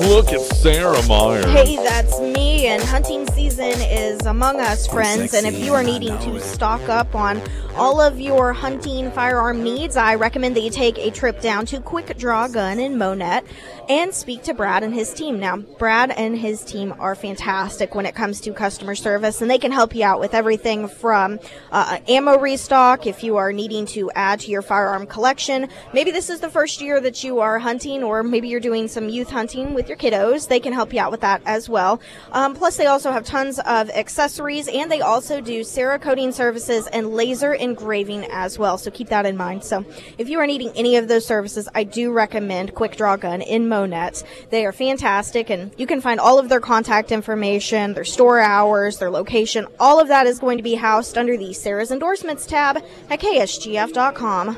Look 0.01 0.33
at 0.33 0.41
Sarah 0.41 1.03
Myers. 1.07 1.45
Hey, 1.45 1.77
that's 1.77 2.19
me, 2.19 2.67
and 2.67 2.83
hunting 2.83 3.27
season 3.33 3.73
is 3.79 4.25
among 4.25 4.59
us, 4.59 4.87
friends. 4.87 5.35
And 5.35 5.47
if 5.47 5.59
you 5.59 5.75
are 5.75 5.83
needing 5.83 6.19
to 6.21 6.41
stock 6.41 6.81
up 6.89 7.15
on 7.15 7.43
all 7.75 8.01
of 8.01 8.19
your 8.21 8.53
hunting 8.55 9.11
firearm 9.13 9.63
needs, 9.63 9.97
I 9.97 10.15
recommend 10.15 10.57
that 10.57 10.63
you 10.63 10.71
take 10.71 10.99
a 10.99 11.11
trip 11.11 11.41
down 11.41 11.67
to 11.67 11.81
Quick 11.81 12.17
Draw 12.17 12.49
Gun 12.49 12.81
in 12.81 12.97
Monett 12.97 13.45
and 13.89 14.15
speak 14.15 14.43
to 14.45 14.55
Brad 14.55 14.83
and 14.83 14.95
his 14.95 15.13
team. 15.13 15.39
Now, 15.39 15.57
Brad 15.57 16.11
and 16.11 16.39
his 16.39 16.65
team 16.65 16.95
are 16.99 17.15
fantastic 17.15 17.95
when 17.95 18.07
it 18.07 18.15
comes 18.15 18.41
to 18.43 18.53
customer 18.53 18.95
service, 18.95 19.43
and 19.43 19.51
they 19.51 19.59
can 19.59 19.73
help 19.73 19.95
you 19.95 20.05
out 20.05 20.21
with 20.21 20.33
everything 20.33 20.89
from 20.89 21.39
uh, 21.71 21.99
ammo 22.09 22.39
restock 22.39 23.07
if 23.07 23.23
you 23.23 23.37
are 23.37 23.53
needing 23.53 23.85
to 23.87 24.11
add 24.15 24.41
to 24.41 24.51
your 24.51 24.63
firearm 24.63 25.07
collection. 25.07 25.69
Maybe 25.93 26.11
this 26.11 26.31
is 26.31 26.41
the 26.41 26.51
first 26.51 26.81
year 26.81 27.01
that 27.01 27.23
you 27.25 27.41
are 27.41 27.59
hunting, 27.59 28.03
or 28.03 28.23
maybe 28.23 28.49
you're 28.49 28.61
doing 28.61 28.89
some 28.89 29.09
youth 29.09 29.31
hunting 29.31 29.75
with 29.75 29.82
your 29.89 29.97
kiddos. 29.97 30.49
They 30.49 30.61
can 30.61 30.73
help 30.73 30.93
you 30.93 31.01
out 31.01 31.11
with 31.11 31.21
that 31.21 31.43
as 31.45 31.69
well. 31.69 32.01
Um, 32.33 32.55
plus, 32.55 32.77
they 32.77 32.87
also 32.87 33.11
have 33.13 33.25
tons 33.25 33.59
of 33.61 33.91
accessories, 33.91 34.69
and 34.69 34.91
they 34.91 35.01
also 35.01 35.41
do 35.41 35.61
Cerakoting 35.61 36.33
services 36.33 36.87
and 36.89 37.15
laser 37.15 37.55
engraving 37.55 38.25
as 38.31 38.59
well. 38.59 38.79
So 38.79 38.91
keep 38.91 39.09
that 39.09 39.27
in 39.27 39.37
mind. 39.37 39.65
So 39.65 39.85
if 40.19 40.29
you 40.29 40.39
are 40.39 40.47
needing 40.47 40.73
any 40.77 40.97
of 40.97 41.09
those 41.09 41.27
services, 41.27 41.69
I 41.75 41.85
do 41.85 42.13
recommend 42.13 42.75
Quick 42.75 42.97
Draw 42.97 43.17
Gun 43.17 43.43
in 43.43 43.69
Monett. 43.69 44.25
They 44.51 44.67
are 44.67 44.73
fantastic, 44.73 45.51
and 45.51 45.73
you 45.77 45.87
can 45.87 46.01
find 46.01 46.21
all 46.21 46.39
of 46.39 46.49
their 46.49 46.61
contact 46.61 47.13
information, 47.13 47.95
their 47.95 48.05
store 48.05 48.41
hours, 48.41 48.99
their 48.99 49.11
location. 49.11 49.67
All 49.79 50.01
of 50.01 50.09
that 50.09 50.27
is 50.27 50.39
going 50.39 50.59
to 50.59 50.65
be 50.65 50.75
housed 50.75 51.19
under 51.19 51.37
the 51.37 51.53
Sarah's 51.53 51.91
Endorsements 51.91 52.47
tab 52.47 52.83
at 53.11 53.21
ksgf.com. 53.21 54.57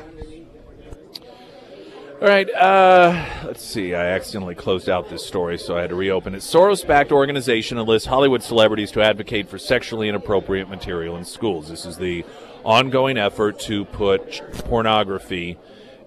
All 2.21 2.29
right, 2.29 2.49
uh, 2.49 3.25
let's 3.43 3.61
see. 3.61 3.93
I 3.93 4.05
accidentally 4.11 4.55
closed 4.55 4.89
out 4.89 5.09
this 5.09 5.25
story, 5.25 5.57
so 5.57 5.77
I 5.77 5.81
had 5.81 5.89
to 5.89 5.97
reopen 5.97 6.33
it. 6.33 6.37
Soros 6.37 6.87
backed 6.87 7.11
organization 7.11 7.77
enlists 7.77 8.07
Hollywood 8.07 8.41
celebrities 8.41 8.89
to 8.91 9.01
advocate 9.01 9.49
for 9.49 9.57
sexually 9.57 10.07
inappropriate 10.07 10.69
material 10.69 11.17
in 11.17 11.25
schools. 11.25 11.67
This 11.67 11.85
is 11.85 11.97
the 11.97 12.23
ongoing 12.63 13.17
effort 13.17 13.59
to 13.61 13.83
put 13.83 14.41
pornography 14.63 15.57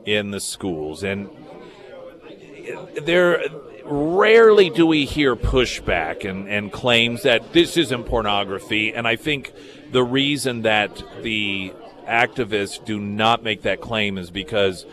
in 0.07 0.31
the 0.31 0.41
schools. 0.41 1.05
And 1.05 1.29
there 3.03 3.45
rarely 3.85 4.71
do 4.71 4.87
we 4.87 5.05
hear 5.05 5.37
pushback 5.37 6.29
and, 6.29 6.49
and 6.49 6.73
claims 6.73 7.25
that 7.25 7.53
this 7.53 7.77
isn't 7.77 8.05
pornography. 8.05 8.95
And 8.95 9.07
I 9.07 9.17
think 9.17 9.53
the 9.93 10.03
reason 10.03 10.63
that 10.63 11.03
the 11.21 11.75
activists 12.07 12.83
do 12.83 12.99
not 12.99 13.43
make 13.43 13.63
that 13.63 13.83
claim 13.83 14.17
is 14.17 14.31
because 14.31 14.87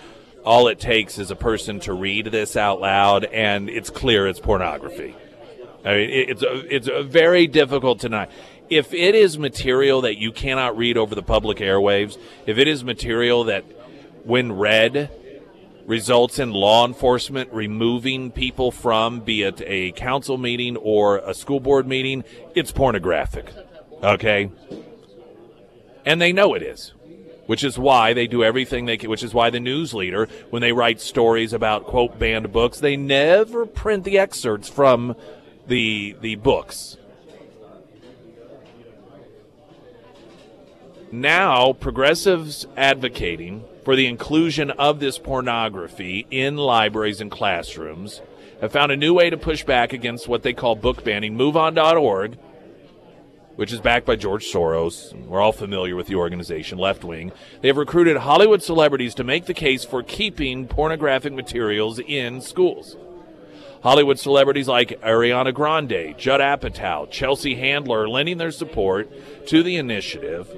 all 0.46 0.68
it 0.68 0.80
takes 0.80 1.18
is 1.18 1.32
a 1.32 1.36
person 1.36 1.80
to 1.82 1.94
read 1.94 2.28
this 2.28 2.56
out 2.56 2.80
loud, 2.80 3.26
and 3.26 3.70
it's 3.70 3.90
clear 3.90 4.28
it's 4.28 4.40
pornography. 4.40 5.16
I 5.84 5.96
mean, 5.96 6.10
it's 6.12 6.44
a, 6.44 6.76
it's 6.76 6.88
a 6.88 7.04
very 7.04 7.48
difficult 7.48 8.00
to 8.02 8.10
deny. 8.10 8.28
If 8.70 8.94
it 8.94 9.14
is 9.14 9.38
material 9.38 10.02
that 10.02 10.18
you 10.18 10.32
cannot 10.32 10.78
read 10.78 10.98
over 10.98 11.14
the 11.14 11.24
public 11.24 11.58
airwaves, 11.58 12.18
if 12.46 12.58
it 12.58 12.68
is 12.68 12.84
material 12.84 13.44
that, 13.46 13.64
when 14.24 14.52
read, 14.54 15.12
results 15.86 16.40
in 16.40 16.52
law 16.52 16.86
enforcement 16.86 17.52
removing 17.54 18.32
people 18.32 18.72
from, 18.72 19.20
be 19.20 19.44
it 19.44 19.62
a 19.66 19.92
council 19.92 20.38
meeting 20.38 20.78
or 20.78 21.18
a 21.18 21.34
school 21.34 21.60
board 21.60 21.88
meeting, 21.88 22.24
it's 22.56 22.72
pornographic. 22.72 23.52
Okay? 24.02 24.52
And 26.06 26.20
they 26.20 26.34
know 26.34 26.56
it 26.56 26.64
is 26.64 26.95
which 27.46 27.64
is 27.64 27.78
why 27.78 28.14
they 28.14 28.28
do 28.28 28.44
everything 28.44 28.86
they 28.86 28.98
can, 28.98 29.10
which 29.10 29.24
is 29.24 29.34
why 29.34 29.50
the 29.50 29.60
news 29.60 29.94
leader, 29.94 30.28
when 30.50 30.62
they 30.62 30.72
write 30.72 31.00
stories 31.00 31.54
about, 31.54 31.86
quote, 31.86 32.18
banned 32.18 32.52
books, 32.52 32.80
they 32.80 32.98
never 32.98 33.66
print 33.66 34.04
the 34.04 34.18
excerpts 34.18 34.70
from 34.70 35.16
the, 35.68 36.16
the 36.22 36.36
books. 36.36 36.98
Now, 41.12 41.74
progressives 41.74 42.68
advocating 42.76 43.64
for 43.86 43.96
the 43.96 44.08
inclusion 44.08 44.72
of 44.72 45.00
this 45.00 45.18
pornography 45.18 46.26
in 46.32 46.58
libraries 46.58 47.22
and 47.22 47.32
classrooms 47.32 48.22
have 48.60 48.72
found 48.72 48.92
a 48.92 48.98
new 48.98 49.14
way 49.14 49.30
to 49.30 49.38
push 49.38 49.64
back 49.64 49.94
against 49.94 50.28
what 50.28 50.44
they 50.44 50.54
call 50.54 50.76
book 50.76 51.04
banning. 51.04 51.38
MoveOn.org 51.38 52.38
which 53.56 53.72
is 53.72 53.80
backed 53.80 54.06
by 54.06 54.16
George 54.16 54.46
Soros. 54.46 55.14
We're 55.26 55.42
all 55.42 55.52
familiar 55.52 55.96
with 55.96 56.08
the 56.08 56.16
organization, 56.16 56.78
Left 56.78 57.04
Wing. 57.04 57.32
They 57.62 57.70
have 57.70 57.78
recruited 57.78 58.18
Hollywood 58.18 58.62
celebrities 58.62 59.16
to 59.16 59.24
make 59.24 59.46
the 59.46 59.54
case 59.54 59.84
for 59.84 60.04
keeping 60.04 60.68
pornographic 60.68 61.34
materials 61.34 62.00
in 62.00 62.42
schools. 62.42 62.96
Hollywood 63.84 64.18
celebrities 64.18 64.68
like 64.68 65.00
Ariana 65.02 65.54
Grande, 65.54 66.18
Judd 66.18 66.42
Apatow, 66.42 67.10
Chelsea 67.12 67.56
Handler 67.56 68.10
lending 68.10 68.38
their 68.40 68.52
support 68.52 69.10
to 69.48 69.62
the 69.62 69.76
initiative 69.76 70.50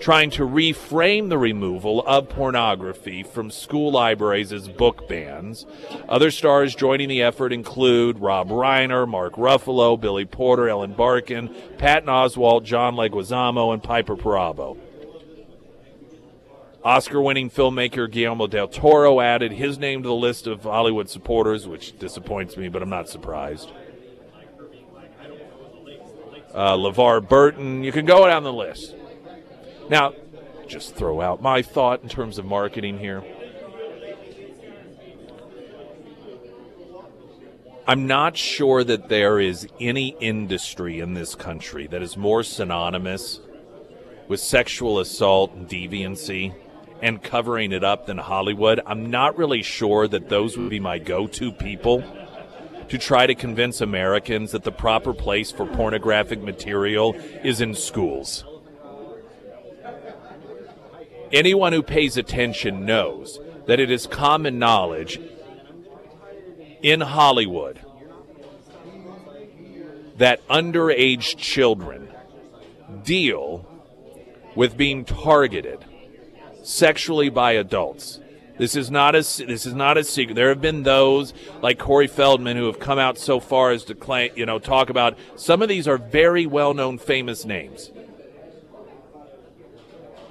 trying 0.00 0.30
to 0.30 0.46
reframe 0.46 1.28
the 1.28 1.38
removal 1.38 2.06
of 2.06 2.28
pornography 2.28 3.22
from 3.22 3.50
school 3.50 3.90
libraries 3.90 4.52
as 4.52 4.68
book 4.68 5.08
bans. 5.08 5.66
Other 6.08 6.30
stars 6.30 6.74
joining 6.74 7.08
the 7.08 7.22
effort 7.22 7.52
include 7.52 8.18
Rob 8.18 8.48
Reiner, 8.48 9.08
Mark 9.08 9.34
Ruffalo, 9.34 10.00
Billy 10.00 10.24
Porter, 10.24 10.68
Ellen 10.68 10.94
Barkin, 10.94 11.54
Patton 11.78 12.08
Oswalt, 12.08 12.64
John 12.64 12.94
Leguizamo, 12.94 13.72
and 13.72 13.82
Piper 13.82 14.16
Perabo. 14.16 14.78
Oscar 16.84 17.20
winning 17.20 17.50
filmmaker 17.50 18.10
Guillermo 18.10 18.46
del 18.46 18.68
Toro 18.68 19.20
added 19.20 19.52
his 19.52 19.78
name 19.78 20.02
to 20.02 20.08
the 20.08 20.14
list 20.14 20.46
of 20.46 20.62
Hollywood 20.62 21.10
supporters, 21.10 21.66
which 21.66 21.98
disappoints 21.98 22.56
me, 22.56 22.68
but 22.68 22.82
I'm 22.82 22.88
not 22.88 23.08
surprised. 23.08 23.70
Uh, 26.54 26.76
LeVar 26.76 27.28
Burton, 27.28 27.84
you 27.84 27.92
can 27.92 28.06
go 28.06 28.26
down 28.26 28.42
the 28.42 28.52
list. 28.52 28.94
Now, 29.88 30.12
just 30.66 30.94
throw 30.94 31.20
out 31.20 31.40
my 31.40 31.62
thought 31.62 32.02
in 32.02 32.08
terms 32.08 32.38
of 32.38 32.44
marketing 32.44 32.98
here. 32.98 33.24
I'm 37.86 38.06
not 38.06 38.36
sure 38.36 38.84
that 38.84 39.08
there 39.08 39.40
is 39.40 39.66
any 39.80 40.14
industry 40.20 41.00
in 41.00 41.14
this 41.14 41.34
country 41.34 41.86
that 41.86 42.02
is 42.02 42.18
more 42.18 42.42
synonymous 42.42 43.40
with 44.28 44.40
sexual 44.40 44.98
assault 44.98 45.54
and 45.54 45.66
deviancy 45.66 46.54
and 47.00 47.22
covering 47.22 47.72
it 47.72 47.82
up 47.82 48.04
than 48.04 48.18
Hollywood. 48.18 48.80
I'm 48.84 49.10
not 49.10 49.38
really 49.38 49.62
sure 49.62 50.06
that 50.06 50.28
those 50.28 50.58
would 50.58 50.68
be 50.68 50.80
my 50.80 50.98
go 50.98 51.26
to 51.28 51.50
people 51.50 52.04
to 52.90 52.98
try 52.98 53.26
to 53.26 53.34
convince 53.34 53.80
Americans 53.80 54.52
that 54.52 54.64
the 54.64 54.72
proper 54.72 55.14
place 55.14 55.50
for 55.50 55.64
pornographic 55.64 56.42
material 56.42 57.14
is 57.42 57.62
in 57.62 57.74
schools. 57.74 58.44
Anyone 61.32 61.72
who 61.72 61.82
pays 61.82 62.16
attention 62.16 62.84
knows 62.84 63.38
that 63.66 63.80
it 63.80 63.90
is 63.90 64.06
common 64.06 64.58
knowledge 64.58 65.20
in 66.82 67.00
Hollywood 67.00 67.80
that 70.16 70.46
underage 70.48 71.36
children 71.36 72.08
deal 73.04 73.66
with 74.54 74.76
being 74.76 75.04
targeted 75.04 75.84
sexually 76.62 77.28
by 77.28 77.52
adults. 77.52 78.20
This 78.58 78.74
is 78.74 78.90
not 78.90 79.14
a 79.14 79.18
this 79.18 79.66
is 79.66 79.74
not 79.74 79.96
a 79.96 80.04
secret. 80.04 80.34
There 80.34 80.48
have 80.48 80.60
been 80.60 80.82
those 80.82 81.32
like 81.62 81.78
Corey 81.78 82.08
Feldman 82.08 82.56
who 82.56 82.66
have 82.66 82.80
come 82.80 82.98
out 82.98 83.16
so 83.16 83.38
far 83.38 83.70
as 83.70 83.84
to 83.84 83.94
claim, 83.94 84.32
you 84.34 84.46
know, 84.46 84.58
talk 84.58 84.90
about 84.90 85.16
some 85.36 85.62
of 85.62 85.68
these 85.68 85.86
are 85.86 85.98
very 85.98 86.44
well-known 86.44 86.98
famous 86.98 87.44
names. 87.44 87.92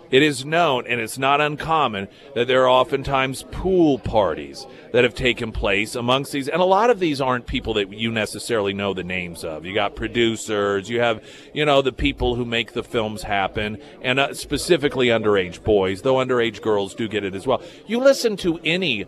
It 0.10 0.24
is 0.24 0.46
known, 0.46 0.88
and 0.88 1.02
it's 1.02 1.18
not 1.18 1.42
uncommon, 1.42 2.08
that 2.34 2.48
there 2.48 2.64
are 2.64 2.70
oftentimes 2.70 3.44
pool 3.52 4.00
parties 4.00 4.66
that 4.94 5.04
have 5.04 5.14
taken 5.14 5.52
place 5.52 5.96
amongst 5.96 6.32
these. 6.32 6.48
And 6.48 6.62
a 6.62 6.66
lot 6.66 6.90
of 6.90 7.00
these 7.00 7.20
aren't 7.20 7.46
people 7.46 7.74
that 7.74 7.92
you 7.92 8.12
necessarily 8.12 8.74
know 8.74 8.94
the 8.94 9.04
names 9.04 9.44
of. 9.44 9.66
You 9.66 9.74
got 9.74 9.96
producers, 9.96 10.90
you 10.90 11.02
have, 11.02 11.24
you 11.54 11.66
know, 11.66 11.82
the 11.82 11.92
people 11.92 12.36
who 12.36 12.46
make 12.46 12.74
the 12.74 12.84
films 12.84 13.24
happen, 13.24 13.80
and 14.02 14.20
uh, 14.20 14.34
specifically 14.34 15.08
underage 15.08 15.64
boys, 15.64 16.04
though 16.04 16.16
underage 16.16 16.62
girls 16.62 16.96
do 16.96 17.08
get 17.08 17.26
it 17.26 17.36
as 17.36 17.46
well. 17.46 17.62
You 17.86 18.00
listen 18.00 18.38
to 18.38 18.60
any 18.64 19.06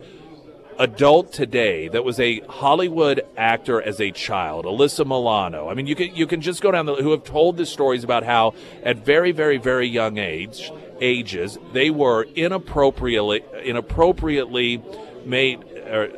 adult 0.80 1.30
today 1.30 1.88
that 1.88 2.02
was 2.04 2.18
a 2.18 2.40
Hollywood 2.48 3.20
actor 3.36 3.82
as 3.82 4.00
a 4.00 4.10
child, 4.10 4.64
Alyssa 4.64 5.06
Milano. 5.06 5.68
I 5.68 5.74
mean, 5.74 5.86
you 5.86 5.94
can 5.94 6.16
you 6.16 6.26
can 6.26 6.40
just 6.40 6.62
go 6.62 6.70
down 6.72 6.86
the 6.86 6.96
who 6.96 7.10
have 7.10 7.22
told 7.22 7.58
the 7.58 7.66
stories 7.66 8.02
about 8.02 8.24
how 8.24 8.54
at 8.82 8.96
very 8.96 9.30
very 9.30 9.58
very 9.58 9.86
young 9.86 10.16
age 10.18 10.72
ages 11.00 11.58
they 11.72 11.90
were 11.90 12.26
inappropriately 12.34 13.44
inappropriately 13.62 14.82
made 15.26 15.62
or 15.86 16.10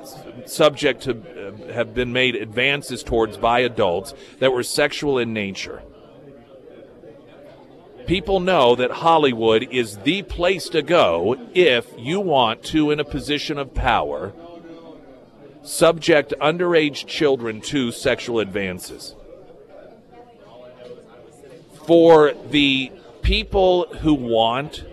subject 0.47 1.03
to 1.03 1.13
uh, 1.13 1.73
have 1.73 1.93
been 1.93 2.13
made 2.13 2.37
advances 2.37 3.03
towards 3.03 3.37
by 3.37 3.61
adults 3.61 4.15
that 4.39 4.53
were 4.53 4.63
sexual 4.63 5.19
in 5.19 5.33
nature. 5.33 5.83
People 8.07 8.41
know 8.41 8.75
that 8.75 8.91
Hollywood 8.91 9.69
is 9.71 9.99
the 9.99 10.23
place 10.23 10.69
to 10.71 10.83
go 10.83 11.37
if 11.55 11.87
you 11.97 12.21
want 12.21 12.65
to, 12.65 12.91
in 12.91 12.99
a 12.99 13.05
position 13.05 13.59
of 13.59 13.75
power, 13.75 14.33
subject 15.63 16.35
underage 16.41 17.07
children 17.07 17.61
to 17.61 17.93
sexual 17.93 18.41
advances. 18.41 19.15
For 21.87 22.33
the 22.51 22.93
people 23.23 23.87
who 24.01 24.15
want 24.15 24.85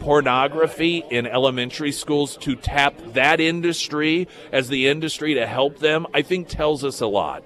pornography 0.00 1.04
in 1.10 1.26
elementary 1.26 1.92
schools 1.92 2.36
to 2.38 2.54
tap 2.56 2.94
that 3.14 3.40
industry 3.40 4.28
as 4.52 4.68
the 4.68 4.88
industry 4.88 5.34
to 5.34 5.46
help 5.46 5.78
them, 5.78 6.06
I 6.14 6.22
think 6.22 6.48
tells 6.48 6.84
us 6.84 7.00
a 7.00 7.06
lot. 7.06 7.44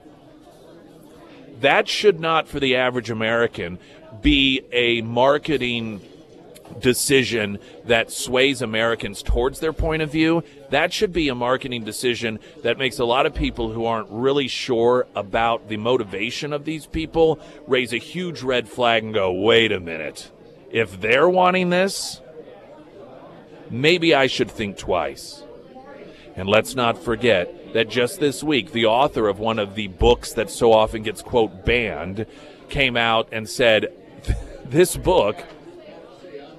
That 1.60 1.88
should 1.88 2.20
not, 2.20 2.48
for 2.48 2.60
the 2.60 2.76
average 2.76 3.10
American, 3.10 3.78
be 4.20 4.62
a 4.72 5.00
marketing 5.02 6.00
decision 6.80 7.58
that 7.84 8.10
sways 8.10 8.62
Americans 8.62 9.22
towards 9.22 9.60
their 9.60 9.72
point 9.72 10.02
of 10.02 10.10
view. 10.10 10.42
That 10.70 10.92
should 10.92 11.12
be 11.12 11.28
a 11.28 11.34
marketing 11.34 11.84
decision 11.84 12.38
that 12.62 12.78
makes 12.78 12.98
a 12.98 13.04
lot 13.04 13.26
of 13.26 13.34
people 13.34 13.72
who 13.72 13.84
aren't 13.84 14.08
really 14.10 14.48
sure 14.48 15.06
about 15.14 15.68
the 15.68 15.76
motivation 15.76 16.52
of 16.52 16.64
these 16.64 16.86
people 16.86 17.40
raise 17.66 17.92
a 17.92 17.98
huge 17.98 18.42
red 18.42 18.68
flag 18.68 19.04
and 19.04 19.14
go, 19.14 19.32
wait 19.32 19.72
a 19.72 19.80
minute. 19.80 20.30
If 20.70 21.00
they're 21.00 21.28
wanting 21.28 21.70
this, 21.70 22.20
maybe 23.70 24.14
I 24.14 24.26
should 24.26 24.50
think 24.50 24.78
twice. 24.78 25.42
And 26.34 26.48
let's 26.48 26.74
not 26.74 26.96
forget 26.96 27.74
that 27.74 27.88
just 27.88 28.20
this 28.20 28.42
week, 28.42 28.72
the 28.72 28.86
author 28.86 29.28
of 29.28 29.38
one 29.38 29.58
of 29.58 29.74
the 29.74 29.88
books 29.88 30.32
that 30.34 30.50
so 30.50 30.72
often 30.72 31.02
gets, 31.02 31.22
quote, 31.22 31.64
banned, 31.64 32.26
came 32.68 32.96
out 32.96 33.28
and 33.32 33.48
said, 33.48 33.92
This 34.64 34.96
book 34.96 35.44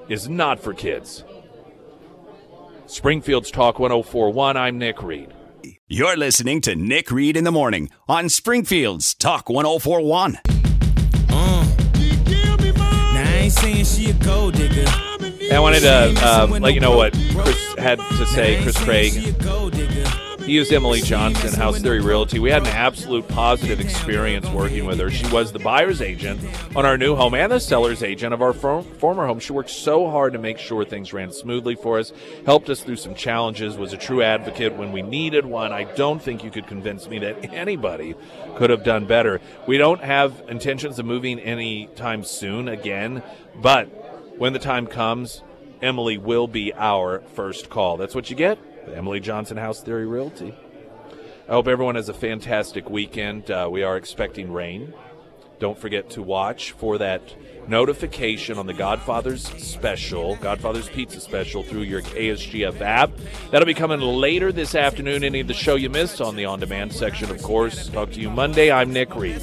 is 0.09 0.27
not 0.29 0.59
for 0.59 0.73
kids. 0.73 1.23
Springfield's 2.85 3.51
Talk 3.51 3.79
1041, 3.79 4.57
I'm 4.57 4.77
Nick 4.77 5.01
Reed. 5.01 5.33
You're 5.87 6.17
listening 6.17 6.61
to 6.61 6.75
Nick 6.75 7.11
Reed 7.11 7.37
in 7.37 7.43
the 7.43 7.51
Morning 7.51 7.89
on 8.07 8.29
Springfield's 8.29 9.13
Talk 9.13 9.49
1041. 9.49 10.39
I 15.51 15.59
wanted 15.59 15.81
to 15.81 16.13
uh, 16.17 16.47
let 16.59 16.73
you 16.73 16.79
know 16.79 16.95
what 16.95 17.13
Chris 17.31 17.75
had 17.77 17.99
to 17.99 18.25
say, 18.25 18.61
Chris 18.63 18.77
Craig. 18.83 19.13
He 20.45 20.57
is 20.57 20.73
Emily 20.73 20.99
Johnson, 20.99 21.53
House 21.53 21.79
Theory 21.79 22.01
Realty. 22.01 22.37
We 22.37 22.51
had 22.51 22.63
an 22.63 22.73
absolute 22.73 23.25
positive 23.29 23.79
experience 23.79 24.45
working 24.49 24.85
with 24.85 24.99
her. 24.99 25.09
She 25.09 25.25
was 25.31 25.53
the 25.53 25.59
buyer's 25.59 26.01
agent 26.01 26.41
on 26.75 26.85
our 26.85 26.97
new 26.97 27.15
home 27.15 27.33
and 27.33 27.49
the 27.49 27.61
seller's 27.61 28.03
agent 28.03 28.33
of 28.33 28.41
our 28.41 28.51
former 28.51 29.25
home. 29.25 29.39
She 29.39 29.53
worked 29.53 29.69
so 29.69 30.09
hard 30.09 30.33
to 30.33 30.39
make 30.39 30.57
sure 30.57 30.83
things 30.83 31.13
ran 31.13 31.31
smoothly 31.31 31.75
for 31.75 31.97
us, 31.97 32.11
helped 32.45 32.69
us 32.69 32.83
through 32.83 32.97
some 32.97 33.15
challenges, 33.15 33.77
was 33.77 33.93
a 33.93 33.97
true 33.97 34.21
advocate 34.21 34.75
when 34.75 34.91
we 34.91 35.01
needed 35.01 35.45
one. 35.45 35.71
I 35.71 35.85
don't 35.85 36.21
think 36.21 36.43
you 36.43 36.51
could 36.51 36.67
convince 36.67 37.07
me 37.07 37.19
that 37.19 37.53
anybody 37.53 38.13
could 38.57 38.69
have 38.69 38.83
done 38.83 39.05
better. 39.05 39.39
We 39.65 39.77
don't 39.77 40.03
have 40.03 40.43
intentions 40.49 40.99
of 40.99 41.05
moving 41.05 41.39
anytime 41.39 42.25
soon 42.25 42.67
again, 42.67 43.23
but 43.55 43.85
when 44.37 44.51
the 44.51 44.59
time 44.59 44.87
comes, 44.87 45.41
Emily 45.81 46.17
will 46.17 46.47
be 46.47 46.73
our 46.73 47.21
first 47.33 47.69
call. 47.69 47.95
That's 47.95 48.13
what 48.13 48.29
you 48.29 48.35
get 48.35 48.59
Emily 48.91 49.19
Johnson 49.19 49.57
House 49.57 49.81
Theory 49.81 50.05
Realty. 50.05 50.53
I 51.47 51.51
hope 51.51 51.67
everyone 51.67 51.95
has 51.95 52.09
a 52.09 52.13
fantastic 52.13 52.89
weekend. 52.89 53.51
Uh, 53.51 53.67
we 53.71 53.83
are 53.83 53.97
expecting 53.97 54.51
rain. 54.51 54.93
Don't 55.59 55.77
forget 55.77 56.09
to 56.11 56.21
watch 56.21 56.71
for 56.71 56.97
that 56.97 57.21
notification 57.69 58.57
on 58.57 58.65
the 58.65 58.73
Godfather's 58.73 59.47
special, 59.61 60.35
Godfather's 60.37 60.89
Pizza 60.89 61.21
special 61.21 61.63
through 61.63 61.83
your 61.83 62.01
KSGF 62.01 62.81
app. 62.81 63.11
That'll 63.51 63.65
be 63.65 63.73
coming 63.73 64.01
later 64.01 64.51
this 64.51 64.75
afternoon. 64.75 65.23
Any 65.23 65.39
of 65.39 65.47
the 65.47 65.53
show 65.53 65.75
you 65.75 65.89
missed 65.89 66.19
on 66.19 66.35
the 66.35 66.45
on 66.45 66.59
demand 66.59 66.91
section, 66.91 67.31
of 67.31 67.41
course. 67.41 67.87
Talk 67.87 68.11
to 68.11 68.19
you 68.19 68.29
Monday. 68.29 68.71
I'm 68.71 68.91
Nick 68.91 69.15
Reed. 69.15 69.41